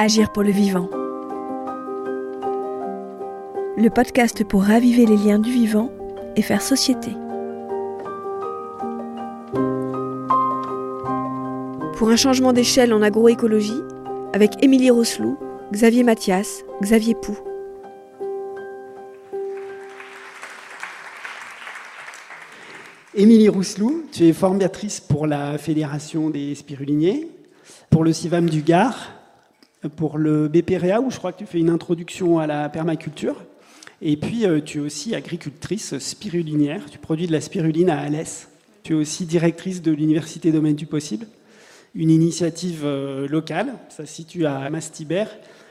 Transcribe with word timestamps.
Agir 0.00 0.30
pour 0.30 0.44
le 0.44 0.52
vivant. 0.52 0.88
Le 3.76 3.88
podcast 3.88 4.44
pour 4.44 4.62
raviver 4.62 5.06
les 5.06 5.16
liens 5.16 5.40
du 5.40 5.50
vivant 5.50 5.90
et 6.36 6.42
faire 6.42 6.62
société. 6.62 7.10
Pour 11.96 12.10
un 12.10 12.14
changement 12.14 12.52
d'échelle 12.52 12.94
en 12.94 13.02
agroécologie, 13.02 13.82
avec 14.34 14.62
Émilie 14.62 14.90
Rosselou, 14.90 15.36
Xavier 15.72 16.04
Mathias, 16.04 16.62
Xavier 16.80 17.16
Pou. 17.16 17.36
Émilie 23.16 23.48
Rousselou, 23.48 24.04
tu 24.12 24.28
es 24.28 24.32
formatrice 24.32 25.00
pour 25.00 25.26
la 25.26 25.58
Fédération 25.58 26.30
des 26.30 26.54
spiruliniers, 26.54 27.28
pour 27.90 28.04
le 28.04 28.12
CIVAM 28.12 28.48
du 28.48 28.62
Gard, 28.62 29.17
pour 29.96 30.18
le 30.18 30.48
BPREA, 30.48 31.00
où 31.00 31.10
je 31.10 31.18
crois 31.18 31.32
que 31.32 31.38
tu 31.38 31.46
fais 31.46 31.58
une 31.58 31.70
introduction 31.70 32.38
à 32.38 32.46
la 32.46 32.68
permaculture. 32.68 33.44
Et 34.00 34.16
puis, 34.16 34.46
euh, 34.46 34.60
tu 34.60 34.78
es 34.78 34.80
aussi 34.80 35.14
agricultrice 35.14 35.98
spirulinière. 35.98 36.82
Tu 36.90 36.98
produis 36.98 37.26
de 37.26 37.32
la 37.32 37.40
spiruline 37.40 37.90
à 37.90 38.00
Alès. 38.00 38.48
Tu 38.82 38.92
es 38.92 38.96
aussi 38.96 39.26
directrice 39.26 39.82
de 39.82 39.92
l'Université 39.92 40.52
Domaine 40.52 40.76
du 40.76 40.86
Possible, 40.86 41.26
une 41.94 42.10
initiative 42.10 42.82
euh, 42.84 43.28
locale. 43.28 43.74
Ça 43.88 44.06
se 44.06 44.12
situe 44.12 44.46
à 44.46 44.70
Mastibert. 44.70 45.30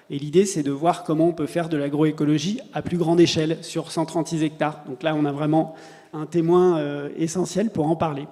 Et 0.10 0.20
l'idée, 0.20 0.46
c'est 0.46 0.64
de 0.64 0.72
voir 0.72 1.04
comment 1.04 1.28
on 1.28 1.34
peut 1.34 1.48
faire 1.48 1.68
de 1.68 1.78
l'agroécologie 1.78 2.60
à 2.74 2.82
plus 2.82 2.98
grande 2.98 3.20
échelle, 3.20 3.58
sur 3.62 3.92
136 3.92 4.44
hectares. 4.44 4.84
Donc 4.88 5.04
là, 5.04 5.16
on 5.16 5.26
a 5.26 5.32
vraiment 5.32 5.76
un 6.14 6.26
témoin 6.26 6.78
euh, 6.78 7.10
essentiel 7.18 7.70
pour 7.70 7.88
en 7.88 7.96
parler. 7.96 8.26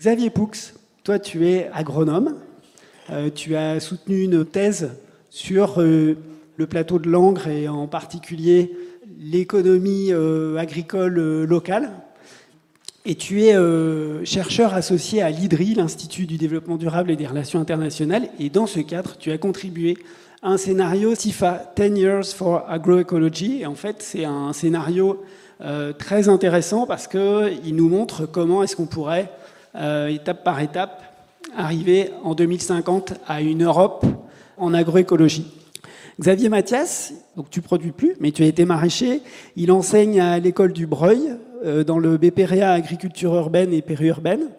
Xavier 0.00 0.30
Poux, 0.30 0.50
toi 1.04 1.18
tu 1.18 1.46
es 1.46 1.68
agronome, 1.72 2.36
tu 3.34 3.56
as 3.56 3.80
soutenu 3.80 4.22
une 4.22 4.44
thèse 4.44 4.90
sur 5.30 5.80
euh, 5.80 6.16
le 6.56 6.66
plateau 6.66 6.98
de 6.98 7.08
Langres 7.08 7.48
et 7.48 7.68
en 7.68 7.86
particulier 7.86 8.72
l'économie 9.18 10.12
agricole 10.58 11.44
locale. 11.44 11.90
Et 13.04 13.14
tu 13.14 13.42
es 13.42 13.54
chercheur 14.24 14.72
associé 14.72 15.20
à 15.20 15.30
l'IDRI, 15.30 15.74
l'Institut 15.74 16.26
du 16.26 16.38
développement 16.38 16.76
durable 16.76 17.10
et 17.10 17.16
des 17.16 17.26
relations 17.26 17.60
internationales. 17.60 18.28
Et 18.38 18.48
dans 18.48 18.66
ce 18.66 18.80
cadre, 18.80 19.16
tu 19.18 19.30
as 19.30 19.38
contribué 19.38 19.98
à 20.42 20.48
un 20.48 20.56
scénario 20.56 21.14
TIFA, 21.14 21.72
10 21.76 21.98
Years 21.98 22.26
for 22.26 22.64
Agroecology. 22.68 23.60
Et 23.60 23.66
en 23.66 23.74
fait, 23.74 23.96
c'est 24.00 24.24
un 24.24 24.52
scénario 24.52 25.22
euh, 25.62 25.92
très 25.92 26.30
intéressant 26.30 26.86
parce 26.86 27.06
qu'il 27.06 27.76
nous 27.76 27.88
montre 27.88 28.24
comment 28.24 28.62
est-ce 28.62 28.76
qu'on 28.76 28.86
pourrait, 28.86 29.30
euh, 29.74 30.08
étape 30.08 30.42
par 30.42 30.60
étape, 30.60 31.02
arriver 31.56 32.10
en 32.22 32.34
2050 32.34 33.14
à 33.26 33.40
une 33.40 33.64
Europe 33.64 34.04
en 34.56 34.74
agroécologie. 34.74 35.46
Xavier 36.20 36.48
Mathias, 36.50 37.14
donc 37.36 37.48
tu 37.50 37.62
produis 37.62 37.92
plus, 37.92 38.14
mais 38.20 38.30
tu 38.30 38.42
as 38.42 38.46
été 38.46 38.64
maraîcher. 38.64 39.22
Il 39.56 39.72
enseigne 39.72 40.20
à 40.20 40.38
l'école 40.38 40.72
du 40.72 40.86
Breuil, 40.86 41.36
euh, 41.64 41.82
dans 41.84 41.98
le 41.98 42.18
BPREA 42.18 42.72
Agriculture 42.72 43.34
urbaine 43.34 43.72
et 43.72 43.80
périurbaine. 43.80 44.50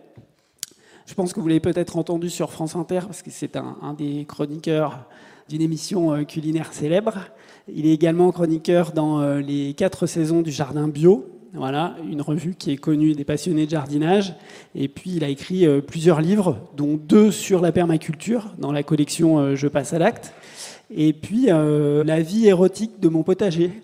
Je 1.06 1.14
pense 1.14 1.34
que 1.34 1.40
vous 1.40 1.48
l'avez 1.48 1.60
peut-être 1.60 1.98
entendu 1.98 2.30
sur 2.30 2.52
France 2.52 2.76
Inter, 2.76 3.02
parce 3.06 3.22
que 3.22 3.30
c'est 3.32 3.56
un, 3.58 3.94
des 3.98 4.26
chroniqueurs 4.26 5.06
d'une 5.50 5.62
émission 5.62 6.24
culinaire 6.26 6.74
célèbre. 6.74 7.28
Il 7.68 7.86
est 7.86 7.94
également 7.94 8.32
chroniqueur 8.32 8.92
dans 8.92 9.20
euh, 9.20 9.40
les 9.40 9.74
quatre 9.74 10.08
saisons 10.08 10.42
du 10.42 10.52
Jardin 10.52 10.88
Bio, 10.88 11.28
voilà, 11.54 11.96
une 12.10 12.22
revue 12.22 12.56
qui 12.56 12.72
est 12.72 12.78
connue 12.78 13.14
des 13.14 13.26
passionnés 13.26 13.66
de 13.66 13.72
jardinage. 13.72 14.36
Et 14.76 14.88
puis, 14.88 15.12
il 15.16 15.24
a 15.24 15.30
écrit 15.30 15.66
euh, 15.66 15.82
plusieurs 15.82 16.22
livres, 16.22 16.58
dont 16.78 16.96
deux 16.96 17.32
sur 17.32 17.62
la 17.62 17.72
permaculture, 17.72 18.54
dans 18.58 18.72
la 18.72 18.84
collection 18.84 19.40
euh, 19.40 19.56
Je 19.56 19.68
passe 19.68 19.94
à 19.94 20.00
l'acte. 20.00 20.34
Et 20.94 21.14
puis, 21.14 21.46
La 21.46 22.22
vie 22.22 22.48
érotique 22.48 23.00
de 23.00 23.08
mon 23.08 23.24
potager, 23.24 23.82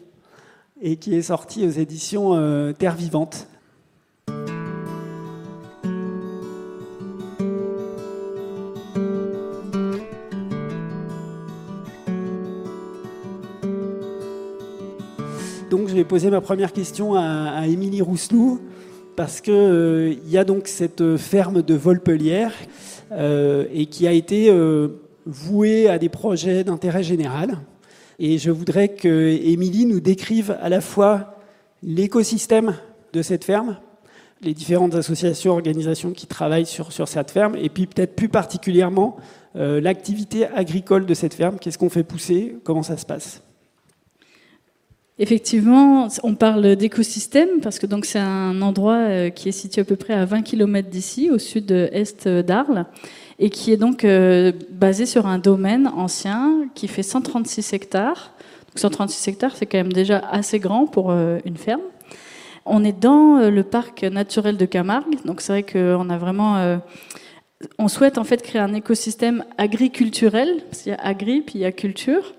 et 0.81 0.97
qui 0.97 1.15
est 1.15 1.21
sorti 1.21 1.65
aux 1.65 1.69
éditions 1.69 2.73
Terre 2.73 2.95
Vivante. 2.95 3.47
Donc 15.69 15.89
je 15.89 15.95
vais 15.95 16.05
poser 16.05 16.29
ma 16.29 16.39
première 16.39 16.71
question 16.71 17.15
à, 17.15 17.67
Émilie 17.67 18.01
Rousselou, 18.01 18.61
parce 19.17 19.41
qu'il 19.41 19.53
euh, 19.53 20.13
y 20.25 20.37
a 20.37 20.45
donc 20.45 20.67
cette 20.69 21.17
ferme 21.17 21.61
de 21.61 21.73
Volpelière 21.73 22.53
euh, 23.11 23.65
et 23.73 23.87
qui 23.87 24.07
a 24.07 24.13
été 24.13 24.49
euh, 24.49 24.87
vouée 25.25 25.89
à 25.89 25.97
des 25.97 26.07
projets 26.07 26.63
d'intérêt 26.63 27.03
général. 27.03 27.57
Et 28.17 28.37
je 28.37 28.49
voudrais 28.49 28.89
que 28.89 29.37
Émilie 29.43 29.85
nous 29.85 29.99
décrive 29.99 30.55
à 30.61 30.69
la 30.69 30.79
fois 30.79 31.35
l'écosystème 31.83 32.75
de 33.11 33.21
cette 33.21 33.43
ferme, 33.43 33.75
les 34.41 34.53
différentes 34.53 34.95
associations, 34.95 35.51
organisations 35.51 36.11
qui 36.11 36.27
travaillent 36.27 36.65
sur, 36.65 36.93
sur 36.93 37.09
cette 37.09 37.31
ferme, 37.31 37.57
et 37.57 37.67
puis 37.67 37.87
peut-être 37.87 38.15
plus 38.15 38.29
particulièrement 38.29 39.17
l'activité 39.55 40.45
agricole 40.45 41.07
de 41.07 41.13
cette 41.15 41.33
ferme. 41.33 41.57
Qu'est-ce 41.59 41.79
qu'on 41.79 41.89
fait 41.89 42.03
pousser? 42.03 42.57
Comment 42.63 42.83
ça 42.83 42.95
se 42.95 43.07
passe? 43.07 43.41
Effectivement, 45.19 46.09
on 46.21 46.35
parle 46.35 46.75
d'écosystème 46.75 47.59
parce 47.63 47.79
que 47.79 47.87
donc 47.87 48.05
c'est 48.05 48.19
un 48.19 48.61
endroit 48.61 48.97
euh, 48.97 49.29
qui 49.31 49.49
est 49.49 49.51
situé 49.51 49.81
à 49.81 49.83
peu 49.83 49.95
près 49.95 50.13
à 50.13 50.25
20 50.25 50.43
km 50.43 50.89
d'ici, 50.89 51.31
au 51.31 51.39
sud-est 51.39 52.27
d'Arles, 52.27 52.85
et 53.39 53.49
qui 53.49 53.71
est 53.71 53.77
donc 53.77 54.03
euh, 54.03 54.51
basé 54.69 55.07
sur 55.07 55.25
un 55.25 55.39
domaine 55.39 55.87
ancien 55.87 56.67
qui 56.75 56.87
fait 56.87 57.01
136 57.01 57.73
hectares. 57.73 58.31
Donc 58.67 58.77
136 58.77 59.27
hectares, 59.29 59.55
c'est 59.55 59.65
quand 59.65 59.79
même 59.79 59.91
déjà 59.91 60.19
assez 60.19 60.59
grand 60.59 60.85
pour 60.85 61.09
euh, 61.09 61.39
une 61.45 61.57
ferme. 61.57 61.81
On 62.67 62.83
est 62.83 62.99
dans 62.99 63.49
le 63.49 63.63
parc 63.63 64.03
naturel 64.03 64.57
de 64.57 64.65
Camargue, 64.65 65.23
donc 65.25 65.41
c'est 65.41 65.53
vrai 65.53 65.63
qu'on 65.63 66.09
a 66.09 66.17
vraiment 66.17 66.77
on 67.79 67.87
souhaite 67.87 68.17
en 68.17 68.23
fait 68.23 68.41
créer 68.43 68.61
un 68.61 68.73
écosystème 68.73 69.43
agriculturel, 69.57 70.61
parce 70.69 70.83
qu'il 70.83 70.91
y 70.91 70.95
a 70.95 71.01
agri 71.01 71.41
puis 71.41 71.55
il 71.55 71.61
y 71.61 71.65
a 71.65 71.71
culture. 71.71 72.33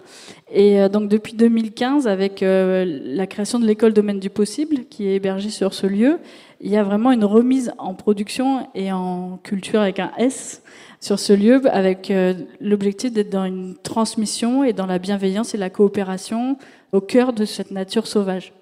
Et 0.51 0.81
euh, 0.81 0.89
donc 0.89 1.09
depuis 1.09 1.35
2015, 1.35 2.07
avec 2.07 2.43
euh, 2.43 3.01
la 3.05 3.27
création 3.27 3.59
de 3.59 3.67
l'école 3.67 3.93
Domaine 3.93 4.21
du 4.21 4.31
Possible, 4.31 4.85
qui 4.89 5.09
est 5.09 5.17
hébergée 5.17 5.51
sur 5.51 5.75
ce 5.75 5.87
lieu, 5.87 6.19
il 6.61 6.71
y 6.71 6.77
a 6.77 6.83
vraiment 6.83 7.13
une 7.13 7.25
remise 7.25 7.73
en 7.79 7.95
production 7.95 8.69
et 8.75 8.93
en 8.93 9.39
culture 9.43 9.81
avec 9.81 9.99
un 9.99 10.13
S 10.19 10.63
sur 11.01 11.19
ce 11.19 11.33
lieu, 11.33 11.61
avec 11.71 12.11
euh, 12.11 12.35
l'objectif 12.61 13.13
d'être 13.13 13.31
dans 13.31 13.45
une 13.45 13.77
transmission 13.77 14.65
et 14.65 14.73
dans 14.73 14.87
la 14.87 14.99
bienveillance 14.99 15.55
et 15.55 15.59
la 15.59 15.71
coopération 15.71 16.57
au 16.93 17.01
cœur 17.01 17.33
de 17.33 17.45
cette 17.45 17.71
nature 17.71 18.07
sauvage. 18.07 18.53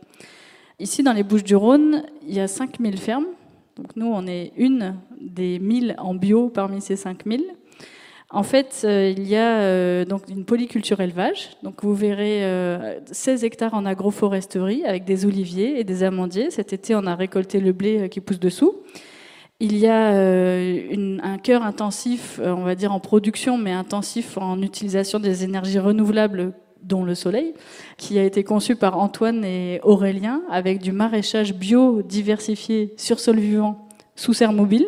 Ici, 0.78 1.03
dans 1.03 1.12
les 1.12 1.23
Bouches-du-Rhône, 1.23 2.03
il 2.27 2.34
y 2.34 2.41
a 2.41 2.49
5000 2.49 2.99
fermes. 2.99 3.27
Donc 3.76 3.94
nous, 3.94 4.06
on 4.06 4.26
est 4.26 4.53
une 4.56 4.97
des 5.20 5.59
1000 5.59 5.97
en 5.98 6.14
bio 6.14 6.48
parmi 6.48 6.81
ces 6.81 6.97
5000. 6.97 7.44
En 8.31 8.42
fait, 8.42 8.82
euh, 8.84 9.12
il 9.16 9.28
y 9.28 9.37
a 9.37 9.60
euh, 9.60 10.04
donc 10.04 10.22
une 10.28 10.44
polyculture 10.44 11.00
élevage. 11.00 11.50
Donc 11.62 11.84
vous 11.84 11.94
verrez 11.94 12.41
16 13.12 13.42
euh, 13.42 13.47
hectares 13.47 13.75
en 13.75 13.87
agroforesterie 13.87 14.84
avec 14.84 15.04
des 15.04 15.26
oliviers 15.26 15.78
et 15.78 15.84
des 15.84 16.03
amandiers. 16.03 16.50
Cet 16.50 16.72
été, 16.72 16.94
on 16.94 17.06
a 17.06 17.14
récolté 17.14 17.60
le 17.60 17.72
blé 17.72 18.09
qui 18.09 18.20
pousse 18.20 18.41
dessous. 18.41 18.75
Il 19.60 19.78
y 19.78 19.87
a 19.87 20.10
un 20.10 21.38
cœur 21.38 21.62
intensif, 21.62 22.38
on 22.44 22.62
va 22.62 22.75
dire 22.75 22.93
en 22.93 23.00
production, 23.00 23.56
mais 23.56 23.72
intensif 23.72 24.37
en 24.37 24.60
utilisation 24.60 25.19
des 25.19 25.44
énergies 25.44 25.78
renouvelables 25.78 26.53
dont 26.86 27.04
le 27.04 27.14
soleil, 27.14 27.54
qui 27.97 28.19
a 28.19 28.24
été 28.24 28.44
conçu 28.44 28.76
par 28.76 28.98
Antoine 28.98 29.44
et 29.44 29.80
Aurélien 29.82 30.42
avec 30.50 30.80
du 30.80 30.92
maraîchage 30.92 31.54
bio 31.54 32.02
diversifié 32.02 32.94
sur 32.97 33.20
sol 33.20 33.38
vivant 33.38 33.88
sous 34.14 34.32
serre 34.32 34.52
mobile. 34.52 34.86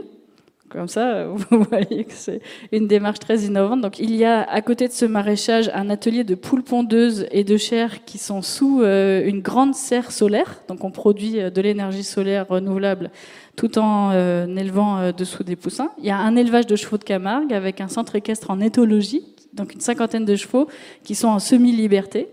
Comme 0.68 0.88
ça, 0.88 1.26
vous 1.50 1.62
voyez 1.64 2.04
que 2.04 2.12
c'est 2.12 2.40
une 2.72 2.86
démarche 2.86 3.20
très 3.20 3.40
innovante. 3.40 3.80
Donc, 3.80 3.98
il 3.98 4.14
y 4.14 4.24
a 4.24 4.42
à 4.42 4.60
côté 4.60 4.86
de 4.86 4.92
ce 4.92 5.04
maraîchage 5.04 5.70
un 5.74 5.88
atelier 5.88 6.24
de 6.24 6.34
poules 6.34 6.62
pondeuses 6.62 7.26
et 7.30 7.44
de 7.44 7.56
chair 7.56 8.04
qui 8.04 8.18
sont 8.18 8.42
sous 8.42 8.82
euh, 8.82 9.26
une 9.26 9.40
grande 9.40 9.74
serre 9.74 10.12
solaire. 10.12 10.62
Donc, 10.68 10.84
on 10.84 10.90
produit 10.90 11.40
euh, 11.40 11.50
de 11.50 11.60
l'énergie 11.60 12.04
solaire 12.04 12.46
renouvelable 12.48 13.10
tout 13.56 13.78
en 13.78 14.10
euh, 14.12 14.46
élevant 14.46 15.10
dessous 15.10 15.42
des 15.42 15.56
poussins. 15.56 15.90
Il 15.98 16.04
y 16.04 16.10
a 16.10 16.18
un 16.18 16.36
élevage 16.36 16.66
de 16.66 16.76
chevaux 16.76 16.98
de 16.98 17.04
Camargue 17.04 17.52
avec 17.52 17.80
un 17.80 17.88
centre 17.88 18.14
équestre 18.14 18.50
en 18.50 18.60
éthologie, 18.60 19.24
donc 19.58 19.74
une 19.74 19.80
cinquantaine 19.80 20.24
de 20.24 20.36
chevaux 20.36 20.68
qui 21.04 21.14
sont 21.14 21.28
en 21.28 21.38
semi-liberté. 21.38 22.28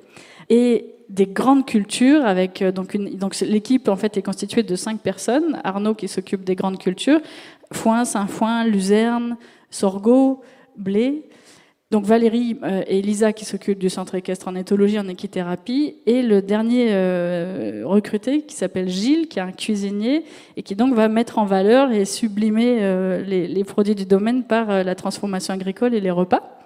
Et 0.50 0.92
des 1.08 1.28
grandes 1.28 1.68
cultures 1.68 2.26
avec 2.26 2.64
donc 2.64 2.96
une 2.96 3.16
donc 3.18 3.40
l'équipe 3.42 3.88
en 3.90 3.96
fait 3.96 4.18
est 4.18 4.24
constituée 4.24 4.64
de 4.64 4.76
cinq 4.76 5.02
personnes 5.02 5.62
Arnaud 5.64 5.94
qui 5.94 6.08
s'occupe 6.08 6.44
des 6.44 6.56
grandes 6.56 6.80
cultures 6.80 7.20
foin, 7.72 8.06
Saint-Foin, 8.06 8.66
luzerne, 8.66 9.38
sorgho, 9.70 10.42
blé. 10.78 11.24
Donc 11.92 12.04
Valérie 12.04 12.58
euh, 12.64 12.82
et 12.88 13.02
Lisa 13.02 13.32
qui 13.32 13.46
s'occupent 13.46 13.80
du 13.80 13.90
centre 13.90 14.16
équestre 14.16 14.48
en 14.48 14.56
éthologie, 14.56 15.00
en 15.00 15.08
équithérapie, 15.08 15.98
et 16.08 16.24
le 16.24 16.42
dernier 16.42 16.88
euh, 16.90 17.84
recruté 17.86 18.42
qui 18.42 18.56
s'appelle 18.56 18.90
Gilles, 18.90 19.28
qui 19.28 19.38
est 19.40 19.44
un 19.44 19.52
cuisinier 19.52 20.26
et 20.58 20.64
qui 20.64 20.76
donc 20.76 20.96
va 20.96 21.08
mettre 21.08 21.38
en 21.38 21.46
valeur 21.46 21.92
et 21.92 22.06
sublimer 22.06 22.80
euh, 22.82 23.24
les, 23.24 23.64
produits 23.64 23.96
du 23.96 24.06
domaine 24.06 24.44
par 24.44 24.84
la 24.84 24.96
transformation 24.96 25.54
agricole 25.54 25.94
et 25.94 26.02
les 26.02 26.12
repas. 26.12 26.65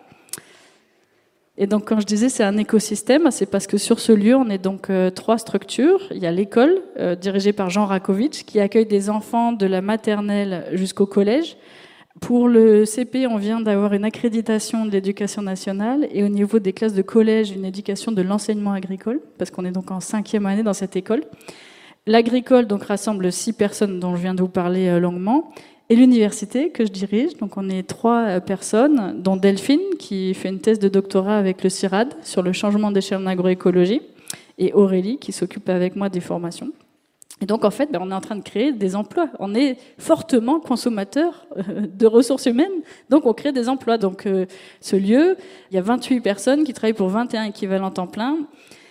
Et 1.61 1.67
donc, 1.67 1.89
quand 1.89 1.99
je 1.99 2.05
disais 2.05 2.29
c'est 2.29 2.45
un 2.45 2.55
écosystème, 2.55 3.29
c'est 3.31 3.45
parce 3.45 3.67
que 3.67 3.77
sur 3.77 3.99
ce 3.99 4.13
lieu, 4.13 4.33
on 4.33 4.49
est 4.49 4.57
donc 4.57 4.89
euh, 4.89 5.09
trois 5.09 5.37
structures. 5.37 6.07
Il 6.11 6.19
y 6.19 6.25
a 6.25 6.31
l'école, 6.31 6.81
euh, 6.97 7.15
dirigée 7.15 7.51
par 7.51 7.69
Jean 7.69 7.85
Rakovic, 7.85 8.45
qui 8.45 8.61
accueille 8.61 8.85
des 8.85 9.09
enfants 9.09 9.51
de 9.51 9.65
la 9.65 9.81
maternelle 9.81 10.65
jusqu'au 10.71 11.05
collège. 11.05 11.57
Pour 12.21 12.47
le 12.47 12.85
CP, 12.85 13.27
on 13.27 13.35
vient 13.35 13.59
d'avoir 13.59 13.93
une 13.93 14.05
accréditation 14.05 14.85
de 14.85 14.91
l'éducation 14.91 15.41
nationale 15.41 16.07
et 16.13 16.23
au 16.23 16.29
niveau 16.29 16.59
des 16.59 16.71
classes 16.71 16.93
de 16.93 17.01
collège, 17.01 17.51
une 17.51 17.65
éducation 17.65 18.13
de 18.13 18.21
l'enseignement 18.21 18.71
agricole, 18.71 19.19
parce 19.37 19.51
qu'on 19.51 19.65
est 19.65 19.71
donc 19.71 19.91
en 19.91 19.99
cinquième 19.99 20.45
année 20.45 20.63
dans 20.63 20.73
cette 20.73 20.95
école. 20.95 21.23
L'agricole 22.07 22.67
donc 22.67 22.83
rassemble 22.85 23.33
six 23.33 23.51
personnes 23.51 23.99
dont 23.99 24.15
je 24.15 24.21
viens 24.21 24.33
de 24.33 24.41
vous 24.41 24.47
parler 24.49 24.87
euh, 24.87 24.99
longuement 24.99 25.51
et 25.89 25.95
l'université 25.95 26.69
que 26.69 26.85
je 26.85 26.91
dirige. 26.91 27.35
Donc 27.37 27.57
on 27.57 27.69
est 27.69 27.83
trois 27.83 28.25
euh, 28.27 28.39
personnes, 28.39 29.21
dont 29.21 29.35
Delphine 29.35 29.81
qui 29.97 30.33
fait 30.33 30.49
une 30.49 30.59
thèse 30.59 30.79
de 30.79 30.87
doctorat 30.87 31.37
avec 31.37 31.63
le 31.63 31.69
CIRAD 31.69 32.15
sur 32.21 32.41
le 32.41 32.53
changement 32.53 32.91
d'échelle 32.91 33.19
en 33.19 33.25
agroécologie, 33.25 34.01
et 34.57 34.73
Aurélie 34.73 35.17
qui 35.17 35.31
s'occupe 35.31 35.67
avec 35.69 35.95
moi 35.95 36.09
des 36.09 36.19
formations. 36.19 36.71
Et 37.41 37.45
donc 37.45 37.63
en 37.63 37.71
fait, 37.71 37.89
ben, 37.91 37.99
on 38.01 38.11
est 38.11 38.13
en 38.13 38.21
train 38.21 38.35
de 38.35 38.43
créer 38.43 38.73
des 38.73 38.95
emplois. 38.95 39.29
On 39.39 39.55
est 39.55 39.77
fortement 39.97 40.59
consommateur 40.59 41.47
euh, 41.57 41.87
de 41.87 42.05
ressources 42.05 42.45
humaines, 42.45 42.83
donc 43.09 43.25
on 43.25 43.33
crée 43.33 43.51
des 43.51 43.67
emplois. 43.67 43.97
Donc 43.97 44.27
euh, 44.27 44.45
ce 44.81 44.95
lieu, 44.95 45.37
il 45.71 45.75
y 45.75 45.77
a 45.77 45.81
28 45.81 46.21
personnes 46.21 46.63
qui 46.63 46.73
travaillent 46.73 46.93
pour 46.93 47.09
21 47.09 47.45
équivalents 47.45 47.91
temps 47.91 48.07
plein 48.07 48.37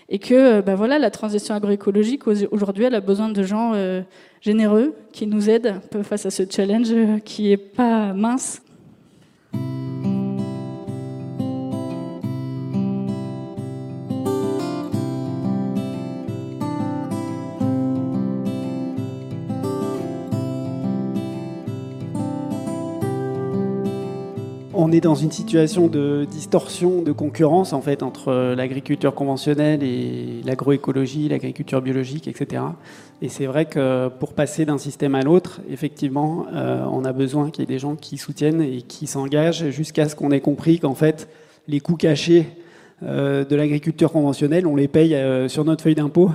et 0.08 0.18
que 0.18 0.62
ben 0.62 0.74
voilà, 0.74 0.98
la 0.98 1.10
transition 1.10 1.54
agroécologique 1.54 2.26
aujourd'hui, 2.26 2.84
elle 2.84 2.94
a 2.94 3.02
besoin 3.02 3.28
de 3.28 3.42
gens 3.42 3.74
généreux 4.40 4.94
qui 5.12 5.26
nous 5.26 5.48
aident 5.50 5.66
un 5.66 5.80
peu 5.80 6.02
face 6.02 6.26
à 6.26 6.30
ce 6.30 6.42
challenge 6.48 6.92
qui 7.24 7.52
est 7.52 7.56
pas 7.56 8.12
mince. 8.12 8.62
On 24.88 24.92
est 24.92 25.00
dans 25.02 25.14
une 25.14 25.30
situation 25.30 25.86
de 25.86 26.26
distorsion, 26.30 27.02
de 27.02 27.12
concurrence 27.12 27.74
en 27.74 27.82
fait 27.82 28.02
entre 28.02 28.54
l'agriculture 28.56 29.14
conventionnelle 29.14 29.82
et 29.82 30.40
l'agroécologie, 30.46 31.28
l'agriculture 31.28 31.82
biologique, 31.82 32.26
etc. 32.26 32.62
Et 33.20 33.28
c'est 33.28 33.44
vrai 33.44 33.66
que 33.66 34.08
pour 34.08 34.32
passer 34.32 34.64
d'un 34.64 34.78
système 34.78 35.14
à 35.14 35.20
l'autre, 35.20 35.60
effectivement, 35.68 36.46
euh, 36.54 36.82
on 36.90 37.04
a 37.04 37.12
besoin 37.12 37.50
qu'il 37.50 37.62
y 37.62 37.64
ait 37.64 37.74
des 37.74 37.78
gens 37.78 37.96
qui 37.96 38.16
soutiennent 38.16 38.62
et 38.62 38.80
qui 38.80 39.06
s'engagent 39.06 39.68
jusqu'à 39.68 40.08
ce 40.08 40.16
qu'on 40.16 40.30
ait 40.30 40.40
compris 40.40 40.78
qu'en 40.78 40.94
fait, 40.94 41.28
les 41.66 41.80
coûts 41.80 41.96
cachés 41.96 42.46
euh, 43.02 43.44
de 43.44 43.56
l'agriculture 43.56 44.10
conventionnelle, 44.10 44.66
on 44.66 44.74
les 44.74 44.88
paye 44.88 45.14
euh, 45.14 45.48
sur 45.48 45.66
notre 45.66 45.82
feuille 45.82 45.96
d'impôt. 45.96 46.30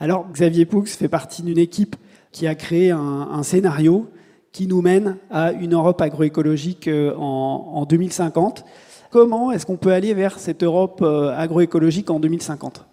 Alors 0.00 0.26
Xavier 0.32 0.64
Poux 0.64 0.86
fait 0.86 1.08
partie 1.08 1.42
d'une 1.42 1.58
équipe 1.58 1.96
qui 2.32 2.46
a 2.46 2.54
créé 2.54 2.92
un 2.92 3.42
scénario 3.42 4.08
qui 4.52 4.66
nous 4.66 4.82
mène 4.82 5.16
à 5.30 5.52
une 5.52 5.74
Europe 5.74 6.00
agroécologique 6.00 6.88
euh, 6.88 7.14
en, 7.16 7.84
2050. 7.84 8.64
Comment 9.10 9.52
est-ce 9.52 9.66
qu'on 9.66 9.76
peut 9.76 9.92
aller 9.92 10.14
vers 10.14 10.38
cette 10.38 10.62
Europe 10.62 11.00
euh, 11.02 11.34
agroécologique 11.36 12.10
en 12.10 12.20
2050 12.20 12.89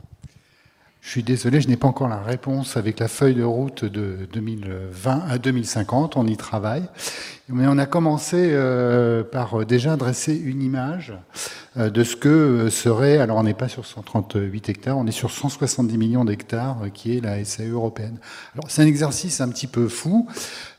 je 1.08 1.14
suis 1.14 1.24
désolé, 1.24 1.62
je 1.62 1.70
n'ai 1.70 1.78
pas 1.78 1.88
encore 1.88 2.10
la 2.10 2.22
réponse 2.22 2.76
avec 2.76 3.00
la 3.00 3.08
feuille 3.08 3.36
de 3.36 3.44
route 3.46 3.86
de 3.86 4.28
2020 4.34 5.22
à 5.30 5.38
2050. 5.38 6.18
On 6.18 6.28
y 6.28 6.36
travaille. 6.36 6.84
Mais 7.48 7.66
on 7.66 7.78
a 7.78 7.86
commencé 7.86 8.50
euh, 8.52 9.24
par 9.24 9.66
déjà 9.66 9.96
dresser 9.96 10.36
une 10.36 10.62
image 10.62 11.14
euh, 11.78 11.90
de 11.90 12.04
ce 12.04 12.18
que 12.18 12.68
serait, 12.70 13.20
alors 13.20 13.38
on 13.38 13.44
n'est 13.44 13.54
pas 13.54 13.70
sur 13.70 13.86
138 13.86 14.68
hectares, 14.68 14.98
on 14.98 15.08
est 15.08 15.14
sur 15.14 15.32
170 15.32 15.98
millions 15.98 16.26
d'hectares, 16.26 16.78
euh, 16.84 16.90
qui 16.90 17.16
est 17.16 17.22
la 17.22 17.42
SAE 17.46 17.70
européenne. 17.70 18.18
Alors 18.54 18.70
c'est 18.70 18.82
un 18.82 18.86
exercice 18.86 19.40
un 19.40 19.48
petit 19.48 19.68
peu 19.68 19.88
fou, 19.88 20.28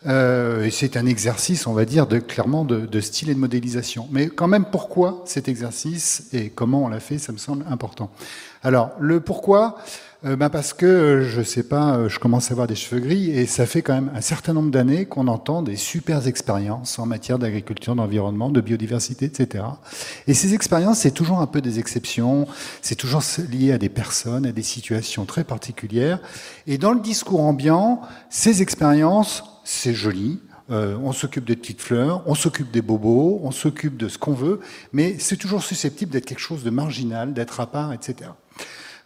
et 0.05 0.71
c'est 0.71 0.99
un 0.99 1.07
exercice, 1.07 1.67
on 1.67 1.73
va 1.73 1.87
dire, 1.87 2.07
de, 2.07 2.19
clairement 2.19 2.67
de, 2.67 2.81
de, 2.81 3.01
style 3.01 3.31
et 3.31 3.35
de 3.35 3.41
modélisation. 3.41 4.07
Mais 4.13 4.29
quand 4.29 4.47
même, 4.47 4.67
pourquoi 4.67 5.23
cet 5.25 5.49
exercice 5.49 6.29
et 6.35 6.51
comment 6.51 6.85
on 6.85 6.89
l'a 6.89 7.01
fait, 7.01 7.17
ça 7.17 7.33
me 7.33 7.39
semble 7.39 7.65
important. 7.69 8.11
Alors, 8.63 8.91
le 8.99 9.21
pourquoi, 9.21 9.77
euh, 10.25 10.35
bah 10.35 10.51
Parce 10.51 10.73
que, 10.73 10.85
euh, 10.85 11.29
je 11.29 11.43
sais 11.43 11.63
pas, 11.63 11.97
euh, 11.97 12.09
je 12.09 12.19
commence 12.19 12.51
à 12.51 12.53
avoir 12.53 12.67
des 12.67 12.75
cheveux 12.75 13.01
gris 13.01 13.31
et 13.31 13.47
ça 13.47 13.67
fait 13.67 13.83
quand 13.83 13.95
même 13.95 14.11
un 14.17 14.21
certain 14.21 14.53
nombre 14.53 14.73
d'années 14.73 15.07
qu'on 15.07 15.29
entend 15.29 15.63
des 15.63 15.77
super 15.77 16.27
expériences 16.27 16.99
en 16.99 17.07
matière 17.07 17.39
d'agriculture, 17.39 17.95
d'environnement, 17.95 18.51
de 18.51 18.61
biodiversité, 18.61 19.27
etc. 19.27 19.65
Et 20.27 20.35
ces 20.35 20.55
expériences, 20.55 20.99
c'est 20.99 21.13
toujours 21.13 21.39
un 21.39 21.47
peu 21.47 21.61
des 21.61 21.79
exceptions, 21.79 22.49
c'est 22.83 22.97
toujours 22.97 23.23
lié 23.49 23.71
à 23.71 23.79
des 23.79 23.89
personnes, 23.89 24.45
à 24.45 24.51
des 24.51 24.63
situations 24.63 25.25
très 25.25 25.45
particulières. 25.45 26.19
Et 26.67 26.79
dans 26.79 26.93
le 26.93 27.01
discours 27.01 27.43
ambiant, 27.43 28.01
ces 28.29 28.61
expériences, 28.61 29.45
c'est 29.63 29.95
joli, 29.95 30.41
on 30.71 31.13
s'occupe 31.13 31.45
des 31.45 31.57
petites 31.57 31.81
fleurs, 31.81 32.23
on 32.27 32.35
s'occupe 32.35 32.71
des 32.71 32.83
bobos, 32.83 33.41
on 33.43 33.51
s'occupe 33.51 33.97
de 33.97 34.09
ce 34.09 34.19
qu'on 34.19 34.35
veut, 34.35 34.61
mais 34.93 35.17
c'est 35.19 35.37
toujours 35.37 35.63
susceptible 35.63 36.13
d'être 36.13 36.27
quelque 36.27 36.39
chose 36.41 36.63
de 36.63 36.71
marginal, 36.71 37.33
d'être 37.33 37.61
à 37.61 37.67
part, 37.67 37.93
etc. 37.93 38.31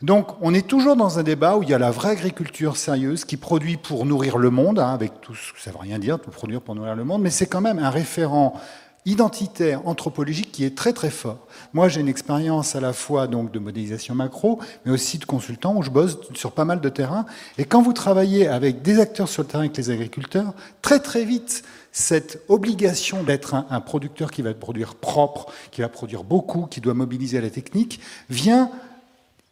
Donc 0.03 0.35
on 0.41 0.53
est 0.53 0.67
toujours 0.67 0.97
dans 0.97 1.20
un 1.20 1.23
débat 1.23 1.56
où 1.56 1.62
il 1.62 1.69
y 1.69 1.75
a 1.75 1.79
la 1.79 1.93
vraie 1.93 2.11
agriculture 2.11 2.76
sérieuse 2.76 3.25
qui 3.25 3.37
produit 3.37 3.76
pour 3.76 4.05
nourrir 4.05 4.37
le 4.37 4.50
monde, 4.50 4.81
hein, 4.81 4.93
avec 4.93 5.20
tout 5.20 5.35
ce 5.37 5.53
que 5.53 5.61
ça 5.61 5.70
veut 5.70 5.79
rien 5.79 6.00
dire, 6.00 6.19
de 6.19 6.25
produire 6.25 6.61
pour 6.61 6.75
nourrir 6.75 6.97
le 6.97 7.05
monde, 7.05 7.23
mais 7.23 7.31
c'est 7.31 7.47
quand 7.47 7.61
même 7.61 7.79
un 7.79 7.91
référent 7.91 8.61
identitaire 9.04 9.87
anthropologique 9.87 10.52
qui 10.52 10.64
est 10.64 10.76
très 10.76 10.93
très 10.93 11.10
fort. 11.10 11.46
Moi, 11.72 11.88
j'ai 11.88 12.00
une 12.00 12.08
expérience 12.08 12.76
à 12.76 12.81
la 12.81 12.93
fois 12.93 13.26
donc 13.26 13.50
de 13.50 13.58
modélisation 13.58 14.14
macro, 14.14 14.60
mais 14.84 14.93
aussi 14.93 15.19
de 15.19 15.25
consultant 15.25 15.75
où 15.76 15.82
je 15.82 15.90
bosse 15.90 16.19
sur 16.34 16.52
pas 16.52 16.64
mal 16.64 16.81
de 16.81 16.88
terrains. 16.88 17.26
Et 17.58 17.64
quand 17.64 17.82
vous 17.82 17.93
travaillez 17.93 18.46
avec 18.46 18.82
des 18.82 19.00
acteurs 19.00 19.28
sur 19.28 19.43
le 19.43 19.49
terrain, 19.49 19.64
avec 19.64 19.76
les 19.76 19.90
agriculteurs, 19.90 20.54
très 20.82 21.00
très 21.00 21.25
vite, 21.25 21.64
cette 21.90 22.43
obligation 22.49 23.22
d'être 23.22 23.54
un, 23.54 23.66
un, 23.70 23.81
producteur 23.81 24.31
qui 24.31 24.40
va 24.40 24.54
produire 24.54 24.94
propre, 24.94 25.52
qui 25.72 25.81
va 25.81 25.88
produire 25.88 26.22
beaucoup, 26.22 26.66
qui 26.66 26.81
doit 26.81 26.94
mobiliser 26.94 27.40
la 27.40 27.50
technique, 27.50 28.00
vient 28.31 28.70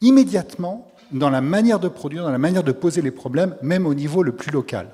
immédiatement 0.01 0.87
dans 1.13 1.29
la 1.29 1.41
manière 1.41 1.81
de 1.81 1.89
produire, 1.89 2.23
dans 2.23 2.31
la 2.31 2.39
manière 2.39 2.63
de 2.63 2.73
poser 2.73 3.03
les 3.03 3.11
problèmes, 3.11 3.57
même 3.63 3.87
au 3.87 3.95
niveau 3.95 4.23
le 4.23 4.33
plus 4.33 4.53
local. 4.53 4.89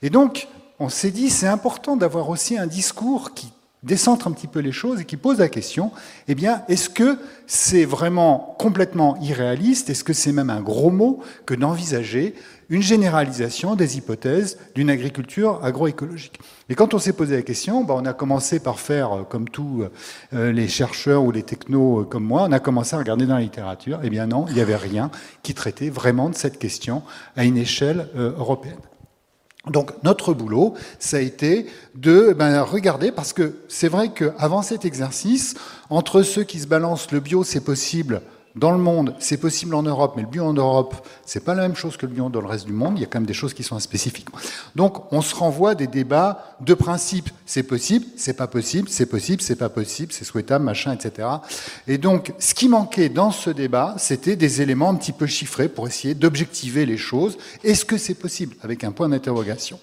Et 0.00 0.10
donc, 0.10 0.48
on 0.78 0.88
s'est 0.88 1.10
dit, 1.10 1.30
c'est 1.30 1.46
important 1.46 1.96
d'avoir 1.96 2.28
aussi 2.28 2.56
un 2.56 2.66
discours 2.66 3.34
qui 3.34 3.52
décentre 3.86 4.26
un 4.26 4.32
petit 4.32 4.48
peu 4.48 4.58
les 4.58 4.72
choses 4.72 5.00
et 5.00 5.04
qui 5.04 5.16
pose 5.16 5.38
la 5.38 5.48
question, 5.48 5.92
eh 6.28 6.34
bien, 6.34 6.62
est-ce 6.68 6.90
que 6.90 7.18
c'est 7.46 7.84
vraiment 7.84 8.56
complètement 8.58 9.16
irréaliste? 9.20 9.88
Est-ce 9.88 10.04
que 10.04 10.12
c'est 10.12 10.32
même 10.32 10.50
un 10.50 10.60
gros 10.60 10.90
mot 10.90 11.20
que 11.46 11.54
d'envisager 11.54 12.34
une 12.68 12.82
généralisation 12.82 13.76
des 13.76 13.96
hypothèses 13.96 14.58
d'une 14.74 14.90
agriculture 14.90 15.64
agroécologique? 15.64 16.40
Et 16.68 16.74
quand 16.74 16.94
on 16.94 16.98
s'est 16.98 17.12
posé 17.12 17.36
la 17.36 17.42
question, 17.42 17.84
bah, 17.84 17.94
on 17.96 18.04
a 18.04 18.12
commencé 18.12 18.58
par 18.58 18.80
faire, 18.80 19.12
euh, 19.12 19.22
comme 19.22 19.48
tous 19.48 19.84
euh, 20.34 20.50
les 20.50 20.66
chercheurs 20.66 21.22
ou 21.22 21.30
les 21.30 21.44
technos 21.44 22.00
euh, 22.00 22.04
comme 22.04 22.24
moi, 22.24 22.46
on 22.48 22.52
a 22.52 22.58
commencé 22.58 22.96
à 22.96 22.98
regarder 22.98 23.26
dans 23.26 23.36
la 23.36 23.40
littérature. 23.40 24.00
Eh 24.02 24.10
bien 24.10 24.26
non, 24.26 24.46
il 24.48 24.54
n'y 24.54 24.60
avait 24.60 24.76
rien 24.76 25.10
qui 25.44 25.54
traitait 25.54 25.90
vraiment 25.90 26.28
de 26.28 26.34
cette 26.34 26.58
question 26.58 27.02
à 27.36 27.44
une 27.44 27.56
échelle 27.56 28.08
européenne. 28.16 28.74
Donc 29.70 29.92
notre 30.04 30.32
boulot, 30.32 30.74
ça 30.98 31.16
a 31.16 31.20
été 31.20 31.66
de 31.94 32.32
ben, 32.32 32.62
regarder, 32.62 33.10
parce 33.10 33.32
que 33.32 33.56
c'est 33.68 33.88
vrai 33.88 34.10
qu'avant 34.10 34.62
cet 34.62 34.84
exercice, 34.84 35.54
entre 35.90 36.22
ceux 36.22 36.44
qui 36.44 36.60
se 36.60 36.66
balancent 36.66 37.10
le 37.10 37.20
bio, 37.20 37.42
c'est 37.42 37.64
possible, 37.64 38.22
dans 38.56 38.70
le 38.70 38.78
monde, 38.78 39.14
c'est 39.18 39.36
possible 39.36 39.74
en 39.74 39.82
Europe, 39.82 40.14
mais 40.16 40.22
le 40.22 40.28
bio 40.28 40.44
en 40.44 40.54
Europe, 40.54 41.06
c'est 41.26 41.44
pas 41.44 41.54
la 41.54 41.62
même 41.62 41.76
chose 41.76 41.98
que 41.98 42.06
le 42.06 42.12
bio 42.12 42.30
dans 42.30 42.40
le 42.40 42.46
reste 42.46 42.64
du 42.64 42.72
monde. 42.72 42.94
Il 42.96 43.02
y 43.02 43.04
a 43.04 43.06
quand 43.06 43.18
même 43.18 43.26
des 43.26 43.34
choses 43.34 43.52
qui 43.52 43.62
sont 43.62 43.78
spécifiques. 43.78 44.28
Donc, 44.74 45.12
on 45.12 45.20
se 45.20 45.34
renvoie 45.34 45.74
des 45.74 45.86
débats 45.86 46.56
de 46.60 46.72
principe. 46.72 47.28
C'est 47.44 47.62
possible, 47.62 48.06
c'est 48.16 48.32
pas 48.32 48.46
possible, 48.46 48.88
c'est 48.88 49.06
possible, 49.06 49.42
c'est 49.42 49.56
pas 49.56 49.68
possible, 49.68 50.12
c'est 50.12 50.24
souhaitable, 50.24 50.64
machin, 50.64 50.92
etc. 50.92 51.28
Et 51.86 51.98
donc, 51.98 52.32
ce 52.38 52.54
qui 52.54 52.68
manquait 52.68 53.10
dans 53.10 53.30
ce 53.30 53.50
débat, 53.50 53.94
c'était 53.98 54.36
des 54.36 54.62
éléments 54.62 54.88
un 54.88 54.94
petit 54.94 55.12
peu 55.12 55.26
chiffrés 55.26 55.68
pour 55.68 55.86
essayer 55.86 56.14
d'objectiver 56.14 56.86
les 56.86 56.96
choses. 56.96 57.36
Est-ce 57.62 57.84
que 57.84 57.98
c'est 57.98 58.14
possible? 58.14 58.56
Avec 58.62 58.84
un 58.84 58.92
point 58.92 59.10
d'interrogation. 59.10 59.78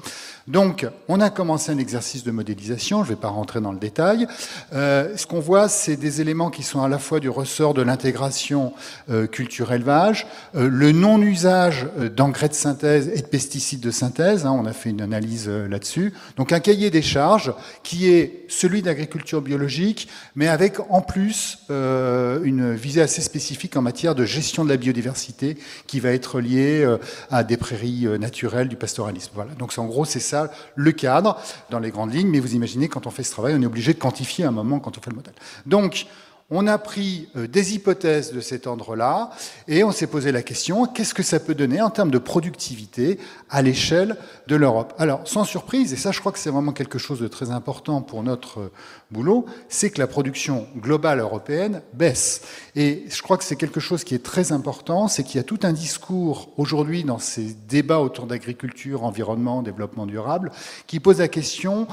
Donc, 0.48 0.86
on 1.08 1.22
a 1.22 1.30
commencé 1.30 1.72
un 1.72 1.78
exercice 1.78 2.26
de 2.26 2.32
modélisation, 2.32 3.06
je 3.06 3.12
ne 3.12 3.16
vais 3.16 3.22
pas 3.22 3.30
rentrer 3.30 3.62
dans 3.62 3.72
le 3.72 3.80
détail. 3.80 4.28
Euh, 4.74 5.16
ce 5.16 5.26
qu'on 5.26 5.40
voit, 5.40 5.70
c'est 5.70 5.96
des 5.96 6.20
éléments 6.20 6.50
qui 6.50 6.64
sont 6.64 6.82
à 6.82 6.90
la 6.90 7.00
fois 7.00 7.22
du 7.22 7.30
ressort 7.30 7.74
de 7.74 7.82
l'intégration 7.82 8.74
euh, 9.10 9.26
culture-élevage, 9.26 10.28
euh, 10.56 10.68
le 10.68 10.92
non-usage 10.92 11.88
d'engrais 12.14 12.50
de 12.50 12.54
synthèse 12.54 13.10
et 13.14 13.22
de 13.22 13.28
pesticides 13.28 13.80
de 13.80 13.92
synthèse, 13.92 14.46
hein, 14.46 14.52
on 14.52 14.66
a 14.66 14.74
fait 14.74 14.90
une 14.90 15.02
analyse 15.02 15.48
là-dessus. 15.48 16.14
Donc 16.36 16.52
un 16.52 16.60
cahier 16.60 16.90
des 16.90 17.02
charges 17.02 17.54
qui 17.84 18.10
est 18.10 18.46
celui 18.50 18.82
d'agriculture 18.82 19.42
biologique, 19.42 20.10
mais 20.36 20.50
avec 20.50 20.80
en 20.90 21.02
plus 21.02 21.60
une 21.70 22.74
visée 22.74 23.02
assez 23.02 23.22
spécifique 23.22 23.78
en 23.78 23.82
matière 23.82 24.16
de 24.16 24.26
gestion 24.26 24.64
de 24.64 24.70
la 24.70 24.78
biodiversité 24.78 25.58
qui 25.88 26.00
va 26.00 26.12
être 26.12 26.40
liée 26.40 26.88
à 27.32 27.44
des 27.44 27.58
prairies 27.58 28.08
naturelles, 28.20 28.68
du 28.68 28.76
pastoralisme. 28.76 29.32
Voilà. 29.34 29.52
Donc 29.54 29.74
en 29.78 29.86
gros, 29.86 30.06
c'est 30.06 30.20
ça 30.20 30.33
le 30.76 30.92
cadre 30.92 31.40
dans 31.70 31.80
les 31.80 31.92
grandes 31.92 32.14
lignes, 32.14 32.30
mais 32.30 32.40
vous 32.40 32.56
imaginez, 32.56 32.88
quand 32.88 33.08
on 33.08 33.12
fait 33.12 33.24
ce 33.24 33.32
travail, 33.32 33.56
on 33.58 33.62
est 33.62 33.66
obligé 33.66 33.94
de 33.94 34.00
quantifier 34.00 34.46
à 34.46 34.50
un 34.50 34.52
moment 34.52 34.80
quand 34.80 34.98
on 34.98 35.02
fait 35.02 35.10
le 35.10 35.16
modèle. 35.16 35.36
Donc, 35.66 36.08
on 36.50 36.68
a 36.68 36.78
pris 36.78 37.30
euh, 37.36 37.48
des 37.48 37.76
hypothèses 37.76 38.34
de 38.34 38.40
cet 38.40 38.68
ordre-là 38.68 39.32
et 39.68 39.84
on 39.84 39.92
s'est 39.92 40.08
posé 40.08 40.32
la 40.32 40.42
question 40.42 40.86
qu'est-ce 40.86 41.14
que 41.14 41.24
ça 41.24 41.40
peut 41.40 41.56
donner 41.56 41.82
en 41.82 41.90
termes 41.90 42.12
de 42.12 42.18
productivité 42.18 43.20
à 43.50 43.62
l'échelle 43.62 44.18
de 44.48 44.56
l'Europe? 44.56 44.94
Alors, 44.98 45.28
sans 45.28 45.46
surprise, 45.46 45.94
et 45.94 45.96
ça 45.96 46.12
je 46.12 46.20
crois 46.20 46.32
que 46.32 46.40
c'est 46.40 46.50
vraiment 46.50 46.72
quelque 46.72 47.00
chose 47.00 47.20
de 47.20 47.28
très 47.28 47.52
important 47.52 48.02
pour 48.02 48.24
notre 48.24 48.60
euh, 48.60 48.72
boulot, 49.12 49.46
c'est 49.70 49.90
que 49.90 50.00
la 50.00 50.08
production 50.08 50.68
globale 50.78 51.20
européenne 51.20 51.82
baisse. 51.94 52.42
Et 52.76 53.06
je 53.10 53.22
crois 53.22 53.38
que 53.38 53.44
c'est 53.44 53.56
quelque 53.56 53.80
chose 53.80 54.04
qui 54.04 54.16
est 54.16 54.24
très 54.24 54.52
important, 54.52 55.08
c'est 55.08 55.24
qu'il 55.24 55.38
y 55.38 55.40
a 55.40 55.44
tout 55.44 55.60
un 55.64 55.74
discours 55.74 56.50
aujourd'hui 56.58 57.04
dans 57.04 57.20
ces 57.20 57.56
débats 57.68 58.00
autour 58.00 58.28
d'agriculture, 58.28 59.04
environnement, 59.04 59.62
développement 59.62 60.06
durable, 60.06 60.52
qui 60.88 61.00
pose 61.00 61.20
la 61.20 61.28
question 61.28 61.88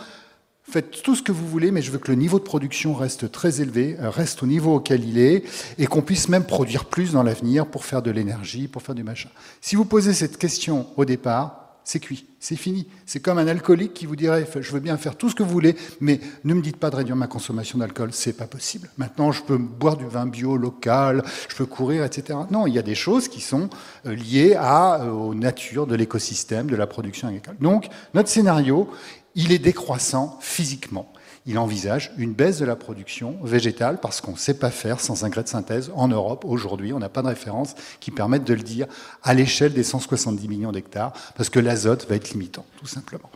Faites 0.70 1.02
tout 1.02 1.16
ce 1.16 1.22
que 1.22 1.32
vous 1.32 1.48
voulez, 1.48 1.72
mais 1.72 1.82
je 1.82 1.90
veux 1.90 1.98
que 1.98 2.12
le 2.12 2.16
niveau 2.16 2.38
de 2.38 2.44
production 2.44 2.94
reste 2.94 3.32
très 3.32 3.60
élevé, 3.60 3.96
euh, 3.98 4.08
reste 4.08 4.44
au 4.44 4.46
niveau 4.46 4.76
auquel 4.76 5.04
il 5.04 5.18
est, 5.18 5.42
et 5.78 5.86
qu'on 5.86 6.00
puisse 6.00 6.28
même 6.28 6.44
produire 6.44 6.84
plus 6.84 7.10
dans 7.10 7.24
l'avenir 7.24 7.66
pour 7.66 7.84
faire 7.84 8.02
de 8.02 8.10
l'énergie, 8.12 8.68
pour 8.68 8.80
faire 8.80 8.94
du 8.94 9.02
machin. 9.02 9.30
Si 9.60 9.74
vous 9.74 9.84
posez 9.84 10.14
cette 10.14 10.38
question 10.38 10.86
au 10.96 11.04
départ, 11.04 11.60
c'est 11.82 11.98
cuit, 11.98 12.26
c'est 12.38 12.54
fini. 12.54 12.86
C'est 13.04 13.18
comme 13.18 13.38
un 13.38 13.48
alcoolique 13.48 13.94
qui 13.94 14.06
vous 14.06 14.14
dirait 14.14 14.46
je 14.60 14.72
veux 14.72 14.78
bien 14.78 14.96
faire 14.96 15.16
tout 15.16 15.28
ce 15.28 15.34
que 15.34 15.42
vous 15.42 15.50
voulez, 15.50 15.74
mais 16.00 16.20
ne 16.44 16.54
me 16.54 16.62
dites 16.62 16.76
pas 16.76 16.88
de 16.88 16.94
réduire 16.94 17.16
ma 17.16 17.26
consommation 17.26 17.78
d'alcool, 17.78 18.10
c'est 18.12 18.34
pas 18.34 18.46
possible. 18.46 18.88
Maintenant, 18.96 19.32
je 19.32 19.42
peux 19.42 19.58
boire 19.58 19.96
du 19.96 20.06
vin 20.06 20.26
bio 20.26 20.56
local, 20.56 21.24
je 21.48 21.56
peux 21.56 21.66
courir, 21.66 22.04
etc. 22.04 22.38
Non, 22.50 22.68
il 22.68 22.74
y 22.74 22.78
a 22.78 22.82
des 22.82 22.94
choses 22.94 23.26
qui 23.26 23.40
sont 23.40 23.68
euh, 24.06 24.14
liées 24.14 24.54
à, 24.56 25.02
euh, 25.02 25.10
aux 25.10 25.34
natures 25.34 25.88
de 25.88 25.96
l'écosystème, 25.96 26.68
de 26.68 26.76
la 26.76 26.86
production 26.86 27.26
agricole. 27.26 27.56
Donc, 27.60 27.88
notre 28.14 28.28
scénario, 28.28 28.88
il 29.34 29.52
est 29.52 29.58
décroissant 29.58 30.38
physiquement. 30.40 31.12
Il 31.46 31.58
envisage 31.58 32.12
une 32.18 32.34
baisse 32.34 32.58
de 32.58 32.66
la 32.66 32.76
production 32.76 33.38
végétale 33.42 33.98
parce 34.00 34.20
qu'on 34.20 34.32
ne 34.32 34.36
sait 34.36 34.58
pas 34.58 34.70
faire 34.70 35.00
sans 35.00 35.24
engrais 35.24 35.42
de 35.42 35.48
synthèse 35.48 35.90
en 35.94 36.06
Europe. 36.06 36.44
Aujourd'hui, 36.44 36.92
on 36.92 36.98
n'a 36.98 37.08
pas 37.08 37.22
de 37.22 37.28
référence 37.28 37.74
qui 37.98 38.10
permette 38.10 38.44
de 38.44 38.52
le 38.52 38.62
dire 38.62 38.86
à 39.22 39.32
l'échelle 39.32 39.72
des 39.72 39.82
170 39.82 40.48
millions 40.48 40.70
d'hectares 40.70 41.12
parce 41.36 41.48
que 41.48 41.58
l'azote 41.58 42.06
va 42.08 42.16
être 42.16 42.30
limitant, 42.30 42.66
tout 42.78 42.86
simplement. 42.86 43.30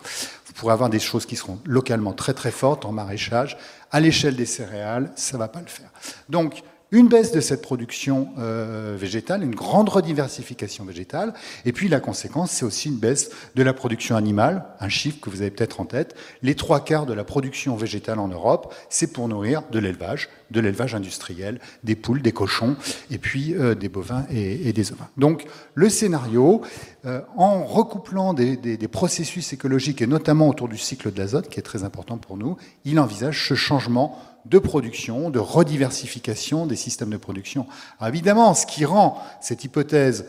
Vous 0.46 0.52
pourrez 0.52 0.74
avoir 0.74 0.90
des 0.90 1.00
choses 1.00 1.24
qui 1.24 1.34
seront 1.34 1.58
localement 1.64 2.12
très 2.12 2.34
très 2.34 2.50
fortes 2.50 2.84
en 2.84 2.92
maraîchage. 2.92 3.56
À 3.90 4.00
l'échelle 4.00 4.36
des 4.36 4.46
céréales, 4.46 5.10
ça 5.16 5.36
ne 5.36 5.38
va 5.38 5.48
pas 5.48 5.60
le 5.60 5.66
faire. 5.66 5.90
Donc, 6.28 6.62
une 6.90 7.08
baisse 7.08 7.32
de 7.32 7.40
cette 7.40 7.62
production 7.62 8.28
euh, 8.38 8.94
végétale, 8.96 9.42
une 9.42 9.54
grande 9.54 9.88
rediversification 9.88 10.84
végétale, 10.84 11.34
et 11.64 11.72
puis 11.72 11.88
la 11.88 12.00
conséquence, 12.00 12.52
c'est 12.52 12.64
aussi 12.64 12.88
une 12.88 12.98
baisse 12.98 13.30
de 13.54 13.62
la 13.62 13.72
production 13.72 14.16
animale, 14.16 14.64
un 14.80 14.88
chiffre 14.88 15.18
que 15.20 15.30
vous 15.30 15.40
avez 15.40 15.50
peut-être 15.50 15.80
en 15.80 15.86
tête. 15.86 16.14
Les 16.42 16.54
trois 16.54 16.84
quarts 16.84 17.06
de 17.06 17.12
la 17.12 17.24
production 17.24 17.74
végétale 17.74 18.18
en 18.18 18.28
Europe, 18.28 18.72
c'est 18.90 19.12
pour 19.12 19.28
nourrir 19.28 19.62
de 19.72 19.78
l'élevage, 19.78 20.28
de 20.50 20.60
l'élevage 20.60 20.94
industriel, 20.94 21.58
des 21.82 21.96
poules, 21.96 22.22
des 22.22 22.32
cochons, 22.32 22.76
et 23.10 23.18
puis 23.18 23.54
euh, 23.54 23.74
des 23.74 23.88
bovins 23.88 24.24
et, 24.30 24.72
des 24.72 24.92
ovins. 24.92 25.08
Donc 25.16 25.46
le 25.74 25.88
scénario, 25.88 26.62
euh, 27.06 27.20
en 27.36 27.64
recouplant 27.64 28.34
des, 28.34 28.56
des 28.56 28.88
processus 28.88 29.52
écologiques, 29.52 30.00
et 30.00 30.06
notamment 30.06 30.48
autour 30.48 30.68
du 30.68 30.78
cycle 30.78 31.12
de 31.12 31.18
l'azote, 31.18 31.48
qui 31.48 31.58
est 31.58 31.64
très 31.64 31.82
important 31.82 32.18
pour 32.18 32.36
nous, 32.36 32.56
il 32.84 33.00
envisage 33.00 33.48
ce 33.48 33.54
changement 33.54 34.18
de 34.44 34.58
production, 34.58 35.30
de 35.30 35.38
rediversification 35.38 36.66
des 36.66 36.76
systèmes 36.76 37.10
de 37.10 37.16
production. 37.16 37.66
évidemment, 38.06 38.54
ce 38.54 38.66
qui 38.66 38.84
rend 38.84 39.22
cette 39.40 39.64
hypothèse 39.64 40.26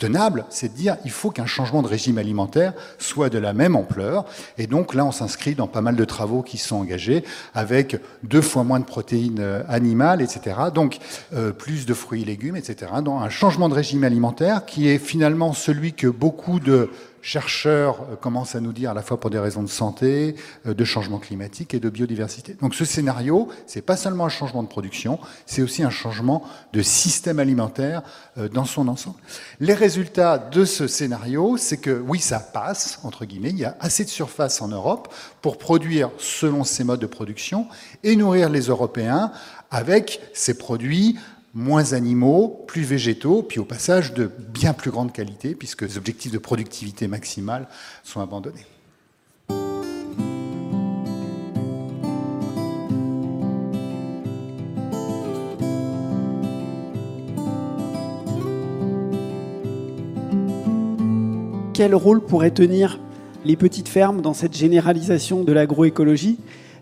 tenable, 0.00 0.46
c'est 0.48 0.72
de 0.72 0.76
dire 0.76 0.96
il 1.04 1.10
faut 1.10 1.30
qu'un 1.30 1.46
changement 1.46 1.82
de 1.82 1.86
régime 1.86 2.18
alimentaire 2.18 2.72
soit 2.98 3.28
de 3.28 3.38
la 3.38 3.52
même 3.52 3.76
ampleur. 3.76 4.24
Et 4.58 4.66
donc 4.66 4.94
là, 4.94 5.04
on 5.04 5.12
s'inscrit 5.12 5.54
dans 5.54 5.68
pas 5.68 5.82
mal 5.82 5.94
de 5.94 6.04
travaux 6.04 6.42
qui 6.42 6.58
sont 6.58 6.76
engagés 6.76 7.22
avec 7.54 8.00
deux 8.24 8.40
fois 8.40 8.64
moins 8.64 8.80
de 8.80 8.84
protéines 8.84 9.40
euh, 9.40 9.62
animales, 9.68 10.22
etc. 10.22 10.56
Donc 10.74 10.98
euh, 11.34 11.52
plus 11.52 11.86
de 11.86 11.94
fruits 11.94 12.22
et 12.22 12.24
légumes, 12.24 12.56
etc. 12.56 12.90
Dans 13.04 13.18
un 13.18 13.28
changement 13.28 13.68
de 13.68 13.74
régime 13.74 14.02
alimentaire 14.02 14.64
qui 14.64 14.88
est 14.88 14.98
finalement 14.98 15.52
celui 15.52 15.92
que 15.92 16.06
beaucoup 16.06 16.58
de 16.60 16.88
chercheurs 17.22 18.02
euh, 18.02 18.16
commencent 18.16 18.54
à 18.54 18.60
nous 18.60 18.72
dire 18.72 18.90
à 18.90 18.94
la 18.94 19.02
fois 19.02 19.18
pour 19.18 19.30
des 19.30 19.38
raisons 19.38 19.62
de 19.62 19.68
santé, 19.68 20.34
euh, 20.66 20.74
de 20.74 20.84
changement 20.84 21.18
climatique 21.18 21.74
et 21.74 21.80
de 21.80 21.88
biodiversité. 21.88 22.56
Donc 22.60 22.74
ce 22.74 22.84
scénario, 22.84 23.48
c'est 23.66 23.82
pas 23.82 23.96
seulement 23.96 24.26
un 24.26 24.30
changement 24.30 24.62
de 24.62 24.68
production, 24.68 25.18
c'est 25.46 25.62
aussi 25.62 25.82
un 25.82 25.90
changement 25.90 26.42
de 26.72 26.82
système 26.82 27.38
alimentaire 27.38 28.02
euh, 28.38 28.48
dans 28.48 28.64
son 28.64 28.88
ensemble. 28.88 29.16
Les 29.60 29.74
résultats 29.74 30.38
de 30.38 30.64
ce 30.64 30.86
scénario, 30.86 31.56
c'est 31.56 31.78
que 31.78 32.02
oui, 32.06 32.18
ça 32.18 32.40
passe 32.40 33.00
entre 33.02 33.24
guillemets, 33.24 33.50
il 33.50 33.58
y 33.58 33.64
a 33.64 33.76
assez 33.80 34.04
de 34.04 34.10
surface 34.10 34.62
en 34.62 34.68
Europe 34.68 35.12
pour 35.42 35.58
produire 35.58 36.10
selon 36.18 36.64
ces 36.64 36.84
modes 36.84 37.00
de 37.00 37.06
production 37.06 37.66
et 38.02 38.16
nourrir 38.16 38.48
les 38.48 38.62
Européens 38.62 39.32
avec 39.70 40.20
ces 40.32 40.58
produits 40.58 41.16
moins 41.54 41.92
animaux, 41.92 42.64
plus 42.66 42.82
végétaux, 42.82 43.42
puis 43.42 43.58
au 43.58 43.64
passage 43.64 44.14
de 44.14 44.30
bien 44.52 44.72
plus 44.72 44.90
grande 44.90 45.12
qualité, 45.12 45.54
puisque 45.54 45.82
les 45.82 45.96
objectifs 45.98 46.32
de 46.32 46.38
productivité 46.38 47.08
maximale 47.08 47.68
sont 48.04 48.20
abandonnés. 48.20 48.66
Quel 61.74 61.94
rôle 61.94 62.20
pourraient 62.20 62.50
tenir 62.50 63.00
les 63.46 63.56
petites 63.56 63.88
fermes 63.88 64.20
dans 64.20 64.34
cette 64.34 64.54
généralisation 64.54 65.44
de 65.44 65.52
l'agroécologie? 65.52 66.38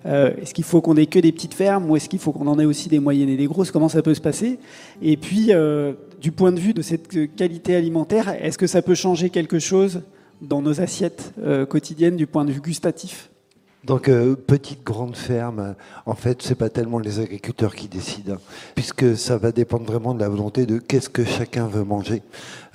Euh, 0.09 0.35
est-ce 0.41 0.55
qu'il 0.55 0.65
faut 0.65 0.81
qu'on 0.81 0.97
ait 0.97 1.07
que 1.07 1.19
des 1.19 1.33
petites 1.33 1.55
fermes 1.55 1.91
ou 1.91 1.97
est-ce 1.97 2.09
qu'il 2.09 2.19
faut 2.19 2.33
qu'on 2.33 2.47
en 2.47 2.59
ait 2.59 2.65
aussi 2.65 2.89
des 2.89 2.99
moyennes 2.99 3.29
et 3.29 3.37
des 3.37 3.47
grosses? 3.47 3.71
Comment 3.71 3.89
ça 3.89 4.03
peut 4.03 4.15
se 4.15 4.21
passer? 4.21 4.59
Et 5.03 5.17
puis, 5.17 5.53
euh, 5.53 5.93
du 6.21 6.33
point 6.33 6.51
de 6.51 6.59
vue 6.59 6.73
de 6.73 6.83
cette 6.83 7.09
qualité 7.37 7.77
alimentaire, 7.77 8.35
est-ce 8.43 8.59
que 8.59 8.67
ça 8.67 8.83
peut 8.83 8.95
changer 8.95 9.31
quelque 9.31 9.59
chose 9.59 10.03
dans 10.41 10.63
nos 10.63 10.81
assiettes 10.81 11.35
euh, 11.43 11.67
quotidiennes 11.67 12.17
du 12.17 12.27
point 12.27 12.45
de 12.45 12.53
vue 12.53 12.61
gustatif? 12.61 13.31
Donc, 13.85 14.09
euh, 14.09 14.35
petite, 14.35 14.83
grande 14.83 15.15
ferme, 15.15 15.77
en 16.05 16.15
fait, 16.15 16.43
c'est 16.43 16.57
pas 16.57 16.69
tellement 16.69 16.99
les 16.99 17.21
agriculteurs 17.21 17.75
qui 17.75 17.87
décident, 17.87 18.35
hein, 18.35 18.39
puisque 18.75 19.17
ça 19.17 19.39
va 19.39 19.53
dépendre 19.53 19.85
vraiment 19.85 20.15
de 20.15 20.21
la 20.21 20.29
volonté 20.29 20.67
de 20.67 20.79
qu'est-ce 20.79 21.09
que 21.09 21.25
chacun 21.25 21.67
veut 21.69 21.85
manger. 21.85 22.23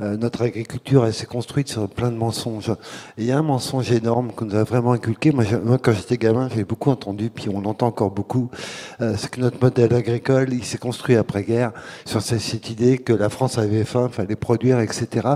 Euh, 0.01 0.17
notre 0.17 0.41
agriculture, 0.43 1.05
elle 1.05 1.13
s'est 1.13 1.25
construite 1.25 1.69
sur 1.69 1.87
plein 1.87 2.11
de 2.11 2.17
mensonges. 2.17 2.71
il 3.17 3.25
y 3.25 3.31
a 3.31 3.37
un 3.37 3.43
mensonge 3.43 3.91
énorme 3.91 4.31
qu'on 4.31 4.45
nous 4.45 4.55
a 4.55 4.63
vraiment 4.63 4.93
inculqué. 4.93 5.31
Moi, 5.31 5.43
moi 5.63 5.77
quand 5.77 5.93
j'étais 5.93 6.17
gamin, 6.17 6.49
j'ai 6.53 6.63
beaucoup 6.63 6.89
entendu, 6.89 7.29
puis 7.29 7.49
on 7.49 7.61
l'entend 7.61 7.87
encore 7.87 8.11
beaucoup, 8.11 8.49
euh, 9.01 9.13
c'est 9.17 9.29
que 9.29 9.41
notre 9.41 9.61
modèle 9.61 9.93
agricole, 9.93 10.51
il 10.51 10.63
s'est 10.63 10.77
construit 10.77 11.15
après-guerre 11.15 11.71
sur 12.05 12.21
cette 12.21 12.69
idée 12.69 12.97
que 12.97 13.13
la 13.13 13.29
France 13.29 13.57
avait 13.57 13.83
faim, 13.83 14.09
fallait 14.11 14.35
produire, 14.35 14.79
etc. 14.79 15.27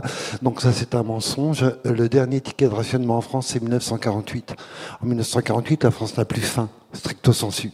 Donc 0.42 0.62
ça, 0.62 0.72
c'est 0.72 0.96
un 0.96 1.04
mensonge. 1.04 1.66
Le 1.86 2.10
dernier 2.10 2.42
ticket 2.42 2.68
de 2.68 2.74
rationnement 2.74 3.18
en 3.18 3.22
France, 3.22 3.48
c'est 3.48 3.62
1948. 3.62 4.56
En 5.02 5.06
1948, 5.06 5.84
la 5.84 5.92
France 5.92 6.18
n'a 6.18 6.26
plus 6.26 6.42
faim, 6.42 6.70
stricto 6.94 7.34
sensu. 7.34 7.72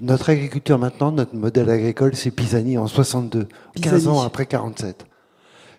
Notre 0.00 0.30
agriculture 0.30 0.78
maintenant, 0.78 1.12
notre 1.12 1.36
modèle 1.36 1.70
agricole, 1.70 2.16
c'est 2.16 2.30
Pisani 2.30 2.78
en 2.78 2.86
62, 2.86 3.46
15 3.80 4.08
ans 4.08 4.22
après 4.22 4.46
47. 4.46 5.04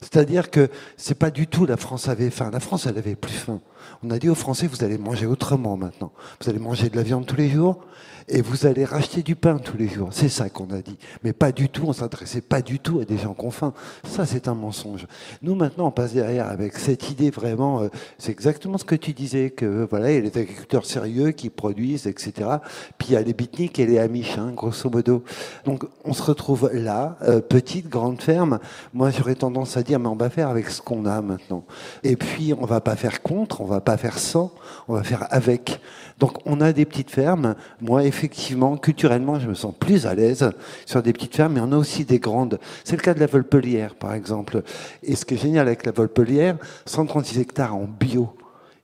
C'est-à-dire 0.01 0.50
que 0.50 0.70
c'est 0.98 1.18
pas 1.18 1.32
du 1.32 1.48
tout 1.48 1.65
la 1.65 1.77
France 1.77 2.08
avait 2.08 2.29
faim. 2.29 2.50
La 2.51 2.60
France, 2.60 2.86
elle 2.86 2.98
avait 2.98 3.15
plus 3.15 3.34
faim. 3.34 3.62
On 4.03 4.12
a 4.12 4.20
dit 4.20 4.29
aux 4.29 4.36
Français, 4.36 4.68
vous 4.68 4.84
allez 4.84 4.98
manger 4.98 5.25
autrement 5.25 5.77
maintenant. 5.77 6.12
Vous 6.41 6.50
allez 6.50 6.60
manger 6.60 6.89
de 6.89 6.96
la 6.96 7.03
viande 7.03 7.25
tous 7.25 7.36
les 7.36 7.50
jours 7.50 7.82
et 8.29 8.41
vous 8.41 8.65
allez 8.65 8.86
racheter 8.86 9.24
du 9.24 9.36
pain 9.36 9.57
tous 9.57 9.77
les 9.77 9.88
jours. 9.88 10.09
C'est 10.12 10.29
ça 10.29 10.50
qu'on 10.50 10.69
a 10.71 10.81
dit. 10.81 10.98
Mais 11.24 11.33
pas 11.33 11.51
du 11.51 11.69
tout, 11.69 11.86
on 11.88 11.93
s'adressait 11.93 12.41
pas 12.41 12.62
du 12.62 12.79
tout 12.79 13.00
à 13.00 13.05
des 13.05 13.17
gens 13.17 13.33
qu'on 13.33 13.51
faim. 13.51 13.74
Ça, 14.03 14.25
c'est 14.25 14.48
un 14.48 14.53
mensonge. 14.53 15.07
Nous, 15.41 15.55
maintenant, 15.55 15.88
on 15.88 15.91
passe 15.91 16.13
derrière 16.13 16.48
avec 16.48 16.74
cette 16.77 17.09
idée 17.09 17.31
vraiment, 17.31 17.81
euh, 17.81 17.88
c'est 18.17 18.31
exactement 18.31 18.77
ce 18.77 18.86
que 18.86 18.95
tu 18.95 19.13
disais, 19.13 19.50
que 19.50 19.88
voilà, 19.89 20.12
il 20.12 20.15
y 20.15 20.17
a 20.17 20.21
les 20.21 20.38
agriculteurs 20.38 20.86
sérieux 20.86 21.31
qui 21.31 21.50
produisent, 21.50 22.07
etc. 22.07 22.50
Puis 22.98 23.09
il 23.09 23.13
y 23.13 23.17
a 23.17 23.21
les 23.21 23.33
bitniks 23.33 23.79
et 23.79 23.86
les 23.86 24.00
amish, 24.00 24.38
hein, 24.38 24.51
grosso 24.55 24.89
modo. 24.89 25.24
Donc, 25.65 25.86
on 26.05 26.13
se 26.13 26.24
retrouve 26.24 26.69
là, 26.74 27.17
euh, 27.24 27.41
petite, 27.41 27.89
grande 27.89 28.21
ferme. 28.21 28.59
Moi, 28.93 29.09
j'aurais 29.09 29.36
tendance 29.36 29.75
à 29.77 29.83
dire, 29.83 30.00
mais 30.00 30.07
on 30.07 30.15
va 30.15 30.29
faire 30.29 30.50
avec 30.50 30.69
ce 30.69 30.81
qu'on 30.81 31.05
a 31.05 31.21
maintenant. 31.21 31.65
Et 32.03 32.15
puis, 32.15 32.53
on 32.53 32.65
va 32.65 32.81
pas 32.81 32.95
faire 32.95 33.21
contre, 33.21 33.62
on 33.62 33.65
va 33.65 33.81
pas 33.81 33.98
faire 33.98 34.19
sans, 34.19 34.53
on 34.88 34.93
va 34.93 35.03
faire 35.03 35.27
avec. 35.31 35.79
Donc 36.19 36.45
on 36.45 36.59
a 36.62 36.74
des 36.74 36.86
petites 36.86 37.12
fermes. 37.12 37.55
Moi, 37.81 38.05
culturellement, 38.27 39.39
je 39.39 39.47
me 39.47 39.53
sens 39.53 39.73
plus 39.79 40.05
à 40.05 40.15
l'aise 40.15 40.51
sur 40.85 41.01
des 41.01 41.13
petites 41.13 41.35
fermes, 41.35 41.53
mais 41.53 41.61
on 41.61 41.71
a 41.71 41.77
aussi 41.77 42.05
des 42.05 42.19
grandes. 42.19 42.59
C'est 42.83 42.95
le 42.95 43.01
cas 43.01 43.13
de 43.13 43.19
la 43.19 43.27
Volpelière, 43.27 43.95
par 43.95 44.13
exemple. 44.13 44.63
Et 45.03 45.15
ce 45.15 45.25
qui 45.25 45.35
est 45.35 45.38
génial 45.38 45.67
avec 45.67 45.85
la 45.85 45.91
Volpelière, 45.91 46.57
136 46.85 47.39
hectares 47.39 47.75
en 47.75 47.85
bio 47.85 48.33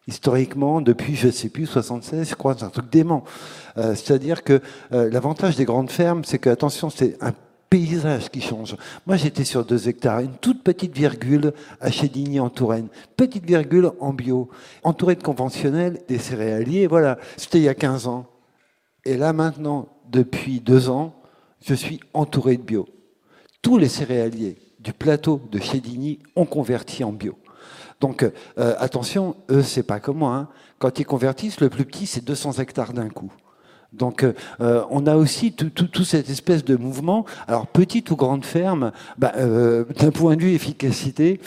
historiquement, 0.07 0.81
depuis, 0.81 1.15
je 1.15 1.27
ne 1.27 1.31
sais 1.31 1.49
plus, 1.49 1.65
76, 1.65 2.29
je 2.29 2.35
crois, 2.35 2.55
c'est 2.57 2.63
un 2.65 2.69
truc 2.69 2.89
dément. 2.91 3.23
Euh, 3.77 3.95
c'est-à-dire 3.95 4.43
que 4.43 4.61
euh, 4.93 5.09
l'avantage 5.09 5.55
des 5.55 5.65
grandes 5.65 5.89
fermes, 5.89 6.23
c'est 6.23 6.37
que, 6.37 6.49
attention, 6.49 6.89
c'est 6.89 7.17
un 7.21 7.33
paysage 7.69 8.29
qui 8.29 8.41
change. 8.41 8.75
Moi, 9.07 9.17
j'étais 9.17 9.43
sur 9.43 9.65
deux 9.65 9.89
hectares, 9.89 10.19
une 10.19 10.37
toute 10.39 10.63
petite 10.63 10.95
virgule 10.95 11.53
à 11.81 11.89
Chédigny 11.89 12.39
en 12.39 12.49
Touraine, 12.49 12.87
petite 13.17 13.45
virgule 13.45 13.91
en 13.99 14.13
bio, 14.13 14.49
entourée 14.83 15.15
de 15.15 15.23
conventionnels, 15.23 15.99
des 16.07 16.19
céréaliers, 16.19 16.87
voilà. 16.87 17.17
C'était 17.37 17.57
il 17.57 17.63
y 17.63 17.69
a 17.69 17.73
15 17.73 18.07
ans. 18.07 18.27
Et 19.05 19.17
là, 19.17 19.33
maintenant, 19.33 19.87
depuis 20.09 20.59
deux 20.59 20.89
ans, 20.89 21.15
je 21.63 21.73
suis 21.73 21.99
entouré 22.13 22.57
de 22.57 22.63
bio. 22.63 22.87
Tous 23.61 23.77
les 23.77 23.87
céréaliers 23.87 24.57
du 24.79 24.93
plateau 24.93 25.41
de 25.51 25.59
Chédigny 25.59 26.19
ont 26.35 26.45
converti 26.45 27.03
en 27.03 27.11
bio. 27.11 27.37
Donc 28.01 28.23
euh, 28.23 28.75
attention, 28.77 29.35
eux, 29.49 29.63
c'est 29.63 29.83
pas 29.83 29.99
comme 29.99 30.17
moi. 30.17 30.35
Hein. 30.35 30.49
Quand 30.79 30.99
ils 30.99 31.05
convertissent, 31.05 31.61
le 31.61 31.69
plus 31.69 31.85
petit, 31.85 32.05
c'est 32.05 32.23
200 32.23 32.53
hectares 32.53 32.93
d'un 32.93 33.09
coup. 33.09 33.31
Donc 33.97 34.23
euh, 34.23 34.33
euh, 34.61 34.83
on 34.89 35.07
a 35.07 35.15
aussi 35.15 35.53
tout, 35.53 35.69
tout, 35.69 36.03
cette 36.03 36.29
espèce 36.29 36.63
de 36.63 36.75
mouvement. 36.75 37.25
Alors 37.47 37.67
petite 37.67 38.11
ou 38.11 38.15
grande 38.15 38.45
ferme, 38.45 38.91
bah, 39.17 39.33
euh, 39.37 39.85
d'un 39.99 40.11
point 40.11 40.35
de 40.35 40.41
vue 40.41 40.53
efficacité, 40.53 41.39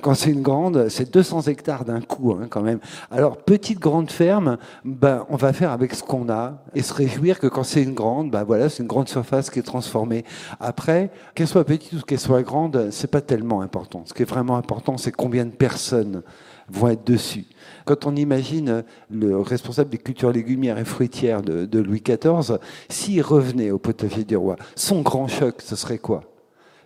quand 0.00 0.14
c'est 0.14 0.30
une 0.30 0.42
grande, 0.42 0.88
c'est 0.88 1.12
200 1.12 1.42
hectares 1.42 1.84
d'un 1.84 2.00
coup 2.00 2.32
hein, 2.32 2.46
quand 2.48 2.62
même. 2.62 2.78
Alors 3.10 3.36
petite 3.36 3.78
grande 3.78 4.10
ferme, 4.10 4.58
bah, 4.84 5.26
on 5.28 5.36
va 5.36 5.52
faire 5.52 5.70
avec 5.70 5.94
ce 5.94 6.02
qu'on 6.02 6.28
a 6.28 6.62
et 6.74 6.82
se 6.82 6.94
réjouir 6.94 7.38
que 7.38 7.46
quand 7.46 7.64
c'est 7.64 7.82
une 7.82 7.94
grande, 7.94 8.30
bah, 8.30 8.44
voilà, 8.44 8.68
c'est 8.68 8.82
une 8.82 8.88
grande 8.88 9.08
surface 9.08 9.50
qui 9.50 9.58
est 9.58 9.62
transformée. 9.62 10.24
Après, 10.60 11.10
qu'elle 11.34 11.48
soit 11.48 11.64
petite 11.64 11.92
ou 11.92 12.00
qu'elle 12.00 12.20
soit 12.20 12.42
grande, 12.42 12.88
c'est 12.90 13.10
pas 13.10 13.20
tellement 13.20 13.60
important. 13.60 14.02
Ce 14.06 14.14
qui 14.14 14.22
est 14.22 14.30
vraiment 14.30 14.56
important, 14.56 14.96
c'est 14.96 15.12
combien 15.12 15.44
de 15.44 15.50
personnes 15.50 16.22
vont 16.68 16.88
être 16.88 17.06
dessus. 17.06 17.44
Quand 17.84 18.06
on 18.06 18.16
imagine 18.16 18.84
le 19.10 19.40
responsable 19.40 19.90
des 19.90 19.98
cultures 19.98 20.32
légumières 20.32 20.78
et 20.78 20.84
fruitières 20.84 21.42
de, 21.42 21.78
Louis 21.78 22.02
XIV, 22.02 22.58
s'il 22.88 23.22
revenait 23.22 23.70
au 23.70 23.78
potager 23.78 24.24
du 24.24 24.36
roi, 24.36 24.56
son 24.74 25.02
grand 25.02 25.28
choc, 25.28 25.62
ce 25.62 25.76
serait 25.76 25.98
quoi? 25.98 26.24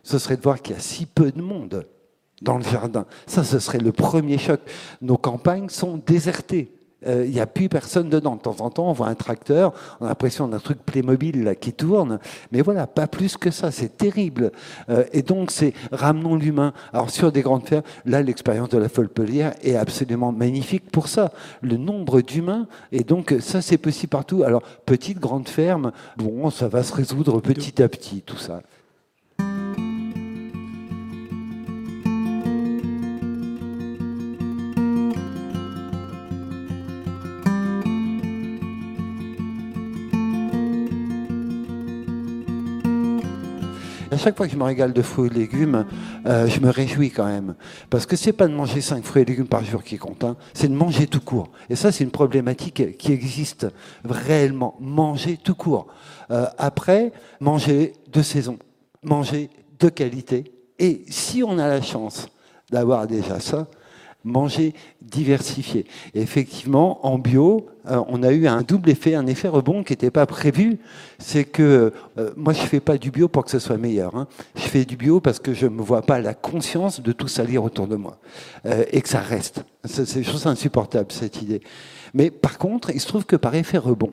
Ce 0.02 0.18
serait 0.18 0.36
de 0.36 0.42
voir 0.42 0.60
qu'il 0.62 0.74
y 0.74 0.78
a 0.78 0.80
si 0.80 1.06
peu 1.06 1.30
de 1.30 1.40
monde 1.40 1.86
dans 2.42 2.56
le 2.56 2.64
jardin. 2.64 3.06
Ça, 3.26 3.44
ce 3.44 3.58
serait 3.58 3.78
le 3.78 3.92
premier 3.92 4.38
choc. 4.38 4.60
Nos 5.02 5.16
campagnes 5.16 5.68
sont 5.68 5.98
désertées. 5.98 6.72
Euh, 7.06 7.24
il 7.26 7.32
n'y 7.32 7.40
a 7.40 7.46
plus 7.46 7.68
personne 7.68 8.08
dedans. 8.08 8.36
De 8.36 8.40
temps 8.40 8.56
en 8.60 8.70
temps, 8.70 8.88
on 8.90 8.92
voit 8.92 9.08
un 9.08 9.14
tracteur, 9.14 9.72
on 10.00 10.06
a 10.06 10.08
l'impression 10.08 10.48
d'un 10.48 10.58
truc 10.58 10.78
Playmobil 10.84 11.42
là, 11.44 11.54
qui 11.54 11.72
tourne, 11.72 12.18
mais 12.52 12.60
voilà, 12.62 12.86
pas 12.86 13.06
plus 13.06 13.36
que 13.36 13.50
ça, 13.50 13.70
c'est 13.70 13.96
terrible. 13.96 14.52
Euh, 14.88 15.04
et 15.12 15.22
donc, 15.22 15.50
c'est 15.50 15.72
ramenons 15.92 16.36
l'humain. 16.36 16.72
Alors, 16.92 17.10
sur 17.10 17.32
des 17.32 17.42
grandes 17.42 17.66
fermes, 17.66 17.84
là, 18.04 18.22
l'expérience 18.22 18.68
de 18.68 18.78
la 18.78 18.88
Folpelière 18.88 19.54
est 19.62 19.76
absolument 19.76 20.32
magnifique 20.32 20.90
pour 20.90 21.08
ça. 21.08 21.32
Le 21.62 21.76
nombre 21.76 22.20
d'humains, 22.20 22.66
et 22.92 23.04
donc, 23.04 23.34
ça, 23.40 23.62
c'est 23.62 23.78
possible 23.78 24.10
partout. 24.10 24.42
Alors, 24.42 24.62
petite, 24.86 25.18
grande 25.18 25.48
ferme, 25.48 25.92
bon, 26.16 26.50
ça 26.50 26.68
va 26.68 26.82
se 26.82 26.92
résoudre 26.92 27.40
petit 27.40 27.82
à 27.82 27.88
petit, 27.88 28.22
tout 28.22 28.36
ça. 28.36 28.62
Chaque 44.16 44.36
fois 44.36 44.46
que 44.46 44.52
je 44.52 44.58
me 44.58 44.64
régale 44.64 44.92
de 44.92 45.02
fruits 45.02 45.30
et 45.30 45.38
légumes, 45.38 45.86
euh, 46.26 46.46
je 46.46 46.60
me 46.60 46.70
réjouis 46.70 47.10
quand 47.10 47.26
même. 47.26 47.54
Parce 47.90 48.06
que 48.06 48.16
c'est 48.16 48.32
pas 48.32 48.48
de 48.48 48.54
manger 48.54 48.80
5 48.80 49.04
fruits 49.04 49.22
et 49.22 49.24
légumes 49.24 49.46
par 49.46 49.64
jour 49.64 49.82
qui 49.82 49.98
compte, 49.98 50.24
hein. 50.24 50.36
c'est 50.54 50.68
de 50.68 50.74
manger 50.74 51.06
tout 51.06 51.20
court. 51.20 51.50
Et 51.68 51.76
ça, 51.76 51.92
c'est 51.92 52.04
une 52.04 52.10
problématique 52.10 52.96
qui 52.96 53.12
existe 53.12 53.66
réellement. 54.04 54.76
Manger 54.80 55.36
tout 55.36 55.54
court. 55.54 55.86
Euh, 56.30 56.46
après, 56.58 57.12
manger 57.40 57.92
de 58.12 58.22
saison, 58.22 58.58
manger 59.02 59.50
de 59.78 59.88
qualité. 59.88 60.44
Et 60.78 61.04
si 61.08 61.42
on 61.42 61.58
a 61.58 61.68
la 61.68 61.82
chance 61.82 62.28
d'avoir 62.70 63.06
déjà 63.06 63.40
ça, 63.40 63.66
manger 64.24 64.74
diversifié. 65.02 65.86
Et 66.14 66.20
effectivement, 66.20 67.04
en 67.06 67.18
bio, 67.18 67.66
euh, 67.88 68.02
on 68.08 68.22
a 68.22 68.32
eu 68.32 68.46
un 68.46 68.62
double 68.62 68.90
effet, 68.90 69.14
un 69.14 69.26
effet 69.26 69.48
rebond 69.48 69.82
qui 69.82 69.92
n'était 69.92 70.10
pas 70.10 70.26
prévu. 70.26 70.78
C'est 71.18 71.44
que 71.44 71.92
euh, 72.18 72.30
moi, 72.36 72.52
je 72.52 72.62
ne 72.62 72.66
fais 72.66 72.80
pas 72.80 72.98
du 72.98 73.10
bio 73.10 73.28
pour 73.28 73.44
que 73.44 73.50
ce 73.50 73.58
soit 73.58 73.78
meilleur. 73.78 74.14
Hein. 74.14 74.26
Je 74.54 74.62
fais 74.62 74.84
du 74.84 74.96
bio 74.96 75.20
parce 75.20 75.38
que 75.38 75.54
je 75.54 75.66
ne 75.66 75.70
me 75.70 75.82
vois 75.82 76.02
pas 76.02 76.20
la 76.20 76.34
conscience 76.34 77.00
de 77.00 77.12
tout 77.12 77.28
salir 77.28 77.64
autour 77.64 77.86
de 77.86 77.96
moi. 77.96 78.18
Euh, 78.66 78.84
et 78.90 79.00
que 79.00 79.08
ça 79.08 79.20
reste. 79.20 79.64
C'est 79.84 80.22
chose 80.22 80.46
insupportable, 80.46 81.10
cette 81.10 81.40
idée. 81.40 81.62
Mais 82.12 82.30
par 82.30 82.58
contre, 82.58 82.90
il 82.90 83.00
se 83.00 83.06
trouve 83.06 83.24
que 83.24 83.36
par 83.36 83.54
effet 83.54 83.78
rebond, 83.78 84.12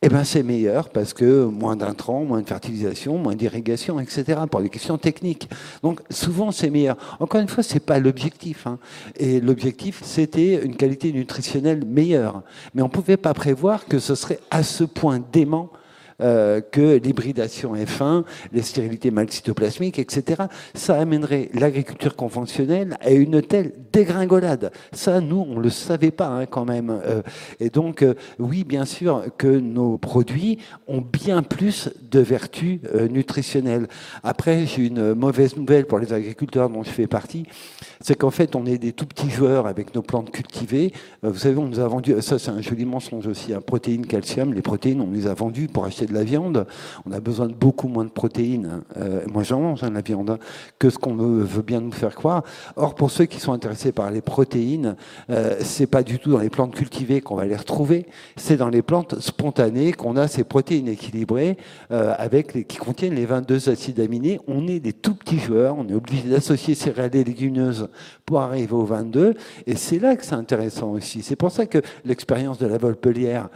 eh 0.00 0.08
ben 0.08 0.22
c'est 0.22 0.44
meilleur 0.44 0.90
parce 0.90 1.12
que 1.12 1.44
moins 1.44 1.74
d'intrants, 1.74 2.22
moins 2.22 2.40
de 2.40 2.46
fertilisation, 2.46 3.18
moins 3.18 3.34
d'irrigation, 3.34 3.98
etc. 3.98 4.42
pour 4.48 4.60
des 4.60 4.68
questions 4.68 4.96
techniques. 4.96 5.50
Donc 5.82 6.00
souvent 6.08 6.52
c'est 6.52 6.70
meilleur. 6.70 6.96
Encore 7.18 7.40
une 7.40 7.48
fois, 7.48 7.64
c'est 7.64 7.80
pas 7.80 7.98
l'objectif. 7.98 8.68
Hein. 8.68 8.78
Et 9.16 9.40
l'objectif, 9.40 10.00
c'était 10.04 10.64
une 10.64 10.76
qualité 10.76 11.12
nutritionnelle 11.12 11.84
meilleure. 11.84 12.42
Mais 12.74 12.82
on 12.82 12.88
pouvait 12.88 13.16
pas 13.16 13.34
prévoir 13.34 13.86
que 13.86 13.98
ce 13.98 14.14
serait 14.14 14.38
à 14.52 14.62
ce 14.62 14.84
point 14.84 15.20
dément 15.32 15.72
euh, 16.20 16.60
que 16.60 16.96
l'hybridation 16.96 17.74
F1, 17.74 18.24
les 18.52 18.62
stérilités 18.62 19.10
malcytoplasmiques, 19.10 19.98
etc. 19.98 20.42
Ça 20.74 20.98
amènerait 20.98 21.48
l'agriculture 21.54 22.16
conventionnelle 22.16 22.96
à 23.00 23.10
une 23.10 23.40
telle 23.42 23.72
dégringolade. 23.92 24.72
Ça, 24.92 25.20
nous, 25.20 25.46
on 25.48 25.56
ne 25.56 25.62
le 25.62 25.70
savait 25.70 26.10
pas 26.10 26.28
hein, 26.28 26.46
quand 26.46 26.64
même. 26.64 26.90
Euh, 26.90 27.22
et 27.60 27.70
donc, 27.70 28.02
euh, 28.02 28.14
oui, 28.38 28.64
bien 28.64 28.84
sûr 28.84 29.24
que 29.36 29.46
nos 29.46 29.96
produits 29.96 30.58
ont 30.86 31.00
bien 31.00 31.42
plus 31.42 31.88
de 32.10 32.20
vertus 32.20 32.80
nutritionnelles. 33.10 33.88
Après, 34.22 34.66
j'ai 34.66 34.86
une 34.86 35.14
mauvaise 35.14 35.56
nouvelle 35.56 35.86
pour 35.86 35.98
les 35.98 36.12
agriculteurs 36.12 36.70
dont 36.70 36.82
je 36.82 36.90
fais 36.90 37.06
partie, 37.06 37.44
c'est 38.00 38.16
qu'en 38.16 38.30
fait, 38.30 38.56
on 38.56 38.66
est 38.66 38.78
des 38.78 38.92
tout 38.92 39.06
petits 39.06 39.30
joueurs 39.30 39.66
avec 39.66 39.94
nos 39.94 40.02
plantes 40.02 40.30
cultivées. 40.30 40.92
vous 41.22 41.38
savez, 41.38 41.56
on 41.56 41.66
nous 41.66 41.80
a 41.80 41.88
vendu, 41.88 42.14
ça 42.20 42.38
c'est 42.38 42.50
un 42.50 42.60
joli 42.60 42.84
mensonge 42.84 43.26
aussi, 43.26 43.52
hein, 43.52 43.60
protéines, 43.60 44.06
calcium, 44.06 44.54
les 44.54 44.62
protéines, 44.62 45.00
on 45.00 45.10
les 45.10 45.26
a 45.26 45.34
vendues 45.34 45.68
pour 45.68 45.84
acheter 45.84 46.06
de 46.06 46.14
la 46.14 46.24
viande, 46.24 46.66
on 47.06 47.12
a 47.12 47.20
besoin 47.20 47.46
de 47.46 47.54
beaucoup 47.54 47.88
moins 47.88 48.04
de 48.04 48.10
protéines. 48.10 48.82
Euh, 48.96 49.22
moi, 49.32 49.42
j'en 49.42 49.60
mange 49.60 49.82
hein, 49.84 49.90
la 49.90 50.00
viande, 50.00 50.30
hein, 50.30 50.38
que 50.78 50.90
ce 50.90 50.98
qu'on 50.98 51.14
veut, 51.14 51.62
bien 51.62 51.80
nous 51.80 51.92
faire 51.92 52.14
croire. 52.14 52.42
Or, 52.76 52.94
pour 52.94 53.10
ceux 53.10 53.26
qui 53.26 53.40
sont 53.40 53.52
intéressés 53.52 53.92
par 53.92 54.10
les 54.10 54.20
protéines, 54.20 54.96
euh, 55.30 55.56
c'est 55.60 55.86
pas 55.86 56.02
du 56.02 56.18
tout 56.18 56.32
dans 56.32 56.38
les 56.38 56.50
plantes 56.50 56.74
cultivées 56.74 57.20
qu'on 57.20 57.36
va 57.36 57.44
les 57.44 57.56
retrouver. 57.56 58.06
C'est 58.36 58.56
dans 58.56 58.68
les 58.68 58.82
plantes 58.82 59.18
spontanées 59.20 59.92
qu'on 59.92 60.16
a 60.16 60.28
ces 60.28 60.44
protéines 60.44 60.88
équilibrées 60.88 61.56
euh, 61.90 61.97
avec 62.18 62.54
les, 62.54 62.64
qui 62.64 62.78
contiennent 62.78 63.14
les 63.14 63.26
22 63.26 63.68
acides 63.68 64.00
aminés. 64.00 64.40
On 64.46 64.66
est 64.66 64.80
des 64.80 64.92
tout 64.92 65.14
petits 65.14 65.38
joueurs. 65.38 65.76
On 65.78 65.88
est 65.88 65.94
obligé 65.94 66.28
d'associer 66.28 66.74
céréales 66.74 67.14
et 67.16 67.24
légumineuses 67.24 67.88
pour 68.26 68.40
arriver 68.40 68.72
aux 68.72 68.84
22. 68.84 69.34
Et 69.66 69.76
c'est 69.76 69.98
là 69.98 70.16
que 70.16 70.24
c'est 70.24 70.34
intéressant 70.34 70.90
aussi. 70.90 71.22
C'est 71.22 71.36
pour 71.36 71.50
ça 71.50 71.66
que 71.66 71.78
l'expérience 72.04 72.58
de 72.58 72.66
la 72.66 72.78
Volpelière, 72.78 73.48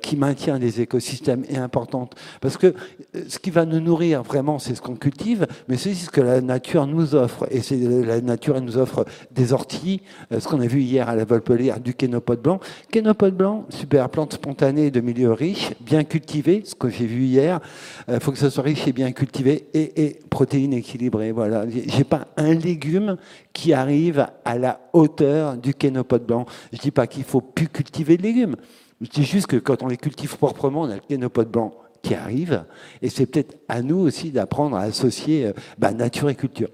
qui 0.00 0.16
maintient 0.16 0.58
les 0.58 0.80
écosystèmes, 0.80 1.44
est 1.48 1.56
importante 1.56 2.14
parce 2.40 2.56
que 2.56 2.68
euh, 2.68 3.22
ce 3.28 3.38
qui 3.38 3.50
va 3.50 3.64
nous 3.64 3.80
nourrir 3.80 4.22
vraiment, 4.22 4.58
c'est 4.58 4.74
ce 4.74 4.82
qu'on 4.82 4.96
cultive, 4.96 5.46
mais 5.68 5.76
c'est 5.76 5.94
ce 5.94 6.10
que 6.10 6.20
la 6.20 6.40
nature 6.40 6.86
nous 6.86 7.14
offre. 7.14 7.46
Et 7.50 7.60
c'est 7.60 7.76
la 7.76 8.20
nature, 8.20 8.56
elle 8.56 8.64
nous 8.64 8.78
offre 8.78 9.04
des 9.30 9.52
orties, 9.52 10.02
euh, 10.32 10.40
ce 10.40 10.48
qu'on 10.48 10.60
a 10.60 10.66
vu 10.66 10.80
hier 10.80 11.08
à 11.08 11.16
la 11.16 11.24
Volpelière, 11.24 11.80
du 11.80 11.94
kénopode 11.94 12.40
blanc. 12.40 12.60
Kénopode 12.90 13.36
blanc, 13.36 13.66
super 13.70 14.08
plante 14.08 14.34
spontanée 14.34 14.90
de 14.90 15.00
milieu 15.00 15.32
riche, 15.32 15.70
bien 15.80 16.04
cultivée, 16.04 16.62
ce 16.64 16.74
que 16.74 16.88
j'ai 16.88 17.06
vu 17.06 17.24
hier. 17.24 17.60
Il 18.08 18.14
euh, 18.14 18.20
faut 18.20 18.32
que 18.32 18.38
ça 18.38 18.50
soit 18.50 18.64
riche 18.64 18.86
et 18.86 18.92
bien 18.92 19.12
cultivé 19.12 19.68
et, 19.74 20.20
protéines 20.30 20.72
équilibrées. 20.72 21.32
Voilà. 21.32 21.64
J'ai 21.68 22.04
pas 22.04 22.28
un 22.36 22.54
légume 22.54 23.16
qui 23.52 23.72
arrive 23.72 24.26
à 24.44 24.58
la 24.58 24.80
hauteur 24.92 25.56
du 25.56 25.74
kénopode 25.74 26.26
blanc. 26.26 26.46
Je 26.72 26.78
dis 26.78 26.90
pas 26.90 27.06
qu'il 27.06 27.24
faut 27.24 27.40
plus 27.40 27.68
cultiver 27.68 28.16
de 28.16 28.22
légumes. 28.22 28.56
Je 29.00 29.08
dis 29.08 29.24
juste 29.24 29.46
que 29.46 29.56
quand 29.56 29.82
on 29.82 29.88
les 29.88 29.96
cultive 29.96 30.36
proprement, 30.36 30.82
on 30.82 30.90
a 30.90 30.94
le 30.94 31.02
kénopode 31.06 31.50
blanc 31.50 31.74
qui 32.02 32.14
arrive. 32.14 32.64
Et 33.00 33.08
c'est 33.08 33.26
peut-être 33.26 33.56
à 33.68 33.82
nous 33.82 33.98
aussi 33.98 34.30
d'apprendre 34.30 34.76
à 34.76 34.82
associer 34.82 35.46
euh, 35.46 35.52
bah, 35.78 35.92
nature 35.92 36.30
et 36.30 36.34
culture. 36.34 36.68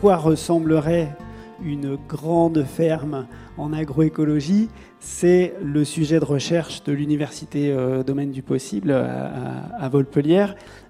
Quoi 0.00 0.16
ressemblerait 0.16 1.16
une 1.64 1.96
grande 2.08 2.64
ferme 2.64 3.26
en 3.56 3.72
agroécologie, 3.72 4.68
c'est 5.00 5.54
le 5.62 5.84
sujet 5.84 6.20
de 6.20 6.24
recherche 6.24 6.82
de 6.84 6.92
l'Université 6.92 7.70
euh, 7.70 8.02
Domaine 8.02 8.30
du 8.30 8.42
Possible 8.42 8.90
à, 8.92 9.64
à, 9.80 9.90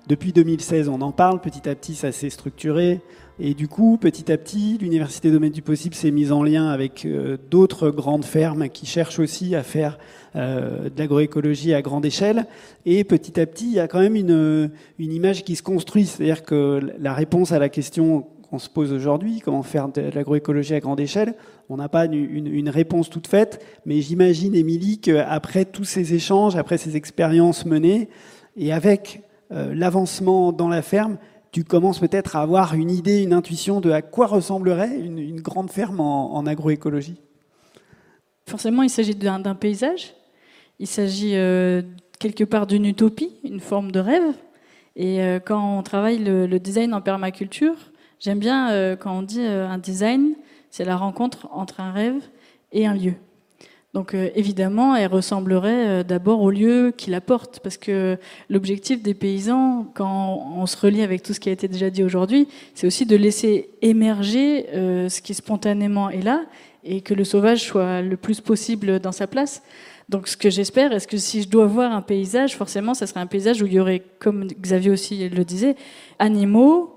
Depuis 0.08 0.32
2016, 0.32 0.88
on 0.88 1.00
en 1.02 1.12
parle, 1.12 1.40
petit 1.40 1.68
à 1.68 1.74
petit 1.76 1.94
ça 1.94 2.10
s'est 2.10 2.30
structuré, 2.30 3.00
et 3.38 3.52
du 3.52 3.68
coup, 3.68 3.98
petit 4.00 4.32
à 4.32 4.38
petit, 4.38 4.78
l'Université 4.80 5.30
Domaine 5.30 5.52
du 5.52 5.62
Possible 5.62 5.94
s'est 5.94 6.10
mise 6.10 6.32
en 6.32 6.42
lien 6.42 6.68
avec 6.68 7.04
euh, 7.04 7.36
d'autres 7.50 7.90
grandes 7.90 8.24
fermes 8.24 8.70
qui 8.70 8.86
cherchent 8.86 9.18
aussi 9.18 9.54
à 9.54 9.62
faire 9.62 9.98
euh, 10.36 10.88
de 10.88 10.98
l'agroécologie 10.98 11.74
à 11.74 11.82
grande 11.82 12.06
échelle. 12.06 12.46
Et 12.86 13.04
petit 13.04 13.38
à 13.38 13.44
petit, 13.44 13.66
il 13.66 13.74
y 13.74 13.80
a 13.80 13.88
quand 13.88 14.00
même 14.00 14.16
une 14.16 14.70
image 14.98 15.44
qui 15.44 15.54
se 15.54 15.62
construit. 15.62 16.06
C'est-à-dire 16.06 16.44
que 16.44 16.80
la 16.98 17.12
réponse 17.12 17.52
à 17.52 17.58
la 17.58 17.68
question 17.68 18.26
qu'on 18.48 18.58
se 18.58 18.68
pose 18.68 18.92
aujourd'hui, 18.92 19.40
comment 19.44 19.62
faire 19.62 19.88
de 19.88 20.00
l'agroécologie 20.00 20.74
à 20.74 20.80
grande 20.80 21.00
échelle. 21.00 21.34
On 21.68 21.76
n'a 21.76 21.88
pas 21.88 22.06
une, 22.06 22.46
une, 22.46 22.68
réponse 22.68 23.10
toute 23.10 23.26
faite, 23.26 23.64
mais 23.84 24.00
j'imagine, 24.00 24.54
Émilie, 24.54 24.98
qu'après 24.98 25.64
tous 25.64 25.84
ces 25.84 26.14
échanges, 26.14 26.56
après 26.56 26.78
ces 26.78 26.96
expériences 26.96 27.66
menées, 27.66 28.08
et 28.56 28.72
avec 28.72 29.22
euh, 29.52 29.74
l'avancement 29.74 30.52
dans 30.52 30.68
la 30.68 30.82
ferme, 30.82 31.18
tu 31.52 31.64
commences 31.64 32.00
peut-être 32.00 32.36
à 32.36 32.42
avoir 32.42 32.74
une 32.74 32.90
idée, 32.90 33.22
une 33.22 33.32
intuition 33.32 33.80
de 33.80 33.90
à 33.90 34.02
quoi 34.02 34.26
ressemblerait 34.26 34.98
une, 34.98 35.40
grande 35.40 35.70
ferme 35.70 36.00
en, 36.00 36.44
agroécologie 36.46 37.16
Forcément, 38.48 38.82
il 38.82 38.90
s'agit 38.90 39.14
d'un 39.14 39.54
paysage, 39.54 40.14
il 40.78 40.86
s'agit 40.86 41.36
euh, 41.36 41.82
quelque 42.18 42.44
part 42.44 42.66
d'une 42.66 42.84
utopie, 42.84 43.36
une 43.44 43.60
forme 43.60 43.90
de 43.90 44.00
rêve. 44.00 44.34
Et 44.96 45.22
euh, 45.22 45.38
quand 45.38 45.78
on 45.78 45.82
travaille 45.82 46.18
le, 46.18 46.58
design 46.58 46.94
en 46.94 47.00
permaculture, 47.00 47.76
j'aime 48.20 48.38
bien 48.38 48.96
quand 48.96 49.18
on 49.18 49.22
dit 49.22 49.42
un 49.42 49.78
design, 49.78 50.34
c'est 50.70 50.84
la 50.84 50.96
rencontre 50.96 51.48
entre 51.52 51.80
un 51.80 51.92
rêve 51.92 52.22
et 52.72 52.86
un 52.86 52.94
lieu. 52.94 53.14
Donc 53.96 54.12
euh, 54.12 54.28
évidemment, 54.34 54.94
elle 54.94 55.10
ressemblerait 55.10 55.86
euh, 55.86 56.02
d'abord 56.02 56.42
au 56.42 56.50
lieu 56.50 56.92
qu'il 56.94 57.14
apporte, 57.14 57.60
parce 57.60 57.78
que 57.78 58.18
l'objectif 58.50 59.02
des 59.02 59.14
paysans, 59.14 59.90
quand 59.94 60.52
on 60.54 60.66
se 60.66 60.76
relie 60.76 61.00
avec 61.00 61.22
tout 61.22 61.32
ce 61.32 61.40
qui 61.40 61.48
a 61.48 61.52
été 61.52 61.66
déjà 61.66 61.88
dit 61.88 62.04
aujourd'hui, 62.04 62.46
c'est 62.74 62.86
aussi 62.86 63.06
de 63.06 63.16
laisser 63.16 63.70
émerger 63.80 64.66
euh, 64.74 65.08
ce 65.08 65.22
qui 65.22 65.32
spontanément 65.32 66.10
est 66.10 66.20
là, 66.20 66.44
et 66.84 67.00
que 67.00 67.14
le 67.14 67.24
sauvage 67.24 67.62
soit 67.62 68.02
le 68.02 68.18
plus 68.18 68.42
possible 68.42 69.00
dans 69.00 69.12
sa 69.12 69.26
place. 69.26 69.62
Donc 70.10 70.28
ce 70.28 70.36
que 70.36 70.50
j'espère, 70.50 70.92
est-ce 70.92 71.08
que 71.08 71.16
si 71.16 71.40
je 71.40 71.48
dois 71.48 71.64
voir 71.64 71.90
un 71.92 72.02
paysage, 72.02 72.54
forcément, 72.54 72.92
ça 72.92 73.06
serait 73.06 73.20
un 73.20 73.26
paysage 73.26 73.62
où 73.62 73.66
il 73.66 73.72
y 73.72 73.80
aurait, 73.80 74.02
comme 74.18 74.46
Xavier 74.46 74.90
aussi 74.90 75.26
le 75.26 75.42
disait, 75.42 75.74
animaux, 76.18 76.95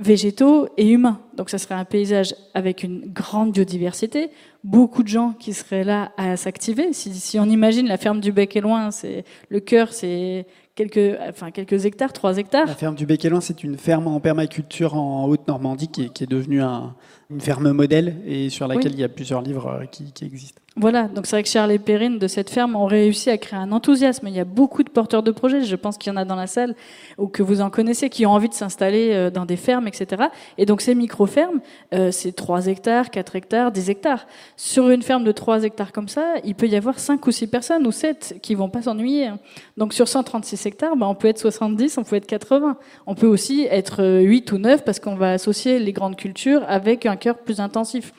végétaux 0.00 0.68
et 0.76 0.88
humains. 0.88 1.20
Donc 1.36 1.50
ça 1.50 1.58
serait 1.58 1.74
un 1.74 1.84
paysage 1.84 2.34
avec 2.54 2.82
une 2.82 3.02
grande 3.06 3.52
biodiversité, 3.52 4.30
beaucoup 4.64 5.02
de 5.02 5.08
gens 5.08 5.34
qui 5.38 5.52
seraient 5.52 5.84
là 5.84 6.12
à 6.16 6.36
s'activer. 6.36 6.92
Si, 6.92 7.12
si, 7.14 7.38
on 7.38 7.44
imagine 7.44 7.86
la 7.86 7.98
ferme 7.98 8.20
du 8.20 8.32
Bec 8.32 8.56
et 8.56 8.60
Loin, 8.60 8.90
c'est 8.90 9.24
le 9.50 9.60
cœur, 9.60 9.92
c'est 9.92 10.46
quelques, 10.74 11.18
enfin 11.28 11.50
quelques 11.50 11.84
hectares, 11.84 12.12
trois 12.12 12.38
hectares. 12.38 12.66
La 12.66 12.74
ferme 12.74 12.94
du 12.94 13.06
Bec 13.06 13.24
et 13.24 13.28
Loin, 13.28 13.40
c'est 13.40 13.62
une 13.62 13.76
ferme 13.76 14.08
en 14.08 14.20
permaculture 14.20 14.94
en 14.94 15.26
Haute-Normandie 15.26 15.88
qui, 15.88 16.10
qui, 16.10 16.24
est 16.24 16.30
devenue 16.30 16.62
un, 16.62 16.94
une 17.30 17.40
ferme 17.40 17.70
modèle 17.72 18.16
et 18.26 18.48
sur 18.48 18.66
laquelle 18.66 18.92
il 18.92 19.00
y 19.00 19.04
a 19.04 19.08
plusieurs 19.08 19.42
livres 19.42 19.66
euh, 19.66 19.84
qui, 19.84 20.12
qui 20.12 20.24
existent. 20.24 20.62
Voilà, 20.76 21.08
donc 21.08 21.26
c'est 21.26 21.34
vrai 21.34 21.42
que 21.42 21.48
Charles 21.48 21.72
et 21.72 21.80
Perrine 21.80 22.20
de 22.20 22.28
cette 22.28 22.48
ferme 22.48 22.76
ont 22.76 22.86
réussi 22.86 23.28
à 23.28 23.36
créer 23.38 23.58
un 23.58 23.72
enthousiasme. 23.72 24.28
Il 24.28 24.34
y 24.34 24.40
a 24.40 24.44
beaucoup 24.44 24.84
de 24.84 24.88
porteurs 24.88 25.24
de 25.24 25.32
projets, 25.32 25.64
je 25.64 25.74
pense 25.74 25.98
qu'il 25.98 26.12
y 26.12 26.14
en 26.14 26.16
a 26.16 26.24
dans 26.24 26.36
la 26.36 26.46
salle, 26.46 26.76
ou 27.18 27.26
que 27.26 27.42
vous 27.42 27.60
en 27.60 27.70
connaissez, 27.70 28.08
qui 28.08 28.24
ont 28.24 28.30
envie 28.30 28.48
de 28.48 28.54
s'installer 28.54 29.10
euh, 29.12 29.30
dans 29.30 29.46
des 29.46 29.56
fermes, 29.56 29.88
etc. 29.88 30.28
Et 30.58 30.66
donc 30.66 30.80
ces 30.80 30.94
micro-fermes, 30.94 31.60
euh, 31.92 32.12
c'est 32.12 32.30
3 32.30 32.68
hectares, 32.68 33.10
4 33.10 33.34
hectares, 33.34 33.72
10 33.72 33.90
hectares. 33.90 34.28
Sur 34.56 34.90
une 34.90 35.02
ferme 35.02 35.24
de 35.24 35.32
3 35.32 35.64
hectares 35.64 35.90
comme 35.90 36.08
ça, 36.08 36.34
il 36.44 36.54
peut 36.54 36.68
y 36.68 36.76
avoir 36.76 37.00
5 37.00 37.26
ou 37.26 37.32
6 37.32 37.48
personnes, 37.48 37.84
ou 37.84 37.92
7, 37.92 38.36
qui 38.40 38.54
vont 38.54 38.68
pas 38.68 38.82
s'ennuyer. 38.82 39.28
Donc 39.76 39.92
sur 39.92 40.06
136 40.06 40.66
hectares, 40.66 40.94
ben, 40.94 41.08
on 41.08 41.16
peut 41.16 41.28
être 41.28 41.40
70, 41.40 41.98
on 41.98 42.04
peut 42.04 42.14
être 42.14 42.26
80. 42.26 42.76
On 43.08 43.16
peut 43.16 43.26
aussi 43.26 43.66
être 43.68 44.20
8 44.22 44.52
ou 44.52 44.58
9 44.58 44.84
parce 44.84 45.00
qu'on 45.00 45.16
va 45.16 45.32
associer 45.32 45.80
les 45.80 45.92
grandes 45.92 46.16
cultures 46.16 46.62
avec 46.68 47.06
un 47.06 47.16
cœur 47.16 47.38
plus 47.38 47.58
intensif. 47.58 48.12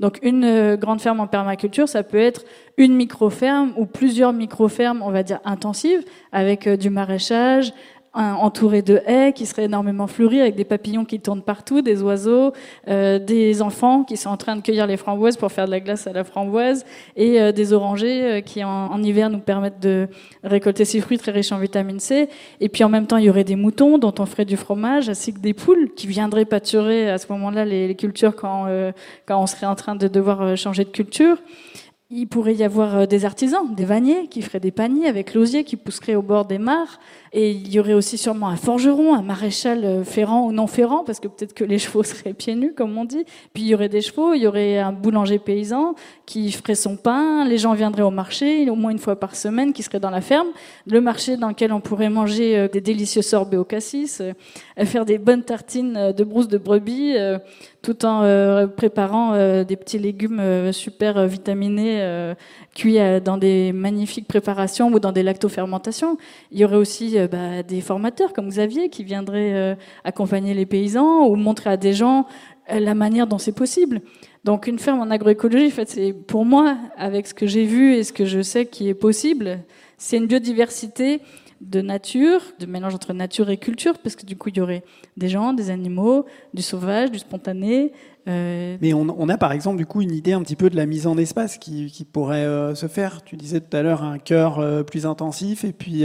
Donc 0.00 0.18
une 0.22 0.44
euh, 0.44 0.76
grande 0.76 1.00
ferme 1.00 1.20
en 1.20 1.26
permaculture, 1.26 1.88
ça 1.88 2.02
peut 2.02 2.18
être 2.18 2.44
une 2.76 2.94
micro-ferme 2.94 3.72
ou 3.76 3.86
plusieurs 3.86 4.32
micro-fermes, 4.32 5.02
on 5.02 5.10
va 5.10 5.22
dire 5.22 5.40
intensives, 5.44 6.04
avec 6.30 6.66
euh, 6.66 6.76
du 6.76 6.88
maraîchage, 6.88 7.72
entouré 8.14 8.82
de 8.82 9.00
haies 9.06 9.32
qui 9.32 9.46
seraient 9.46 9.64
énormément 9.64 10.06
fleuries 10.06 10.40
avec 10.40 10.54
des 10.54 10.64
papillons 10.64 11.04
qui 11.04 11.20
tournent 11.20 11.42
partout, 11.42 11.82
des 11.82 12.02
oiseaux, 12.02 12.52
euh, 12.88 13.18
des 13.18 13.62
enfants 13.62 14.02
qui 14.02 14.16
sont 14.16 14.30
en 14.30 14.36
train 14.36 14.56
de 14.56 14.62
cueillir 14.62 14.86
les 14.86 14.96
framboises 14.96 15.36
pour 15.36 15.52
faire 15.52 15.66
de 15.66 15.70
la 15.70 15.80
glace 15.80 16.06
à 16.06 16.12
la 16.12 16.24
framboise 16.24 16.84
et 17.16 17.40
euh, 17.40 17.52
des 17.52 17.72
orangers 17.72 18.24
euh, 18.24 18.40
qui 18.40 18.64
en, 18.64 19.02
hiver 19.02 19.30
nous 19.30 19.38
permettent 19.38 19.80
de 19.80 20.08
récolter 20.42 20.84
ces 20.84 21.00
fruits 21.00 21.18
très 21.18 21.32
riches 21.32 21.52
en 21.52 21.58
vitamine 21.58 22.00
C. 22.00 22.28
Et 22.60 22.68
puis 22.68 22.82
en 22.82 22.88
même 22.88 23.06
temps, 23.06 23.18
il 23.18 23.24
y 23.24 23.30
aurait 23.30 23.44
des 23.44 23.56
moutons 23.56 23.98
dont 23.98 24.14
on 24.18 24.26
ferait 24.26 24.44
du 24.44 24.56
fromage, 24.56 25.08
ainsi 25.08 25.32
que 25.32 25.38
des 25.38 25.54
poules 25.54 25.90
qui 25.94 26.06
viendraient 26.06 26.44
pâturer 26.44 27.10
à 27.10 27.18
ce 27.18 27.30
moment-là 27.32 27.64
les, 27.64 27.94
cultures 27.94 28.34
quand, 28.34 28.66
quand 29.26 29.40
on 29.40 29.46
serait 29.46 29.66
en 29.66 29.74
train 29.74 29.96
de 29.96 30.08
devoir 30.08 30.56
changer 30.56 30.84
de 30.84 30.90
culture. 30.90 31.38
Il 32.10 32.26
pourrait 32.26 32.54
y 32.54 32.64
avoir 32.64 33.06
des 33.06 33.24
artisans, 33.24 33.74
des 33.74 33.84
vanniers 33.84 34.28
qui 34.28 34.40
feraient 34.40 34.60
des 34.60 34.70
paniers 34.70 35.08
avec 35.08 35.34
l'osier 35.34 35.64
qui 35.64 35.76
pousserait 35.76 36.14
au 36.14 36.22
bord 36.22 36.46
des 36.46 36.58
mares. 36.58 36.98
Et 37.32 37.50
il 37.50 37.72
y 37.72 37.78
aurait 37.78 37.94
aussi 37.94 38.16
sûrement 38.16 38.48
un 38.48 38.56
forgeron, 38.56 39.14
un 39.14 39.22
maréchal 39.22 39.84
euh, 39.84 40.04
ferrant 40.04 40.46
ou 40.46 40.52
non 40.52 40.66
ferrant, 40.66 41.04
parce 41.04 41.20
que 41.20 41.28
peut-être 41.28 41.54
que 41.54 41.64
les 41.64 41.78
chevaux 41.78 42.02
seraient 42.02 42.32
pieds 42.32 42.54
nus, 42.54 42.72
comme 42.74 42.96
on 42.96 43.04
dit. 43.04 43.24
Puis 43.52 43.64
il 43.64 43.68
y 43.68 43.74
aurait 43.74 43.88
des 43.88 44.00
chevaux, 44.00 44.34
il 44.34 44.42
y 44.42 44.46
aurait 44.46 44.78
un 44.78 44.92
boulanger 44.92 45.38
paysan 45.38 45.94
qui 46.26 46.50
ferait 46.52 46.74
son 46.74 46.96
pain, 46.96 47.44
les 47.44 47.58
gens 47.58 47.74
viendraient 47.74 48.02
au 48.02 48.10
marché, 48.10 48.68
au 48.70 48.74
moins 48.74 48.90
une 48.90 48.98
fois 48.98 49.16
par 49.16 49.34
semaine, 49.36 49.72
qui 49.72 49.82
serait 49.82 50.00
dans 50.00 50.10
la 50.10 50.20
ferme. 50.20 50.48
Le 50.86 51.00
marché 51.00 51.36
dans 51.36 51.48
lequel 51.48 51.72
on 51.72 51.80
pourrait 51.80 52.10
manger 52.10 52.58
euh, 52.58 52.68
des 52.68 52.80
délicieux 52.80 53.22
sorbets 53.22 53.56
au 53.56 53.64
cassis, 53.64 54.20
euh, 54.20 54.32
faire 54.84 55.04
des 55.04 55.18
bonnes 55.18 55.42
tartines 55.42 56.12
de 56.16 56.24
brousse 56.24 56.48
de 56.48 56.58
brebis, 56.58 57.16
tout 57.82 58.04
en 58.04 58.68
préparant 58.68 59.32
des 59.64 59.76
petits 59.76 59.98
légumes 59.98 60.72
super 60.72 61.26
vitaminés, 61.26 62.34
cuits 62.74 62.98
dans 63.24 63.38
des 63.38 63.72
magnifiques 63.72 64.28
préparations 64.28 64.88
ou 64.88 65.00
dans 65.00 65.12
des 65.12 65.22
lactofermentations. 65.22 66.16
Il 66.52 66.58
y 66.58 66.64
aurait 66.64 66.76
aussi 66.76 67.17
bah, 67.26 67.62
des 67.62 67.80
formateurs 67.80 68.32
comme 68.32 68.48
Xavier 68.48 68.88
qui 68.88 69.04
viendraient 69.04 69.54
euh, 69.54 69.74
accompagner 70.04 70.54
les 70.54 70.66
paysans 70.66 71.26
ou 71.26 71.36
montrer 71.36 71.70
à 71.70 71.76
des 71.76 71.92
gens 71.92 72.26
euh, 72.70 72.78
la 72.78 72.94
manière 72.94 73.26
dont 73.26 73.38
c'est 73.38 73.52
possible. 73.52 74.00
Donc 74.44 74.66
une 74.66 74.78
ferme 74.78 75.00
en 75.00 75.10
agroécologie, 75.10 75.66
en 75.66 75.70
fait, 75.70 75.88
c'est 75.88 76.12
pour 76.12 76.44
moi, 76.44 76.76
avec 76.96 77.26
ce 77.26 77.34
que 77.34 77.46
j'ai 77.46 77.64
vu 77.64 77.94
et 77.94 78.04
ce 78.04 78.12
que 78.12 78.24
je 78.24 78.42
sais 78.42 78.66
qui 78.66 78.88
est 78.88 78.94
possible, 78.94 79.60
c'est 79.96 80.16
une 80.18 80.26
biodiversité 80.26 81.20
de 81.60 81.80
nature, 81.80 82.40
de 82.60 82.66
mélange 82.66 82.94
entre 82.94 83.12
nature 83.12 83.50
et 83.50 83.56
culture, 83.56 83.98
parce 83.98 84.14
que 84.14 84.24
du 84.24 84.36
coup, 84.36 84.50
il 84.50 84.58
y 84.58 84.60
aurait 84.60 84.84
des 85.16 85.28
gens, 85.28 85.52
des 85.52 85.70
animaux, 85.70 86.24
du 86.54 86.62
sauvage, 86.62 87.10
du 87.10 87.18
spontané. 87.18 87.92
Mais 88.26 88.92
on, 88.92 89.28
a 89.30 89.38
par 89.38 89.52
exemple 89.52 89.78
du 89.78 89.86
coup 89.86 90.02
une 90.02 90.12
idée 90.12 90.34
un 90.34 90.42
petit 90.42 90.54
peu 90.54 90.68
de 90.68 90.76
la 90.76 90.84
mise 90.84 91.06
en 91.06 91.16
espace 91.16 91.56
qui, 91.56 92.06
pourrait 92.12 92.74
se 92.74 92.86
faire. 92.86 93.24
Tu 93.24 93.36
disais 93.36 93.60
tout 93.60 93.74
à 93.74 93.82
l'heure 93.82 94.02
un 94.02 94.18
cœur 94.18 94.84
plus 94.84 95.06
intensif 95.06 95.64
et 95.64 95.72
puis 95.72 96.04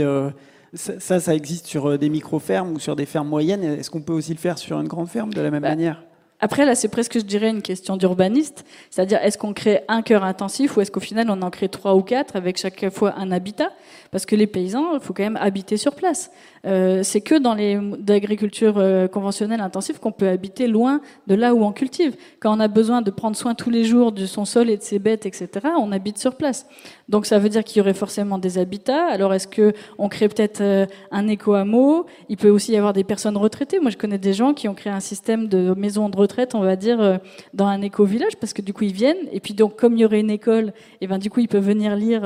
ça, 0.74 1.20
ça 1.20 1.34
existe 1.34 1.66
sur 1.66 1.90
euh, 1.90 1.98
des 1.98 2.08
micro-fermes 2.08 2.72
ou 2.72 2.78
sur 2.78 2.96
des 2.96 3.06
fermes 3.06 3.28
moyennes. 3.28 3.62
Est-ce 3.62 3.90
qu'on 3.90 4.02
peut 4.02 4.12
aussi 4.12 4.32
le 4.32 4.38
faire 4.38 4.58
sur 4.58 4.80
une 4.80 4.88
grande 4.88 5.08
ferme 5.08 5.32
de 5.32 5.40
la 5.40 5.50
même 5.50 5.62
bah, 5.62 5.70
manière? 5.70 6.02
Après, 6.44 6.66
là, 6.66 6.74
c'est 6.74 6.88
presque, 6.88 7.14
je 7.14 7.24
dirais, 7.24 7.48
une 7.48 7.62
question 7.62 7.96
d'urbaniste. 7.96 8.66
C'est-à-dire, 8.90 9.18
est-ce 9.22 9.38
qu'on 9.38 9.54
crée 9.54 9.80
un 9.88 10.02
cœur 10.02 10.24
intensif 10.24 10.76
ou 10.76 10.82
est-ce 10.82 10.90
qu'au 10.90 11.00
final, 11.00 11.30
on 11.30 11.40
en 11.40 11.48
crée 11.48 11.70
trois 11.70 11.94
ou 11.94 12.02
quatre 12.02 12.36
avec 12.36 12.58
chaque 12.58 12.90
fois 12.90 13.14
un 13.16 13.32
habitat? 13.32 13.70
Parce 14.10 14.26
que 14.26 14.36
les 14.36 14.46
paysans, 14.46 14.92
il 14.92 15.00
faut 15.00 15.14
quand 15.14 15.22
même 15.22 15.38
habiter 15.40 15.78
sur 15.78 15.94
place. 15.94 16.30
Euh, 16.66 17.02
c'est 17.02 17.22
que 17.22 17.34
dans 17.34 17.54
les 17.54 17.78
agricultures 18.08 18.76
euh, 18.76 19.08
conventionnelles 19.08 19.60
intensives 19.60 19.98
qu'on 19.98 20.12
peut 20.12 20.28
habiter 20.28 20.66
loin 20.66 21.00
de 21.26 21.34
là 21.34 21.54
où 21.54 21.64
on 21.64 21.72
cultive. 21.72 22.14
Quand 22.40 22.56
on 22.56 22.60
a 22.60 22.68
besoin 22.68 23.02
de 23.02 23.10
prendre 23.10 23.36
soin 23.36 23.54
tous 23.54 23.70
les 23.70 23.84
jours 23.84 24.12
de 24.12 24.24
son 24.24 24.44
sol 24.44 24.70
et 24.70 24.76
de 24.76 24.82
ses 24.82 24.98
bêtes, 24.98 25.26
etc., 25.26 25.48
on 25.78 25.92
habite 25.92 26.18
sur 26.18 26.36
place. 26.36 26.66
Donc 27.08 27.26
ça 27.26 27.38
veut 27.38 27.48
dire 27.48 27.64
qu'il 27.64 27.78
y 27.78 27.80
aurait 27.80 27.94
forcément 27.94 28.38
des 28.38 28.56
habitats. 28.58 29.06
Alors 29.06 29.34
est-ce 29.34 29.48
que 29.48 29.72
on 29.98 30.08
crée 30.08 30.28
peut-être 30.28 30.60
euh, 30.60 30.86
un 31.10 31.26
éco-hameau? 31.28 32.06
Il 32.28 32.36
peut 32.36 32.50
aussi 32.50 32.72
y 32.72 32.76
avoir 32.76 32.92
des 32.92 33.04
personnes 33.04 33.36
retraitées. 33.36 33.80
Moi, 33.80 33.90
je 33.90 33.96
connais 33.96 34.18
des 34.18 34.32
gens 34.32 34.54
qui 34.54 34.68
ont 34.68 34.74
créé 34.74 34.92
un 34.92 35.00
système 35.00 35.48
de 35.48 35.74
maisons 35.76 36.08
de 36.08 36.16
retraite, 36.16 36.33
on 36.54 36.60
va 36.60 36.76
dire, 36.76 37.20
dans 37.52 37.66
un 37.66 37.80
éco-village, 37.82 38.36
parce 38.36 38.52
que 38.52 38.62
du 38.62 38.72
coup 38.72 38.84
ils 38.84 38.92
viennent. 38.92 39.28
Et 39.32 39.40
puis 39.40 39.54
donc 39.54 39.76
comme 39.76 39.94
il 39.94 40.00
y 40.00 40.04
aurait 40.04 40.20
une 40.20 40.30
école, 40.30 40.68
et 40.68 40.72
eh 41.02 41.06
ben 41.06 41.18
du 41.18 41.30
coup 41.30 41.40
ils 41.40 41.48
peuvent 41.48 41.66
venir 41.66 41.96
lire 41.96 42.22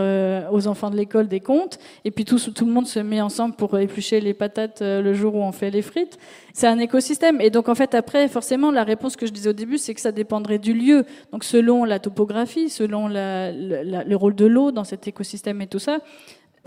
aux 0.53 0.67
enfants 0.67 0.91
de 0.91 0.97
l'école 0.97 1.29
des 1.29 1.41
contes. 1.41 1.79
Et 2.05 2.11
puis 2.11 2.25
tout, 2.25 2.39
tout 2.39 2.65
le 2.65 2.73
monde 2.73 2.87
se 2.87 2.99
met 2.99 3.21
ensemble 3.21 3.55
pour 3.55 3.79
éplucher 3.79 4.21
les 4.21 4.35
patates 4.35 4.83
euh, 4.83 5.03
le 5.03 5.15
jour 5.15 5.35
où 5.35 5.43
on 5.43 5.53
fait 5.53 5.71
les 5.71 5.83
frites. 5.83 6.19
C'est 6.53 6.67
un 6.67 6.79
écosystème. 6.79 7.41
Et 7.41 7.51
donc, 7.51 7.69
en 7.69 7.75
fait, 7.75 7.95
après, 7.95 8.29
forcément, 8.29 8.71
la 8.71 8.85
réponse 8.85 9.17
que 9.17 9.27
je 9.27 9.33
disais 9.33 9.51
au 9.51 9.55
début, 9.55 9.79
c'est 9.79 9.95
que 9.95 10.01
ça 10.01 10.13
dépendrait 10.13 10.59
du 10.59 10.73
lieu. 10.73 11.05
Donc, 11.33 11.45
selon 11.45 11.85
la 11.85 11.99
topographie, 11.99 12.69
selon 12.69 13.09
le 13.09 14.15
rôle 14.15 14.35
de 14.35 14.47
l'eau 14.47 14.73
dans 14.73 14.85
cet 14.85 15.07
écosystème 15.07 15.61
et 15.61 15.67
tout 15.67 15.79
ça, 15.79 15.99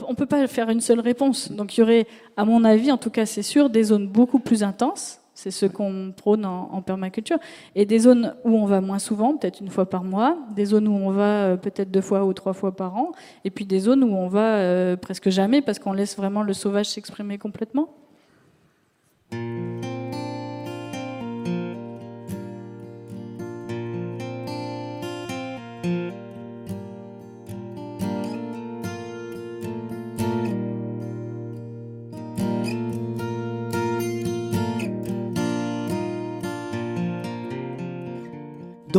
on 0.07 0.15
peut 0.15 0.25
pas 0.25 0.47
faire 0.47 0.69
une 0.69 0.81
seule 0.81 0.99
réponse. 0.99 1.51
Donc, 1.51 1.77
il 1.77 1.81
y 1.81 1.83
aurait, 1.83 2.07
à 2.37 2.45
mon 2.45 2.63
avis, 2.63 2.91
en 2.91 2.97
tout 2.97 3.09
cas, 3.09 3.25
c'est 3.25 3.43
sûr, 3.43 3.69
des 3.69 3.83
zones 3.83 4.07
beaucoup 4.07 4.39
plus 4.39 4.63
intenses 4.63 5.20
c'est 5.41 5.49
ce 5.49 5.65
qu'on 5.65 6.13
prône 6.15 6.45
en, 6.45 6.81
permaculture. 6.83 7.37
Et 7.73 7.85
des 7.85 7.97
zones 7.97 8.35
où 8.43 8.57
on 8.57 8.65
va 8.65 8.79
moins 8.79 8.99
souvent, 8.99 9.35
peut-être 9.35 9.59
une 9.59 9.69
fois 9.69 9.89
par 9.89 10.03
mois, 10.03 10.37
des 10.55 10.65
zones 10.65 10.87
où 10.87 10.93
on 10.93 11.09
va 11.09 11.45
euh, 11.45 11.57
peut-être 11.57 11.89
deux 11.89 12.01
fois 12.01 12.25
ou 12.25 12.33
trois 12.33 12.53
fois 12.53 12.75
par 12.75 12.95
an, 12.95 13.11
et 13.43 13.49
puis 13.49 13.65
des 13.65 13.79
zones 13.79 14.03
où 14.03 14.13
on 14.13 14.27
va 14.27 14.57
euh, 14.57 14.95
presque 14.97 15.29
jamais 15.29 15.63
parce 15.63 15.79
qu'on 15.79 15.93
laisse 15.93 16.15
vraiment 16.15 16.43
le 16.43 16.53
sauvage 16.53 16.89
s'exprimer 16.89 17.39
complètement. 17.39 17.89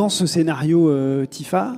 Dans 0.02 0.08
ce 0.08 0.26
scénario 0.26 0.92
TIFA, 1.26 1.74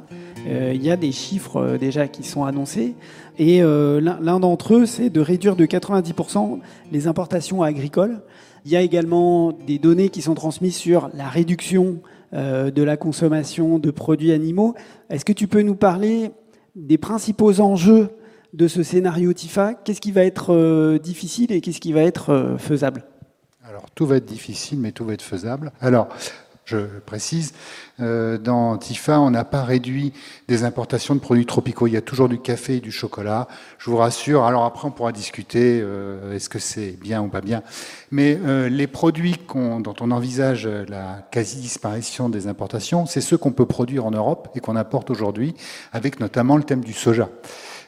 il 0.46 0.82
y 0.82 0.90
a 0.90 0.96
des 0.96 1.12
chiffres 1.12 1.76
déjà 1.78 2.08
qui 2.08 2.22
sont 2.22 2.44
annoncés. 2.44 2.94
Et 3.38 3.60
l'un 3.60 4.40
d'entre 4.40 4.76
eux, 4.76 4.86
c'est 4.86 5.10
de 5.10 5.20
réduire 5.20 5.56
de 5.56 5.66
90% 5.66 6.60
les 6.90 7.06
importations 7.06 7.62
agricoles. 7.62 8.22
Il 8.64 8.70
y 8.70 8.76
a 8.76 8.80
également 8.80 9.52
des 9.52 9.78
données 9.78 10.08
qui 10.08 10.22
sont 10.22 10.32
transmises 10.32 10.74
sur 10.74 11.10
la 11.12 11.28
réduction 11.28 12.00
de 12.32 12.82
la 12.82 12.96
consommation 12.96 13.78
de 13.78 13.90
produits 13.90 14.32
animaux. 14.32 14.74
Est-ce 15.10 15.26
que 15.26 15.34
tu 15.34 15.46
peux 15.46 15.60
nous 15.60 15.76
parler 15.76 16.30
des 16.76 16.96
principaux 16.96 17.60
enjeux 17.60 18.08
de 18.54 18.68
ce 18.68 18.82
scénario 18.82 19.34
TIFA? 19.34 19.74
Qu'est-ce 19.74 20.00
qui 20.00 20.12
va 20.12 20.24
être 20.24 20.54
euh, 20.54 20.98
difficile 20.98 21.52
et 21.52 21.60
qu'est-ce 21.60 21.80
qui 21.80 21.92
va 21.92 22.00
être 22.00 22.30
euh, 22.30 22.56
faisable? 22.56 23.04
Alors, 23.66 23.86
tout 23.94 24.06
va 24.06 24.16
être 24.16 24.24
difficile, 24.24 24.78
mais 24.78 24.92
tout 24.92 25.04
va 25.04 25.14
être 25.14 25.22
faisable. 25.22 25.72
Alors, 25.80 26.08
je 26.64 26.78
précise, 27.04 27.52
euh, 28.00 28.38
dans 28.38 28.76
TIFA, 28.76 29.20
on 29.20 29.30
n'a 29.30 29.44
pas 29.44 29.64
réduit 29.64 30.12
des 30.48 30.64
importations 30.64 31.14
de 31.14 31.20
produits 31.20 31.46
tropicaux. 31.46 31.86
Il 31.86 31.92
y 31.92 31.96
a 31.96 32.02
toujours 32.02 32.28
du 32.28 32.38
café 32.38 32.76
et 32.76 32.80
du 32.80 32.92
chocolat. 32.92 33.48
Je 33.78 33.90
vous 33.90 33.96
rassure. 33.96 34.44
Alors 34.44 34.64
après, 34.64 34.88
on 34.88 34.90
pourra 34.90 35.12
discuter 35.12 35.84
est-ce 36.32 36.48
que 36.48 36.58
c'est 36.58 36.98
bien 37.00 37.22
ou 37.22 37.28
pas 37.28 37.40
bien. 37.40 37.62
Mais 38.10 38.38
les 38.68 38.86
produits 38.86 39.36
dont 39.54 39.94
on 40.00 40.10
envisage 40.10 40.66
la 40.66 41.26
quasi-disparition 41.30 42.28
des 42.28 42.46
importations, 42.46 43.06
c'est 43.06 43.20
ceux 43.20 43.36
qu'on 43.36 43.52
peut 43.52 43.66
produire 43.66 44.06
en 44.06 44.10
Europe 44.10 44.48
et 44.54 44.60
qu'on 44.60 44.76
importe 44.76 45.10
aujourd'hui, 45.10 45.54
avec 45.92 46.20
notamment 46.20 46.56
le 46.56 46.64
thème 46.64 46.82
du 46.82 46.92
soja. 46.92 47.28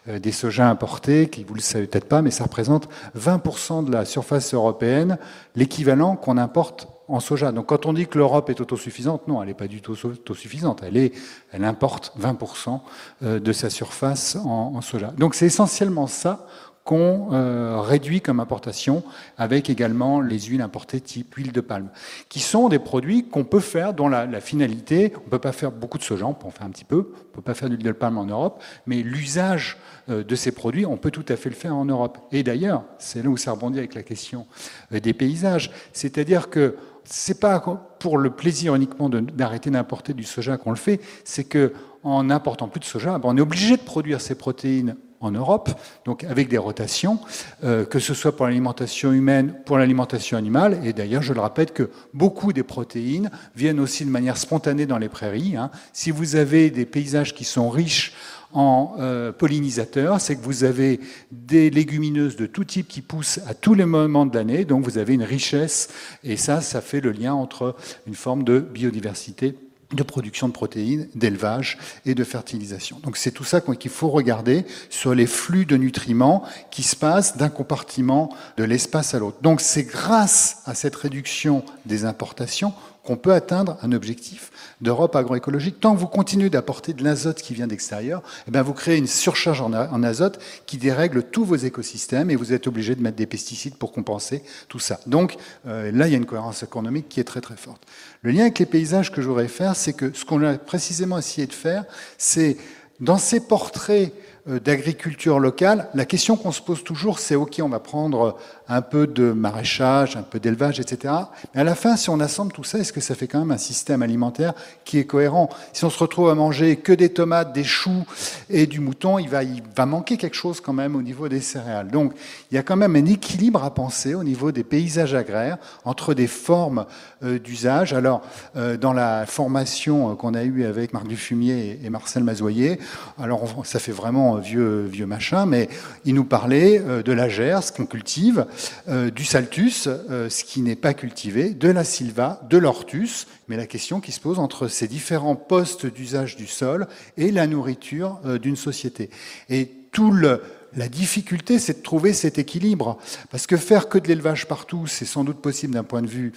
Euh, 0.09 0.19
des 0.19 0.33
sojas 0.33 0.69
importés, 0.69 1.29
qui 1.29 1.43
vous 1.45 1.55
le 1.55 1.61
savez 1.61 1.87
peut-être 1.87 2.09
pas, 2.09 2.23
mais 2.23 2.31
ça 2.31 2.45
représente 2.45 2.89
20% 3.19 3.85
de 3.85 3.93
la 3.93 4.05
surface 4.05 4.55
européenne, 4.55 5.19
l'équivalent 5.55 6.17
qu'on 6.17 6.39
importe 6.39 6.89
en 7.09 7.21
soja. 7.21 7.53
Donc 7.53 7.67
quand 7.67 7.87
on 7.87 7.93
dit 7.93 8.07
que 8.07 8.19
l'Europe 8.19 8.51
est 8.51 8.61
autosuffisante, 8.61 9.29
non, 9.29 9.43
elle 9.43 9.49
n'est 9.49 9.55
pas 9.55 9.69
du 9.69 9.81
tout 9.81 9.97
autosuffisante. 10.07 10.83
Elle, 10.83 11.65
importe 11.65 12.13
20% 12.21 12.81
euh, 13.23 13.41
de 13.41 13.53
sa 13.53 13.71
surface 13.71 14.37
en, 14.37 14.73
en 14.75 14.81
soja. 14.81 15.13
Donc 15.19 15.35
c'est 15.35 15.47
essentiellement 15.47 16.07
ça 16.07 16.47
qu'on 16.87 17.33
euh, 17.33 17.81
réduit 17.81 18.21
comme 18.21 18.39
importation, 18.39 19.03
avec 19.37 19.69
également 19.69 20.21
les 20.21 20.39
huiles 20.39 20.63
importées 20.63 21.01
type 21.01 21.35
huile 21.35 21.51
de 21.51 21.61
palme, 21.61 21.89
qui 22.29 22.39
sont 22.39 22.69
des 22.69 22.79
produits 22.79 23.29
qu'on 23.29 23.43
peut 23.43 23.61
faire, 23.61 23.93
dont 23.93 24.09
la, 24.09 24.25
la 24.25 24.41
finalité, 24.41 25.13
on 25.17 25.25
ne 25.25 25.31
peut 25.31 25.41
pas 25.41 25.51
faire 25.51 25.73
beaucoup 25.73 25.99
de 25.99 26.05
soja, 26.05 26.25
on 26.27 26.33
peut 26.33 26.47
en 26.47 26.53
faire 26.53 26.65
un 26.65 26.71
petit 26.71 26.85
peu, 26.85 27.13
on 27.13 27.19
ne 27.19 27.35
peut 27.35 27.43
pas 27.43 27.55
faire 27.55 27.69
d'huile 27.69 27.83
de 27.83 27.91
palme 27.91 28.19
en 28.19 28.25
Europe, 28.25 28.63
mais 28.87 29.03
l'usage 29.03 29.79
euh, 30.09 30.23
de 30.23 30.35
ces 30.37 30.53
produits, 30.53 30.87
on 30.87 30.97
peut 30.97 31.11
tout 31.11 31.25
à 31.29 31.35
fait 31.35 31.49
le 31.49 31.57
faire 31.57 31.75
en 31.75 31.85
Europe. 31.85 32.19
Et 32.31 32.45
d'ailleurs, 32.45 32.85
c'est 32.99 33.21
là 33.21 33.31
où 33.31 33.37
ça 33.37 33.51
rebondit 33.51 33.79
avec 33.79 33.97
la 33.97 34.05
question 34.05 34.47
euh, 34.93 35.01
des 35.01 35.13
paysages, 35.13 35.73
c'est-à-dire 35.93 36.51
que 36.51 36.77
c'est 37.03 37.41
pas 37.41 37.61
pour 37.99 38.19
le 38.19 38.31
plaisir 38.31 38.77
uniquement 38.77 39.09
d'arrêter 39.09 39.71
d'importer 39.71 40.15
du 40.15 40.23
soja 40.23 40.57
qu'on 40.57 40.71
le 40.71 40.77
fait, 40.77 41.01
c'est 41.25 41.45
que 41.45 41.73
en 42.05 42.25
n'important 42.25 42.69
plus 42.69 42.79
de 42.79 42.85
soja, 42.85 43.19
ben, 43.19 43.29
on 43.29 43.37
est 43.37 43.41
obligé 43.41 43.77
de 43.77 43.83
produire 43.83 44.21
ces 44.21 44.37
protéines 44.37 44.97
en 45.27 45.33
Europe, 45.33 45.71
donc 46.05 46.25
avec 46.25 46.49
des 46.49 46.59
rotations, 46.59 47.19
euh, 47.65 47.85
que 47.85 47.99
ce 47.99 48.15
soit 48.15 48.37
pour 48.37 48.47
l'alimentation 48.47 49.13
humaine, 49.13 49.55
pour 49.65 49.79
l'alimentation 49.79 50.39
animale. 50.39 50.81
Et 50.85 50.93
d'ailleurs, 50.93 51.23
je 51.23 51.33
le 51.33 51.41
rappelle 51.41 51.73
que 51.73 51.91
beaucoup 52.15 52.53
des 52.53 52.63
protéines 52.63 53.31
viennent 53.55 53.81
aussi 53.81 54.05
de 54.05 54.11
manière 54.11 54.37
spontanée 54.37 54.87
dans 54.87 54.99
les 54.99 55.09
prairies. 55.09 55.57
Hein. 55.57 55.71
Si 55.93 56.11
vous 56.11 56.37
avez 56.37 56.71
des 56.71 56.87
paysages 56.87 57.35
qui 57.35 57.45
sont 57.45 57.69
riches 57.69 58.15
en 58.53 58.95
euh, 58.99 59.33
pollinisateurs, 59.33 60.21
c'est 60.21 60.37
que 60.37 60.43
vous 60.43 60.65
avez 60.65 61.01
des 61.31 61.69
légumineuses 61.69 62.37
de 62.37 62.47
tout 62.47 62.65
type 62.65 62.89
qui 62.89 63.03
poussent 63.03 63.41
à 63.47 63.55
tous 63.55 63.75
les 63.75 63.85
moments 63.85 64.25
de 64.25 64.35
l'année, 64.35 64.65
donc 64.65 64.85
vous 64.85 64.99
avez 64.99 65.15
une 65.15 65.25
richesse, 65.25 65.89
et 66.25 66.37
ça, 66.37 66.61
ça 66.61 66.81
fait 66.81 67.01
le 67.01 67.11
lien 67.11 67.35
entre 67.35 67.77
une 68.07 68.15
forme 68.15 68.45
de 68.45 68.61
biodiversité 68.61 69.57
de 69.93 70.03
production 70.03 70.49
de 70.49 70.53
protéines, 70.53 71.09
d'élevage 71.15 71.79
et 72.05 72.15
de 72.15 72.25
fertilisation. 72.25 72.99
Donc 73.03 73.17
c'est 73.17 73.31
tout 73.31 73.45
ça 73.45 73.61
qu'il 73.61 73.91
faut 73.91 74.09
regarder 74.09 74.65
sur 74.91 75.15
les 75.15 75.27
flux 75.27 75.65
de 75.65 75.77
nutriments 75.77 76.43
qui 76.71 76.83
se 76.83 76.97
passent 76.97 77.37
d'un 77.37 77.49
compartiment 77.49 78.35
de 78.57 78.65
l'espace 78.65 79.15
à 79.15 79.19
l'autre. 79.19 79.39
Donc 79.43 79.61
c'est 79.61 79.85
grâce 79.85 80.63
à 80.65 80.75
cette 80.75 80.97
réduction 80.97 81.65
des 81.85 82.05
importations 82.05 82.73
qu'on 83.07 83.17
peut 83.17 83.33
atteindre 83.33 83.79
un 83.83 83.93
objectif 83.93 84.51
d'Europe 84.81 85.17
agroécologique. 85.17 85.81
Tant 85.81 85.95
que 85.95 86.01
vous 86.01 86.09
continuez 86.09 86.51
d'apporter 86.51 86.93
de 86.93 87.03
l'azote 87.03 87.41
qui 87.41 87.55
vient 87.55 87.67
d'extérieur, 87.67 88.23
eh 88.47 88.51
bien 88.51 88.63
vous 88.63 88.75
créez 88.75 88.99
une 88.99 89.07
surcharge 89.07 89.63
en 89.63 90.03
azote 90.03 90.39
qui 90.67 90.77
dérègle 90.77 91.23
tous 91.23 91.45
vos 91.45 91.57
écosystèmes 91.57 92.31
et 92.31 92.37
vous 92.37 92.53
êtes 92.53 92.67
obligé 92.67 92.95
de 92.95 93.03
mettre 93.03 93.17
des 93.17 93.27
pesticides 93.27 93.77
pour 93.77 93.93
compenser 93.93 94.43
tout 94.69 94.79
ça. 94.79 95.01
Donc 95.07 95.37
euh, 95.67 95.91
là, 95.93 96.09
il 96.09 96.11
y 96.11 96.15
a 96.15 96.19
une 96.19 96.27
cohérence 96.27 96.63
économique 96.63 97.09
qui 97.09 97.21
est 97.21 97.25
très 97.25 97.41
très 97.41 97.57
forte. 97.57 97.83
Le 98.23 98.33
lien 98.33 98.43
avec 98.43 98.59
les 98.59 98.67
paysages 98.67 99.13
que 99.13 99.23
je 99.23 99.29
voudrais 99.29 99.49
faire, 99.49 99.77
c'est 99.77 99.93
que 99.93 100.13
ce 100.13 100.25
qu'on 100.25 100.43
a 100.43 100.59
précisément 100.59 101.17
essayé 101.17 101.47
de 101.47 101.53
faire, 101.53 101.85
c'est 102.19 102.57
dans 103.01 103.19
ces 103.19 103.41
portraits 103.41 104.13
d'agriculture 104.47 105.39
locale, 105.39 105.89
la 105.95 106.05
question 106.05 106.37
qu'on 106.37 106.53
se 106.53 106.63
pose 106.63 106.85
toujours, 106.85 107.19
c'est 107.19 107.35
OK, 107.35 107.61
on 107.63 107.69
va 107.69 107.81
prendre 107.81 108.37
un 108.69 108.83
peu 108.83 109.07
de 109.07 109.33
maraîchage, 109.33 110.17
un 110.17 110.23
peu 110.23 110.41
d'élevage, 110.41 110.81
etc. 110.81 111.15
Mais 111.55 111.61
à 111.61 111.65
la 111.65 111.75
fin, 111.75 111.97
si 111.97 112.11
on 112.11 112.21
assemble 112.21 112.53
tout 112.53 112.65
ça, 112.65 112.79
est-ce 112.79 112.93
que 112.93 113.01
ça 113.01 113.15
fait 113.15 113.29
quand 113.29 113.39
même 113.39 113.53
un 113.53 113.59
système 113.59 114.03
alimentaire 114.03 114.55
qui 114.85 114.99
est 114.99 115.05
cohérent? 115.05 115.49
Si 115.73 115.85
on 115.85 115.91
se 115.91 115.99
retrouve 115.99 116.31
à 116.31 116.35
manger 116.35 116.77
que 116.77 116.93
des 116.93 117.11
tomates, 117.11 117.53
des 117.53 117.65
choux 117.65 118.05
et 118.51 118.67
du 118.67 118.81
mouton, 118.81 119.19
il 119.19 119.29
va, 119.29 119.45
il 119.45 119.63
va 119.77 119.87
manquer 119.87 120.17
quelque 120.17 120.37
chose 120.37 120.61
quand 120.61 120.73
même 120.73 120.97
au 120.97 121.03
niveau 121.03 121.29
des 121.29 121.41
céréales. 121.41 121.89
Donc, 121.89 122.13
il 122.51 122.55
y 122.55 122.59
a 122.59 122.63
quand 122.63 122.77
même 122.77 122.97
un 122.97 123.07
équilibre 123.07 123.63
à 123.63 123.73
penser 123.73 124.15
au 124.15 124.25
niveau 124.25 124.53
des 124.53 124.65
paysages 124.65 125.15
agraires 125.15 125.59
entre 125.85 126.15
des 126.15 126.27
formes 126.27 126.87
euh, 127.23 127.39
d'usage. 127.39 127.93
Alors, 127.93 128.23
euh, 128.57 128.77
dans 128.77 128.93
la 128.93 129.27
formation 129.27 130.11
euh, 130.11 130.15
qu'on 130.15 130.35
a 130.35 130.43
eue 130.43 130.65
avec 130.65 130.93
Marc 130.93 131.07
Dufumier 131.07 131.79
et 131.83 131.91
Marcel 131.91 132.25
Mazoyer, 132.25 132.79
alors 133.19 133.45
ça 133.65 133.79
fait 133.79 133.93
vraiment 133.93 134.36
vieux, 134.39 134.85
vieux 134.85 135.07
machin, 135.07 135.47
mais 135.47 135.69
il 136.05 136.15
nous 136.15 136.25
parlait 136.25 136.79
de 136.79 137.13
la 137.13 137.29
gerce 137.29 137.71
qu'on 137.71 137.87
cultive, 137.87 138.47
euh, 138.89 139.11
du 139.11 139.25
saltus, 139.25 139.89
euh, 139.89 140.29
ce 140.29 140.45
qui 140.45 140.61
n'est 140.63 140.77
pas 140.77 140.95
cultivé, 140.95 141.51
de 141.51 141.69
la 141.69 141.85
silva, 141.85 142.41
de 142.49 142.59
l'ortus, 142.59 143.27
mais 143.49 143.57
la 143.57 143.67
question 143.67 144.01
qui 144.01 144.13
se 144.13 144.21
pose 144.21 144.39
entre 144.39 144.69
ces 144.69 144.89
différents 144.89 145.37
postes 145.37 145.87
d'usage 145.87 146.37
du 146.37 146.47
sol 146.47 146.87
et 147.17 147.31
la 147.31 147.47
nourriture 147.47 148.21
euh, 148.25 148.39
d'une 148.39 148.57
société. 148.57 149.11
Et 149.49 149.71
tout 149.93 150.13
la 150.13 150.89
difficulté, 150.89 151.59
c'est 151.59 151.79
de 151.79 151.83
trouver 151.83 152.13
cet 152.13 152.39
équilibre. 152.39 152.99
Parce 153.31 153.47
que 153.47 153.57
faire 153.57 153.89
que 153.89 153.99
de 153.99 154.09
l'élevage 154.09 154.47
partout, 154.47 154.87
c'est 154.87 155.07
sans 155.07 155.25
doute 155.25 155.41
possible 155.41 155.73
d'un 155.73 155.85
point 155.85 156.03
de 156.03 156.07
vue 156.07 156.33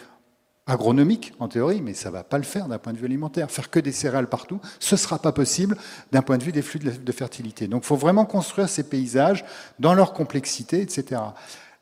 agronomique 0.69 1.34
en 1.39 1.47
théorie, 1.47 1.82
mais 1.82 1.93
ça 1.93 2.10
ne 2.10 2.13
va 2.13 2.23
pas 2.23 2.38
le 2.38 2.43
faire 2.43 2.67
d'un 2.67 2.77
point 2.77 2.93
de 2.93 2.97
vue 2.97 3.05
alimentaire. 3.05 3.49
Faire 3.49 3.69
que 3.69 3.79
des 3.79 3.91
céréales 3.91 4.27
partout, 4.27 4.60
ce 4.79 4.95
ne 4.95 4.99
sera 4.99 5.19
pas 5.19 5.32
possible 5.32 5.77
d'un 6.12 6.21
point 6.21 6.38
de 6.38 6.43
vue 6.43 6.51
des 6.51 6.62
flux 6.62 6.79
de 6.79 7.12
fertilité. 7.12 7.67
Donc 7.67 7.84
il 7.84 7.88
faut 7.88 7.95
vraiment 7.95 8.25
construire 8.25 8.69
ces 8.69 8.84
paysages 8.84 9.43
dans 9.79 9.93
leur 9.93 10.13
complexité, 10.13 10.82
etc. 10.82 11.21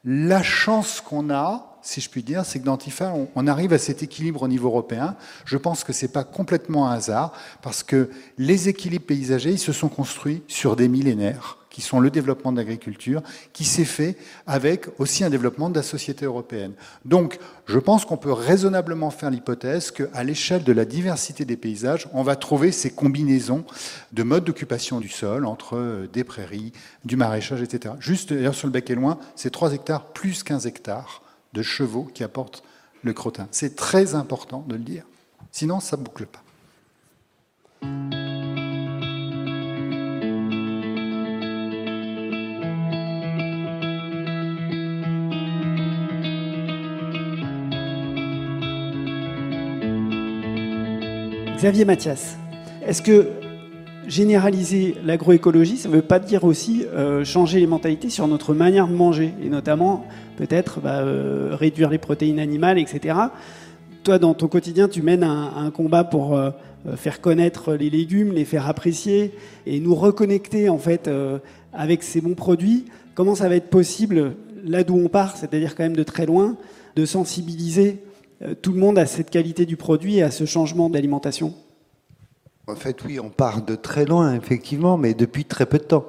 La 0.06 0.42
chance 0.42 1.02
qu'on 1.02 1.30
a, 1.30 1.80
si 1.82 2.00
je 2.00 2.10
puis 2.10 2.24
dire, 2.24 2.46
c'est 2.46 2.60
que 2.60 2.66
dans 2.66 2.78
TIFA, 2.78 3.14
on, 3.36 3.48
arrive 3.48 3.74
à 3.74 3.78
cet 3.78 4.04
équilibre 4.04 4.44
au 4.44 4.48
niveau 4.48 4.70
européen. 4.70 5.16
Je 5.46 5.58
pense 5.58 5.84
que 5.84 5.92
ce 5.92 6.06
n'est 6.06 6.12
pas 6.12 6.24
complètement 6.24 6.90
un 6.90 6.94
hasard, 6.94 7.34
parce 7.62 7.84
que 7.84 8.10
les 8.38 8.70
équilibres 8.70 9.06
paysagers, 9.06 9.52
ils 9.52 9.60
se 9.60 9.74
sont 9.74 9.90
construits 9.90 10.44
sur 10.48 10.76
des 10.76 10.88
millénaires 10.88 11.57
qui 11.78 11.84
sont 11.84 12.00
le 12.00 12.10
développement 12.10 12.52
de 12.52 12.58
l'agriculture, 12.58 13.22
qui 13.54 13.64
s'est 13.64 13.86
fait 13.86 14.18
avec 14.48 14.88
aussi 14.98 15.24
un 15.24 15.30
développement 15.30 15.70
de 15.70 15.76
la 15.76 15.84
société 15.84 16.26
européenne. 16.26 16.72
Donc, 17.06 17.38
je 17.68 17.78
pense 17.78 18.04
qu'on 18.04 18.18
peut 18.18 18.32
raisonnablement 18.32 19.12
faire 19.12 19.30
l'hypothèse 19.30 19.92
qu'à 19.92 20.24
l'échelle 20.24 20.64
de 20.64 20.72
la 20.72 20.86
diversité 20.86 21.46
des 21.46 21.56
paysages, 21.56 22.10
on 22.14 22.24
va 22.24 22.36
trouver 22.36 22.72
ces 22.72 22.90
combinaisons 22.90 23.64
de 24.12 24.24
modes 24.24 24.44
d'occupation 24.44 25.00
du 25.00 25.08
sol 25.08 25.46
entre 25.46 25.78
euh, 25.78 26.08
des 26.12 26.24
prairies, 26.24 26.74
du 27.06 27.16
maraîchage, 27.16 27.62
etc. 27.62 27.94
Juste 28.00 28.34
d'ailleurs 28.34 28.56
sur 28.56 28.66
le 28.66 28.74
bec 28.74 28.90
et 28.90 28.96
loin, 28.96 29.20
c'est 29.36 29.52
3 29.52 29.74
hectares 29.74 30.06
plus 30.14 30.42
15 30.42 30.66
hectares 30.66 31.22
de 31.54 31.62
chevaux 31.62 32.10
qui 32.12 32.24
apportent 32.24 32.64
le 33.04 33.14
crottin. 33.14 33.48
C'est 33.52 33.76
très 33.76 34.16
important 34.16 34.66
de 34.68 34.74
le 34.74 34.82
dire. 34.82 35.04
Sinon, 35.52 35.80
ça 35.80 35.96
ne 35.96 36.02
boucle 36.02 36.26
pas. 36.26 36.42
Xavier 51.58 51.86
Mathias, 51.86 52.38
est-ce 52.86 53.02
que 53.02 53.30
généraliser 54.08 54.94
l'agroécologie, 55.04 55.78
ça 55.78 55.90
ne 55.90 55.96
veut 55.96 56.04
pas 56.04 56.20
dire 56.20 56.44
aussi 56.44 56.86
euh, 56.94 57.26
changer 57.26 57.60
les 57.60 57.66
mentalités 57.66 58.12
sur 58.12 58.28
notre 58.28 58.54
manière 58.54 58.88
de 58.88 58.94
manger, 58.94 59.34
et 59.44 59.50
notamment 59.50 60.06
peut-être 60.38 60.82
bah, 60.82 61.00
euh, 61.00 61.50
réduire 61.54 61.90
les 61.90 61.98
protéines 61.98 62.38
animales, 62.38 62.78
etc. 62.78 63.18
Toi, 64.04 64.20
dans 64.20 64.36
ton 64.36 64.48
quotidien, 64.48 64.88
tu 64.88 65.02
mènes 65.02 65.24
un, 65.24 65.72
combat 65.72 66.04
pour 66.04 66.38
euh, 66.38 66.52
faire 66.96 67.22
connaître 67.22 67.74
les 67.74 67.90
légumes, 67.90 68.34
les 68.34 68.46
faire 68.46 68.70
apprécier 68.70 69.34
et 69.66 69.80
nous 69.80 69.96
reconnecter 69.96 70.70
en 70.70 70.78
fait 70.78 71.10
avec 71.74 72.04
ces 72.04 72.22
bons 72.22 72.36
produits. 72.36 72.86
Comment 73.16 73.34
ça 73.34 73.50
va 73.50 73.56
être 73.56 73.72
possible, 73.72 74.36
là 74.64 74.84
d'où 74.84 74.96
on 74.96 75.10
part, 75.10 75.36
c'est-à-dire 75.36 75.74
quand 75.74 75.84
même 75.84 75.98
de 75.98 76.04
très 76.04 76.28
loin, 76.28 76.56
de 76.96 77.06
sensibiliser 77.06 78.04
tout 78.62 78.72
le 78.72 78.80
monde 78.80 79.00
a 79.00 79.06
cette 79.06 79.30
qualité 79.30 79.66
du 79.66 79.78
produit 79.78 80.18
et 80.18 80.24
à 80.24 80.32
ce 80.32 80.46
changement 80.46 80.90
d'alimentation? 80.90 81.54
En 82.68 82.76
fait, 82.76 83.04
oui, 83.06 83.20
on 83.20 83.30
part 83.30 83.62
de 83.62 83.76
très 83.76 84.06
loin, 84.06 84.36
effectivement, 84.36 84.98
mais 84.98 85.14
depuis 85.14 85.46
très 85.46 85.66
peu 85.66 85.78
de 85.78 85.84
temps. 85.84 86.06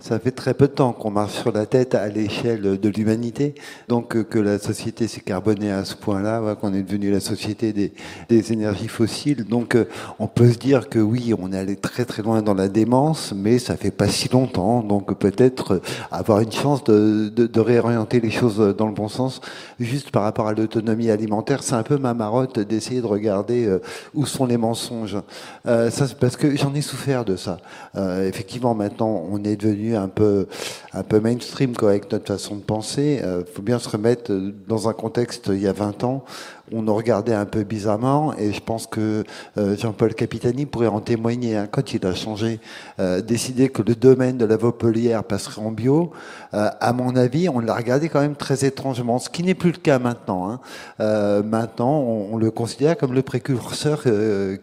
Ça 0.00 0.20
fait 0.20 0.30
très 0.30 0.54
peu 0.54 0.68
de 0.68 0.72
temps 0.72 0.92
qu'on 0.92 1.10
marche 1.10 1.32
sur 1.32 1.50
la 1.50 1.66
tête 1.66 1.96
à 1.96 2.06
l'échelle 2.06 2.78
de 2.78 2.88
l'humanité. 2.88 3.56
Donc 3.88 4.14
euh, 4.14 4.22
que 4.22 4.38
la 4.38 4.60
société 4.60 5.08
s'est 5.08 5.22
carbonée 5.22 5.72
à 5.72 5.84
ce 5.84 5.96
point-là, 5.96 6.54
qu'on 6.54 6.72
est 6.72 6.84
devenu 6.84 7.10
la 7.10 7.18
société 7.18 7.72
des, 7.72 8.52
énergies 8.52 8.86
fossiles. 8.86 9.44
Donc 9.44 9.74
euh, 9.74 9.86
on 10.20 10.28
peut 10.28 10.52
se 10.52 10.56
dire 10.56 10.88
que 10.88 11.00
oui, 11.00 11.34
on 11.36 11.52
est 11.52 11.58
allé 11.58 11.74
très 11.74 12.04
très 12.04 12.22
loin 12.22 12.42
dans 12.42 12.54
la 12.54 12.68
démence, 12.68 13.34
mais 13.34 13.58
ça 13.58 13.76
fait 13.76 13.90
pas 13.90 14.06
si 14.06 14.28
longtemps. 14.28 14.84
Donc 14.84 15.18
peut-être 15.18 15.72
euh, 15.72 15.82
avoir 16.12 16.38
une 16.42 16.52
chance 16.52 16.84
de, 16.84 17.60
réorienter 17.60 18.20
les 18.20 18.30
choses 18.30 18.76
dans 18.78 18.86
le 18.86 18.94
bon 18.94 19.08
sens. 19.08 19.40
Juste 19.80 20.12
par 20.12 20.22
rapport 20.22 20.46
à 20.46 20.52
l'autonomie 20.52 21.10
alimentaire, 21.10 21.64
c'est 21.64 21.74
un 21.74 21.82
peu 21.82 21.98
ma 21.98 22.14
marotte 22.14 22.60
d'essayer 22.60 23.00
de 23.00 23.06
regarder 23.06 23.68
où 24.14 24.26
sont 24.26 24.46
les 24.46 24.58
mensonges. 24.58 25.18
Euh, 25.66 25.90
ça, 25.90 26.06
parce 26.20 26.36
que 26.36 26.54
j'en 26.54 26.72
ai 26.74 26.82
souffert 26.82 27.24
de 27.24 27.34
ça. 27.34 27.58
Effectivement, 27.96 28.76
maintenant, 28.76 29.24
on 29.28 29.42
est 29.42 29.56
devenu 29.56 29.87
un 29.94 30.08
peu, 30.08 30.46
un 30.92 31.02
peu 31.02 31.20
mainstream 31.20 31.76
quoi, 31.76 31.90
avec 31.90 32.10
notre 32.12 32.26
façon 32.26 32.56
de 32.56 32.62
penser. 32.62 33.18
Il 33.20 33.24
euh, 33.24 33.44
faut 33.44 33.62
bien 33.62 33.78
se 33.78 33.88
remettre 33.88 34.32
dans 34.66 34.88
un 34.88 34.92
contexte 34.92 35.48
il 35.48 35.60
y 35.60 35.66
a 35.66 35.72
20 35.72 36.04
ans 36.04 36.24
on 36.72 36.82
nous 36.82 36.94
regardait 36.94 37.34
un 37.34 37.46
peu 37.46 37.64
bizarrement 37.64 38.34
et 38.36 38.52
je 38.52 38.60
pense 38.60 38.86
que 38.86 39.24
euh, 39.56 39.76
Jean-Paul 39.76 40.14
Capitani 40.14 40.66
pourrait 40.66 40.88
en 40.88 41.00
témoigner. 41.00 41.56
Hein, 41.56 41.68
quand 41.70 41.92
il 41.94 42.04
a 42.06 42.14
changé, 42.14 42.60
euh, 43.00 43.20
décidé 43.20 43.68
que 43.68 43.82
le 43.82 43.94
domaine 43.94 44.38
de 44.38 44.44
la 44.44 44.56
Vaupelière 44.56 45.24
passerait 45.24 45.62
en 45.62 45.70
bio, 45.70 46.12
euh, 46.54 46.68
à 46.80 46.92
mon 46.92 47.16
avis, 47.16 47.48
on 47.48 47.60
l'a 47.60 47.74
regardé 47.74 48.08
quand 48.08 48.20
même 48.20 48.36
très 48.36 48.64
étrangement, 48.64 49.18
ce 49.18 49.28
qui 49.28 49.42
n'est 49.42 49.54
plus 49.54 49.72
le 49.72 49.78
cas 49.78 49.98
maintenant. 49.98 50.50
Hein. 50.50 51.42
maintenant, 51.42 51.98
on, 52.00 52.36
le 52.36 52.50
considère 52.50 52.96
comme 52.96 53.14
le 53.14 53.22
précurseur 53.22 54.02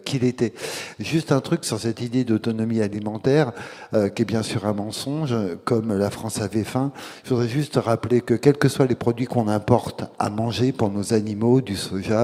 qu'il 0.06 0.24
était. 0.24 0.54
Juste 1.00 1.32
un 1.32 1.42
truc 1.42 1.66
sur 1.66 1.80
cette 1.80 2.02
idée 2.02 2.24
d'autonomie 2.24 2.82
alimentaire, 2.82 3.52
qui 3.92 4.22
est 4.22 4.26
bien 4.26 4.44
sûr 4.44 4.66
un 4.66 4.74
mensonge, 4.74 5.36
comme 5.66 5.98
la 5.98 6.10
France 6.10 6.42
avait 6.42 6.64
faim. 6.64 6.92
Je 7.24 7.34
voudrais 7.34 7.48
juste 7.50 7.76
rappeler 7.76 8.22
que 8.22 8.34
quels 8.34 8.58
que 8.58 8.70
soient 8.70 8.86
les 8.86 8.96
produits 8.96 9.26
qu'on 9.26 9.48
importe 9.48 10.06
à 10.20 10.30
manger 10.30 10.72
pour 10.72 10.90
nos 10.90 11.14
animaux, 11.14 11.62
du 11.62 11.76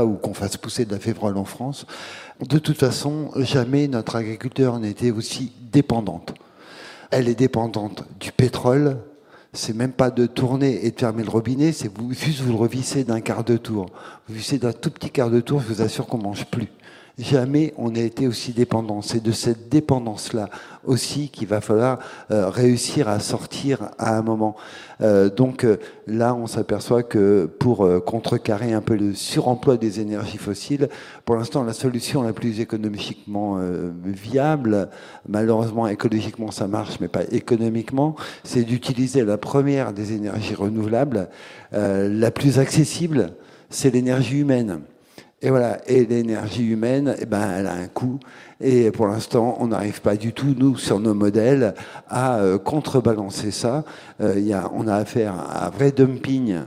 ou 0.05 0.15
qu'on 0.15 0.33
fasse 0.33 0.57
pousser 0.57 0.85
de 0.85 0.91
la 0.91 0.99
févrole 0.99 1.37
en 1.37 1.45
France. 1.45 1.85
De 2.39 2.57
toute 2.57 2.77
façon, 2.77 3.31
jamais 3.35 3.87
notre 3.87 4.15
agriculteur 4.15 4.79
n'était 4.79 5.11
aussi 5.11 5.51
dépendante. 5.71 6.33
Elle 7.11 7.27
est 7.27 7.35
dépendante 7.35 8.03
du 8.19 8.31
pétrole. 8.31 8.97
C'est 9.53 9.75
même 9.75 9.91
pas 9.91 10.11
de 10.11 10.25
tourner 10.25 10.85
et 10.85 10.91
de 10.91 10.99
fermer 10.99 11.23
le 11.23 11.29
robinet, 11.29 11.73
c'est 11.73 11.91
vous, 11.93 12.13
juste 12.13 12.39
vous 12.39 12.53
le 12.53 12.57
revissez 12.57 13.03
d'un 13.03 13.19
quart 13.19 13.43
de 13.43 13.57
tour. 13.57 13.87
Vous 14.27 14.35
vissez 14.35 14.57
d'un 14.57 14.71
tout 14.71 14.89
petit 14.89 15.09
quart 15.09 15.29
de 15.29 15.41
tour, 15.41 15.61
je 15.61 15.73
vous 15.73 15.81
assure 15.81 16.07
qu'on 16.07 16.19
mange 16.19 16.45
plus. 16.45 16.69
Jamais 17.21 17.71
on 17.77 17.91
n'a 17.91 18.01
été 18.01 18.27
aussi 18.27 18.51
dépendant. 18.51 19.03
C'est 19.03 19.21
de 19.21 19.31
cette 19.31 19.69
dépendance-là 19.69 20.49
aussi 20.83 21.29
qu'il 21.29 21.47
va 21.47 21.61
falloir 21.61 21.99
euh, 22.31 22.49
réussir 22.49 23.07
à 23.07 23.19
sortir 23.19 23.91
à 23.99 24.17
un 24.17 24.23
moment. 24.23 24.55
Euh, 25.01 25.29
donc 25.29 25.63
euh, 25.63 25.77
là, 26.07 26.33
on 26.33 26.47
s'aperçoit 26.47 27.03
que 27.03 27.45
pour 27.45 27.87
contrecarrer 28.05 28.73
un 28.73 28.81
peu 28.81 28.95
le 28.95 29.13
suremploi 29.13 29.77
des 29.77 29.99
énergies 29.99 30.39
fossiles, 30.39 30.89
pour 31.23 31.35
l'instant, 31.35 31.63
la 31.63 31.73
solution 31.73 32.23
la 32.23 32.33
plus 32.33 32.59
économiquement 32.59 33.59
viable, 34.03 34.89
malheureusement 35.27 35.87
écologiquement 35.87 36.49
ça 36.49 36.67
marche, 36.67 36.99
mais 36.99 37.07
pas 37.07 37.23
économiquement, 37.31 38.15
c'est 38.43 38.63
d'utiliser 38.63 39.23
la 39.23 39.37
première 39.37 39.93
des 39.93 40.13
énergies 40.13 40.55
renouvelables, 40.55 41.29
la 41.71 42.31
plus 42.31 42.59
accessible, 42.59 43.33
c'est 43.69 43.91
l'énergie 43.91 44.39
humaine. 44.39 44.81
Et 45.43 45.49
voilà, 45.49 45.79
et 45.87 46.05
l'énergie 46.05 46.67
humaine, 46.67 47.15
eh 47.19 47.25
ben, 47.25 47.51
elle 47.57 47.65
a 47.65 47.73
un 47.73 47.87
coût. 47.87 48.19
Et 48.59 48.91
pour 48.91 49.07
l'instant, 49.07 49.57
on 49.59 49.67
n'arrive 49.67 50.01
pas 50.01 50.15
du 50.15 50.33
tout, 50.33 50.53
nous, 50.55 50.77
sur 50.77 50.99
nos 50.99 51.15
modèles, 51.15 51.73
à 52.07 52.37
euh, 52.37 52.59
contrebalancer 52.59 53.49
ça. 53.49 53.83
Euh, 54.21 54.39
y 54.39 54.53
a, 54.53 54.69
on 54.71 54.87
a 54.87 54.95
affaire 54.95 55.33
à 55.33 55.65
un 55.65 55.69
vrai 55.71 55.91
dumping 55.91 56.59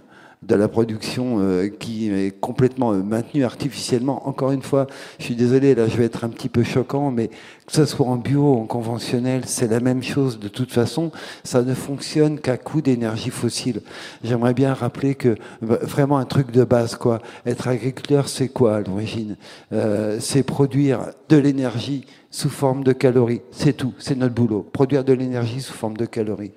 de 0.46 0.54
la 0.54 0.68
production 0.68 1.37
euh, 1.38 1.68
qui 1.68 2.11
est 2.12 2.38
complètement 2.40 2.92
euh, 2.92 3.02
maintenue 3.02 3.44
artificiellement. 3.44 4.28
Encore 4.28 4.52
une 4.52 4.62
fois, 4.62 4.87
je 5.18 5.24
suis 5.24 5.37
désolé, 5.37 5.74
là 5.74 5.88
je 5.88 5.96
vais 5.96 6.04
être 6.04 6.24
un 6.24 6.28
petit 6.28 6.48
peu 6.48 6.62
choquant, 6.62 7.11
mais 7.11 7.28
que 7.28 7.72
ce 7.72 7.85
soit 7.87 8.07
en 8.07 8.16
bio 8.16 8.40
ou 8.40 8.59
en 8.61 8.66
conventionnel, 8.66 9.42
c'est 9.46 9.68
la 9.68 9.80
même 9.80 10.02
chose 10.02 10.38
de 10.38 10.48
toute 10.48 10.72
façon. 10.72 11.11
Ça 11.44 11.62
ne 11.62 11.74
fonctionne 11.74 12.38
qu'à 12.38 12.57
coup 12.57 12.83
d'énergie 12.83 13.30
fossile. 13.30 13.80
J'aimerais 14.22 14.54
bien 14.54 14.74
rappeler 14.74 15.14
que 15.14 15.37
bah, 15.62 15.78
vraiment 15.83 16.18
un 16.18 16.26
truc 16.26 16.50
de 16.50 16.64
base, 16.64 16.96
quoi. 16.96 17.20
Être 17.46 17.68
agriculteur, 17.68 18.28
c'est 18.28 18.48
quoi 18.48 18.76
à 18.76 18.80
l'origine? 18.80 19.37
Euh, 19.72 20.18
C'est 20.20 20.42
produire 20.42 21.11
de 21.28 21.37
l'énergie 21.37 22.07
sous 22.30 22.50
forme 22.50 22.85
de 22.85 22.92
calories. 22.92 23.42
C'est 23.50 23.74
tout. 23.74 23.94
C'est 23.98 24.16
notre 24.16 24.35
boulot. 24.35 24.62
Produire 24.72 25.04
de 25.04 25.12
l'énergie 25.12 25.61
sous 25.61 25.72
forme 25.72 25.96
de 25.96 26.07
calories. 26.07 26.52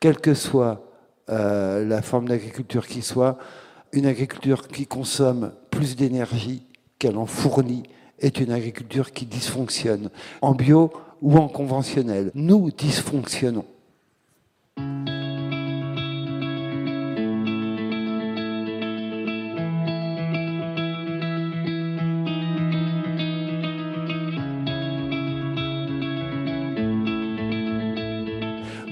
Quel 0.00 0.18
que 0.18 0.34
soit 0.34 0.91
euh, 1.32 1.86
la 1.86 2.02
forme 2.02 2.28
d'agriculture 2.28 2.86
qui 2.86 3.02
soit, 3.02 3.38
une 3.92 4.06
agriculture 4.06 4.68
qui 4.68 4.86
consomme 4.86 5.52
plus 5.70 5.96
d'énergie 5.96 6.62
qu'elle 6.98 7.16
en 7.16 7.26
fournit 7.26 7.82
est 8.18 8.38
une 8.38 8.52
agriculture 8.52 9.12
qui 9.12 9.26
dysfonctionne, 9.26 10.10
en 10.42 10.54
bio 10.54 10.92
ou 11.22 11.38
en 11.38 11.48
conventionnel. 11.48 12.30
Nous 12.34 12.70
dysfonctionnons. 12.70 13.64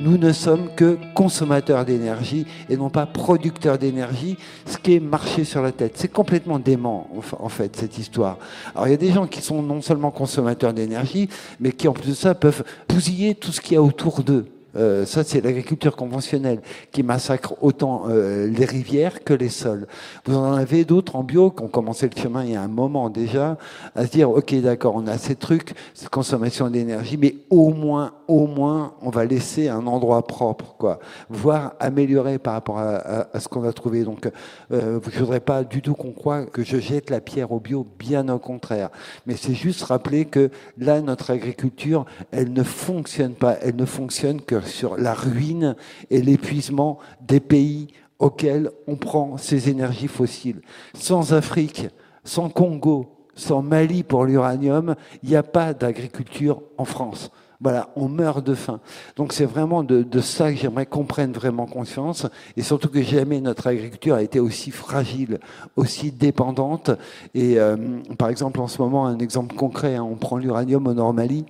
Nous 0.01 0.17
ne 0.17 0.33
sommes 0.33 0.75
que 0.75 0.99
consommateurs 1.15 1.85
d'énergie 1.85 2.47
et 2.69 2.77
non 2.77 2.89
pas 2.89 3.07
producteurs 3.07 3.79
d'énergie, 3.79 4.37
ce 4.67 4.79
qui 4.79 4.95
est 4.95 5.01
marché 5.01 5.45
sur 5.45 5.63
la 5.63 5.73
tête. 5.73 5.93
C'est 5.97 6.13
complètement 6.13 6.59
dément, 6.59 7.09
en 7.39 7.49
fait, 7.49 7.77
cette 7.77 7.99
histoire. 7.99 8.39
Alors, 8.75 8.89
il 8.89 8.91
y 8.93 8.95
a 8.95 8.99
des 8.99 9.13
gens 9.13 9.27
qui 9.27 9.43
sont 9.43 9.63
non 9.63 9.83
seulement 9.83 10.11
consommateurs 10.11 10.73
d'énergie, 10.73 11.29
mais 11.61 11.73
qui, 11.73 11.87
en 11.87 11.93
plus 11.93 12.09
de 12.09 12.15
ça, 12.15 12.35
peuvent 12.35 12.65
bousiller 12.89 13.35
tout 13.35 13.53
ce 13.53 13.61
qu'il 13.61 13.75
y 13.75 13.77
a 13.77 13.83
autour 13.83 14.23
d'eux. 14.23 14.47
Euh, 14.77 15.05
ça, 15.05 15.25
c'est 15.25 15.41
l'agriculture 15.41 15.97
conventionnelle 15.97 16.61
qui 16.93 17.03
massacre 17.03 17.55
autant 17.61 18.05
euh, 18.09 18.47
les 18.47 18.65
rivières 18.65 19.25
que 19.25 19.35
les 19.35 19.49
sols. 19.49 19.87
Vous 20.25 20.37
en 20.37 20.53
avez 20.53 20.85
d'autres 20.85 21.17
en 21.17 21.25
bio 21.25 21.51
qui 21.51 21.63
ont 21.63 21.69
commencé 21.69 22.09
le 22.09 22.21
chemin 22.21 22.45
il 22.45 22.53
y 22.53 22.57
a 22.57 22.63
un 22.63 22.69
moment 22.69 23.11
déjà 23.11 23.59
à 23.95 24.07
se 24.07 24.11
dire, 24.11 24.31
ok, 24.31 24.55
d'accord, 24.61 24.95
on 24.95 25.07
a 25.07 25.19
ces 25.19 25.35
trucs, 25.35 25.75
cette 25.95 26.09
consommation 26.09 26.71
d'énergie, 26.71 27.17
mais 27.17 27.37
au 27.51 27.71
moins, 27.71 28.13
au 28.29 28.47
moins, 28.47 28.95
on 29.03 29.11
va 29.11 29.25
laisser 29.25 29.69
un 29.69 29.87
endroit 29.87 30.27
propre, 30.27 30.75
quoi, 30.79 31.01
voire 31.29 31.75
améliorer 31.81 32.39
par 32.39 32.55
rapport 32.55 32.79
à, 32.79 33.27
à, 33.33 33.41
ce 33.41 33.49
qu'on 33.49 33.65
a 33.65 33.73
trouvé. 33.73 34.05
Donc, 34.05 34.29
euh, 34.73 35.01
je 35.11 35.19
voudrais 35.19 35.41
pas 35.41 35.65
du 35.65 35.83
tout 35.83 35.95
qu'on 35.95 36.13
croit 36.13 36.47
que 36.47 36.63
je 36.63 36.79
jette 36.79 37.11
la 37.11 37.21
pierre 37.21 37.53
au 37.53 37.61
bio, 37.61 37.87
bien 37.99 38.29
au 38.29 38.39
contraire. 38.39 38.91
Mais 39.27 39.35
c'est 39.37 39.55
juste 39.55 39.83
rappeler 39.83 40.27
que 40.27 40.51
là, 40.79 41.01
notre 41.01 41.31
agriculture, 41.31 42.05
elle 42.31 42.53
ne 42.53 42.63
fonctionne 42.63 43.35
pas, 43.35 43.57
elle 43.63 43.77
ne 43.77 43.85
fonctionne 43.85 44.41
que 44.41 44.60
sur 44.67 44.97
la 44.97 45.15
ruine 45.15 45.77
et 46.11 46.23
l'épuisement 46.23 46.99
des 47.21 47.41
pays 47.41 47.89
auxquels 48.19 48.71
on 48.87 48.97
prend 48.97 49.37
ces 49.37 49.69
énergies 49.69 50.09
fossiles. 50.09 50.61
Sans 50.95 51.33
Afrique, 51.33 51.89
sans 52.25 52.49
Congo, 52.49 53.17
sans 53.35 53.63
Mali 53.63 54.03
pour 54.03 54.25
l'uranium, 54.25 54.95
il 55.23 55.31
n'y 55.31 55.37
a 55.37 55.43
pas 55.43 55.73
d'agriculture 55.73 56.63
en 56.77 56.85
France. 56.85 57.31
Voilà, 57.63 57.91
on 57.95 58.09
meurt 58.09 58.45
de 58.45 58.55
faim. 58.55 58.81
Donc 59.17 59.35
c'est 59.35 59.45
vraiment 59.45 59.83
de, 59.83 60.21
ça 60.21 60.51
que 60.51 60.59
j'aimerais 60.59 60.87
qu'on 60.87 61.05
prenne 61.05 61.33
vraiment 61.33 61.67
conscience, 61.67 62.27
et 62.57 62.63
surtout 62.63 62.89
que 62.89 63.03
jamais 63.03 63.41
notre 63.41 63.67
agriculture 63.67 64.15
a 64.15 64.23
été 64.23 64.41
aussi 64.41 64.71
fragile, 64.71 65.41
aussi 65.77 66.11
dépendante. 66.11 66.91
Et 67.35 67.61
euh, 67.61 67.77
par 68.19 68.31
exemple, 68.31 68.61
en 68.61 68.67
ce 68.67 68.81
moment, 68.81 69.07
un 69.07 69.19
exemple 69.19 69.55
concret, 69.57 69.97
hein, 69.97 70.07
on 70.11 70.17
prend 70.17 70.39
l'uranium 70.39 70.87
au 70.87 70.95
Nord-Mali. 70.95 71.45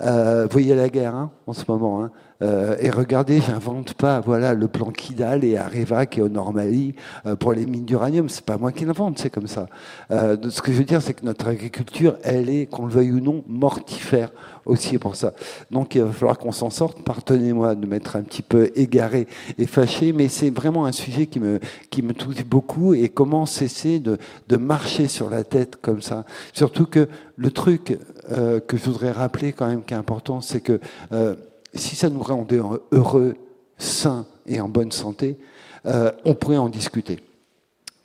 Euh, 0.00 0.46
voyez 0.50 0.74
la 0.74 0.88
guerre 0.88 1.14
hein, 1.14 1.30
en 1.46 1.52
ce 1.52 1.64
moment. 1.68 2.02
Hein. 2.02 2.10
Euh, 2.40 2.76
et 2.80 2.90
regardez, 2.90 3.40
j'invente 3.40 3.94
pas, 3.94 4.20
voilà, 4.20 4.54
le 4.54 4.68
plan 4.68 4.90
Kidal 4.90 5.42
et 5.44 5.56
Areva 5.56 6.06
qui 6.06 6.20
est 6.20 6.22
au 6.22 6.28
Normali 6.28 6.94
euh, 7.26 7.34
pour 7.34 7.52
les 7.52 7.66
mines 7.66 7.84
d'uranium. 7.84 8.28
C'est 8.28 8.44
pas 8.44 8.58
moi 8.58 8.70
qui 8.70 8.84
l'invente, 8.84 9.18
c'est 9.18 9.30
comme 9.30 9.48
ça. 9.48 9.66
Euh, 10.12 10.36
ce 10.48 10.62
que 10.62 10.72
je 10.72 10.78
veux 10.78 10.84
dire, 10.84 11.02
c'est 11.02 11.14
que 11.14 11.24
notre 11.24 11.48
agriculture, 11.48 12.16
elle 12.22 12.48
est, 12.48 12.66
qu'on 12.66 12.86
le 12.86 12.92
veuille 12.92 13.12
ou 13.12 13.20
non, 13.20 13.42
mortifère 13.48 14.30
aussi 14.66 14.98
pour 14.98 15.16
ça. 15.16 15.32
Donc 15.72 15.96
il 15.96 16.02
va 16.02 16.12
falloir 16.12 16.38
qu'on 16.38 16.52
s'en 16.52 16.70
sorte. 16.70 17.02
Pardonnez-moi 17.02 17.74
de 17.74 17.86
m'être 17.86 18.14
un 18.14 18.22
petit 18.22 18.42
peu 18.42 18.70
égaré 18.76 19.26
et 19.56 19.66
fâché, 19.66 20.12
mais 20.12 20.28
c'est 20.28 20.50
vraiment 20.50 20.86
un 20.86 20.92
sujet 20.92 21.26
qui 21.26 21.40
me, 21.40 21.58
qui 21.90 22.02
me 22.02 22.12
touche 22.12 22.44
beaucoup 22.44 22.94
et 22.94 23.08
comment 23.08 23.46
cesser 23.46 23.98
de, 23.98 24.18
de 24.48 24.56
marcher 24.56 25.08
sur 25.08 25.28
la 25.28 25.42
tête 25.42 25.76
comme 25.82 26.02
ça? 26.02 26.24
Surtout 26.52 26.86
que 26.86 27.08
le 27.36 27.50
truc 27.50 27.98
euh, 28.30 28.60
que 28.60 28.76
je 28.76 28.84
voudrais 28.84 29.12
rappeler 29.12 29.52
quand 29.52 29.66
même 29.66 29.82
qui 29.84 29.94
est 29.94 29.96
important, 29.96 30.40
c'est 30.40 30.60
que 30.60 30.80
euh, 31.12 31.34
si 31.74 31.96
ça 31.96 32.08
nous 32.08 32.22
rendait 32.22 32.60
heureux, 32.92 33.36
sains 33.78 34.26
et 34.46 34.60
en 34.60 34.68
bonne 34.68 34.92
santé, 34.92 35.38
euh, 35.86 36.10
on 36.24 36.34
pourrait 36.34 36.56
en 36.56 36.68
discuter. 36.68 37.20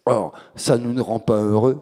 Or, 0.05 0.34
ça 0.55 0.78
ne 0.78 0.91
nous 0.91 1.03
rend 1.03 1.19
pas 1.19 1.41
heureux 1.41 1.82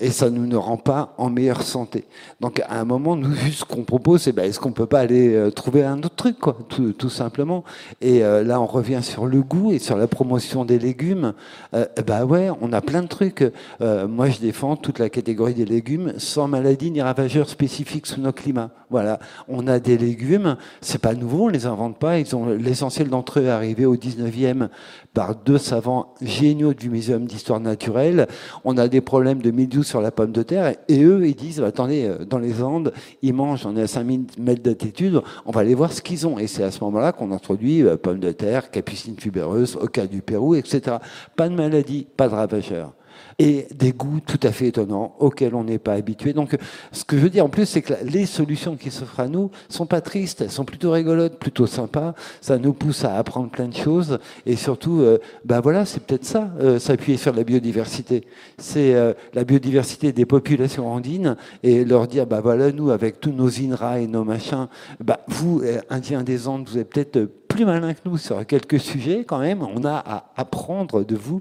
et 0.00 0.10
ça 0.10 0.30
ne 0.30 0.38
nous 0.38 0.60
rend 0.60 0.76
pas 0.76 1.14
en 1.18 1.30
meilleure 1.30 1.62
santé. 1.62 2.04
Donc 2.40 2.60
à 2.60 2.80
un 2.80 2.84
moment, 2.84 3.16
nous, 3.16 3.34
ce 3.52 3.64
qu'on 3.64 3.82
propose, 3.82 4.22
c'est 4.22 4.32
ben, 4.32 4.44
est-ce 4.44 4.58
qu'on 4.58 4.72
peut 4.72 4.86
pas 4.86 5.00
aller 5.00 5.34
euh, 5.34 5.50
trouver 5.50 5.84
un 5.84 5.98
autre 5.98 6.16
truc, 6.16 6.38
quoi, 6.38 6.56
tout, 6.68 7.10
simplement. 7.10 7.64
Et 8.00 8.24
euh, 8.24 8.42
là, 8.42 8.60
on 8.60 8.66
revient 8.66 9.00
sur 9.02 9.26
le 9.26 9.42
goût 9.42 9.72
et 9.72 9.78
sur 9.78 9.96
la 9.96 10.06
promotion 10.06 10.64
des 10.64 10.78
légumes. 10.78 11.34
Euh, 11.74 11.86
bah 12.06 12.24
ouais, 12.24 12.50
on 12.60 12.72
a 12.72 12.80
plein 12.80 13.02
de 13.02 13.08
trucs. 13.08 13.44
Euh, 13.80 14.08
moi, 14.08 14.30
je 14.30 14.38
défends 14.38 14.76
toute 14.76 14.98
la 14.98 15.10
catégorie 15.10 15.54
des 15.54 15.64
légumes 15.64 16.14
sans 16.18 16.48
maladie 16.48 16.90
ni 16.90 17.02
ravageurs 17.02 17.48
spécifiques 17.48 18.06
sous 18.06 18.20
nos 18.20 18.32
climats. 18.32 18.70
Voilà, 18.90 19.20
on 19.46 19.68
a 19.68 19.78
des 19.78 19.96
légumes, 19.96 20.56
c'est 20.80 21.00
pas 21.00 21.14
nouveau, 21.14 21.44
on 21.44 21.48
les 21.48 21.66
invente 21.66 21.96
pas. 22.00 22.18
Ils 22.18 22.34
ont 22.34 22.46
l'essentiel 22.46 23.08
d'entre 23.08 23.38
eux 23.38 23.48
arrivé 23.48 23.86
au 23.86 23.94
19e 23.94 24.68
par 25.14 25.36
deux 25.36 25.58
savants 25.58 26.14
géniaux 26.20 26.74
du 26.74 26.90
Muséum 26.90 27.24
d'histoire 27.24 27.60
naturelle. 27.60 28.26
On 28.64 28.76
a 28.78 28.88
des 28.88 29.00
problèmes 29.00 29.42
de 29.42 29.52
mildiou 29.52 29.84
sur 29.84 30.00
la 30.00 30.10
pomme 30.10 30.32
de 30.32 30.42
terre 30.42 30.74
et 30.88 31.04
eux, 31.04 31.24
ils 31.24 31.36
disent 31.36 31.60
attendez, 31.60 32.04
euh, 32.04 32.24
dans 32.24 32.40
les 32.40 32.64
Andes, 32.64 32.92
ils 33.22 33.32
mangent, 33.32 33.64
on 33.64 33.76
est 33.76 33.82
à 33.82 33.86
5000 33.86 34.26
mètres 34.38 34.62
d'altitude, 34.62 35.20
on 35.46 35.52
va 35.52 35.60
aller 35.60 35.76
voir 35.76 35.92
ce 35.92 36.02
qu'ils 36.02 36.26
ont. 36.26 36.40
Et 36.40 36.48
c'est 36.48 36.64
à 36.64 36.72
ce 36.72 36.82
moment-là 36.82 37.12
qu'on 37.12 37.30
introduit 37.30 37.84
euh, 37.84 37.96
pomme 37.96 38.18
de 38.18 38.32
terre, 38.32 38.72
capucine 38.72 39.14
tubéreuse, 39.14 39.76
oca 39.80 40.08
du 40.08 40.20
Pérou, 40.20 40.56
etc. 40.56 40.96
Pas 41.36 41.48
de 41.48 41.54
maladie, 41.54 42.08
pas 42.16 42.28
de 42.28 42.34
ravageurs 42.34 42.92
et 43.38 43.66
des 43.74 43.92
goûts 43.92 44.20
tout 44.20 44.40
à 44.42 44.52
fait 44.52 44.68
étonnants 44.68 45.14
auxquels 45.18 45.54
on 45.54 45.64
n'est 45.64 45.78
pas 45.78 45.94
habitué. 45.94 46.32
Donc, 46.32 46.56
ce 46.92 47.04
que 47.04 47.16
je 47.16 47.22
veux 47.22 47.30
dire 47.30 47.44
en 47.44 47.48
plus, 47.48 47.66
c'est 47.66 47.82
que 47.82 47.94
les 48.04 48.26
solutions 48.26 48.76
qui 48.76 48.90
s'offrent 48.90 49.20
à 49.20 49.28
nous 49.28 49.50
sont 49.68 49.86
pas 49.86 50.00
tristes, 50.00 50.40
elles 50.40 50.50
sont 50.50 50.64
plutôt 50.64 50.92
rigolotes, 50.92 51.38
plutôt 51.38 51.66
sympas. 51.66 52.14
Ça 52.40 52.58
nous 52.58 52.72
pousse 52.72 53.04
à 53.04 53.16
apprendre 53.16 53.50
plein 53.50 53.68
de 53.68 53.74
choses 53.74 54.18
et 54.46 54.56
surtout, 54.56 55.00
euh, 55.00 55.18
ben 55.44 55.60
voilà, 55.60 55.84
c'est 55.84 56.00
peut-être 56.00 56.24
ça, 56.24 56.50
euh, 56.60 56.78
s'appuyer 56.78 57.16
sur 57.16 57.32
la 57.32 57.44
biodiversité. 57.44 58.24
C'est 58.58 58.94
euh, 58.94 59.12
la 59.34 59.44
biodiversité 59.44 60.12
des 60.12 60.26
populations 60.26 60.90
andines 60.90 61.36
et 61.62 61.84
leur 61.84 62.06
dire, 62.06 62.26
bah 62.26 62.40
voilà, 62.40 62.72
nous 62.72 62.90
avec 62.90 63.20
tous 63.20 63.32
nos 63.32 63.48
INRA 63.48 64.00
et 64.00 64.06
nos 64.06 64.24
machins, 64.24 64.68
bah 65.00 65.20
vous, 65.28 65.60
euh, 65.62 65.80
Indiens 65.90 66.22
des 66.22 66.48
Andes, 66.48 66.68
vous 66.68 66.78
êtes 66.78 66.88
peut-être 66.90 67.28
plus 67.50 67.64
malin 67.64 67.92
que 67.92 68.00
nous 68.04 68.16
sur 68.16 68.46
quelques 68.46 68.78
sujets 68.78 69.24
quand 69.24 69.40
même. 69.40 69.62
On 69.62 69.84
a 69.84 69.96
à 69.96 70.24
apprendre 70.36 71.04
de 71.04 71.16
vous 71.16 71.40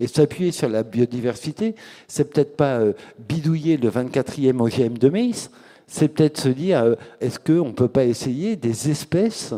et 0.00 0.08
s'appuyer 0.08 0.50
sur 0.50 0.68
la 0.68 0.82
biodiversité. 0.82 1.76
C'est 2.08 2.32
peut-être 2.32 2.56
pas 2.56 2.80
euh, 2.80 2.92
bidouiller 3.28 3.76
le 3.76 3.88
24e 3.88 4.60
OGM 4.60 4.98
de 4.98 5.08
maïs. 5.08 5.50
C'est 5.86 6.08
peut-être 6.08 6.40
se 6.40 6.48
dire 6.48 6.82
euh, 6.82 6.94
est-ce 7.20 7.38
qu'on 7.38 7.68
ne 7.68 7.72
peut 7.72 7.88
pas 7.88 8.04
essayer 8.04 8.56
des 8.56 8.90
espèces 8.90 9.54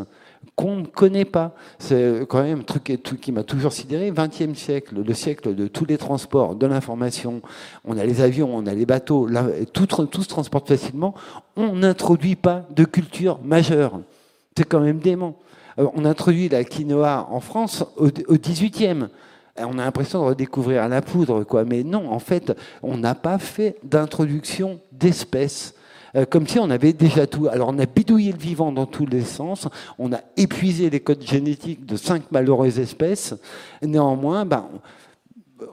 qu'on 0.55 0.75
ne 0.77 0.85
connaît 0.85 1.25
pas? 1.25 1.55
C'est 1.79 2.21
quand 2.29 2.43
même 2.43 2.59
un 2.59 2.63
truc, 2.63 2.83
qui 3.19 3.31
m'a 3.31 3.43
toujours 3.43 3.73
sidéré. 3.73 4.11
20e 4.11 4.53
siècle, 4.53 5.01
le 5.03 5.13
siècle 5.15 5.55
de 5.55 5.67
tous 5.67 5.85
les 5.85 5.97
transports, 5.97 6.53
de 6.53 6.67
l'information. 6.67 7.41
On 7.83 7.97
a 7.97 8.05
les 8.05 8.21
avions, 8.21 8.55
on 8.55 8.67
a 8.67 8.75
les 8.75 8.85
bateaux, 8.85 9.27
tout, 9.73 9.87
tout 9.87 10.21
se 10.21 10.29
transporte 10.29 10.67
facilement. 10.67 11.15
On 11.55 11.73
n'introduit 11.73 12.35
pas 12.35 12.67
de 12.75 12.83
culture 12.83 13.39
majeure. 13.43 13.99
C'est 14.55 14.65
quand 14.65 14.81
même 14.81 14.99
dément. 14.99 15.35
Euh, 15.79 15.87
on 15.93 16.05
introduit 16.05 16.49
la 16.49 16.63
quinoa 16.63 17.27
en 17.29 17.39
France 17.39 17.85
au, 17.97 18.07
au 18.07 18.35
18e. 18.35 19.07
On 19.57 19.77
a 19.77 19.83
l'impression 19.83 20.21
de 20.21 20.29
redécouvrir 20.29 20.87
la 20.87 21.01
poudre, 21.01 21.43
quoi. 21.43 21.65
Mais 21.65 21.83
non, 21.83 22.11
en 22.11 22.19
fait, 22.19 22.53
on 22.81 22.97
n'a 22.97 23.15
pas 23.15 23.39
fait 23.39 23.77
d'introduction 23.83 24.79
d'espèces. 24.91 25.73
Euh, 26.15 26.25
comme 26.25 26.47
si 26.47 26.59
on 26.59 26.69
avait 26.69 26.93
déjà 26.93 27.27
tout. 27.27 27.47
Alors 27.47 27.69
on 27.69 27.79
a 27.79 27.85
bidouillé 27.85 28.31
le 28.31 28.37
vivant 28.37 28.71
dans 28.71 28.85
tous 28.85 29.05
les 29.05 29.21
sens, 29.21 29.67
on 29.97 30.11
a 30.11 30.21
épuisé 30.37 30.89
les 30.89 30.99
codes 30.99 31.21
génétiques 31.21 31.85
de 31.85 31.95
cinq 31.95 32.31
malheureuses 32.31 32.79
espèces. 32.79 33.35
Néanmoins, 33.81 34.45
ben, 34.45 34.67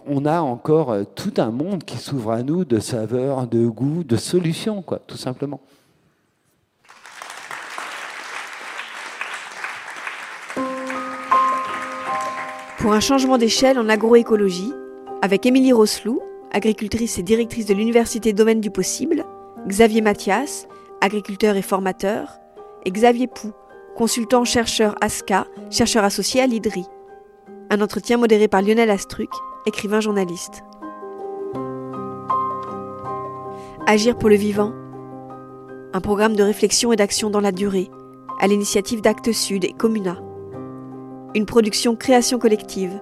on 0.07 0.25
a 0.27 0.41
encore 0.41 0.91
euh, 0.91 1.05
tout 1.05 1.35
un 1.39 1.51
monde 1.51 1.85
qui 1.85 1.97
s'ouvre 1.97 2.33
à 2.33 2.43
nous 2.43 2.65
de 2.65 2.81
saveurs, 2.81 3.47
de 3.47 3.67
goûts, 3.67 4.05
de 4.05 4.17
solutions, 4.17 4.83
quoi, 4.83 5.01
tout 5.07 5.17
simplement. 5.17 5.61
Pour 12.87 12.95
un 12.95 13.01
changement 13.01 13.37
d'échelle 13.37 13.81
en 13.81 13.89
agroécologie, 13.89 14.73
avec 15.21 15.45
Émilie 15.45 15.73
Rosselou, 15.73 16.23
agricultrice 16.53 17.19
et 17.19 17.25
directrice 17.25 17.67
de 17.67 17.75
l'Université 17.75 18.33
Domaine 18.33 18.61
du 18.61 18.71
Possible, 18.71 19.25
Xavier 19.67 20.03
Mathias, 20.03 20.69
agriculteur 21.01 21.57
et 21.57 21.63
formateur, 21.63 22.39
et 22.85 22.93
Xavier 22.93 23.27
Pou, 23.27 23.51
consultant 23.97 24.45
chercheur 24.45 24.95
ASCA, 25.01 25.49
chercheur 25.69 26.05
associé 26.05 26.41
à 26.41 26.47
l'IDRI. 26.47 26.85
Un 27.71 27.81
entretien 27.81 28.19
modéré 28.19 28.47
par 28.47 28.63
Lionel 28.63 28.91
Astruc, 28.91 29.31
écrivain 29.67 29.99
journaliste. 29.99 30.63
Agir 33.89 34.17
pour 34.17 34.29
le 34.29 34.37
vivant. 34.37 34.73
Un 35.93 36.01
programme 36.01 36.37
de 36.37 36.45
réflexion 36.45 36.93
et 36.93 36.97
d'action 36.97 37.31
dans 37.31 37.41
la 37.41 37.51
durée, 37.51 37.91
à 38.39 38.47
l'initiative 38.47 39.01
d'Actes 39.01 39.33
Sud 39.33 39.65
et 39.65 39.73
Comuna. 39.73 40.19
Une 41.37 41.45
production 41.45 41.97
création 41.97 42.39
collective 42.39 42.99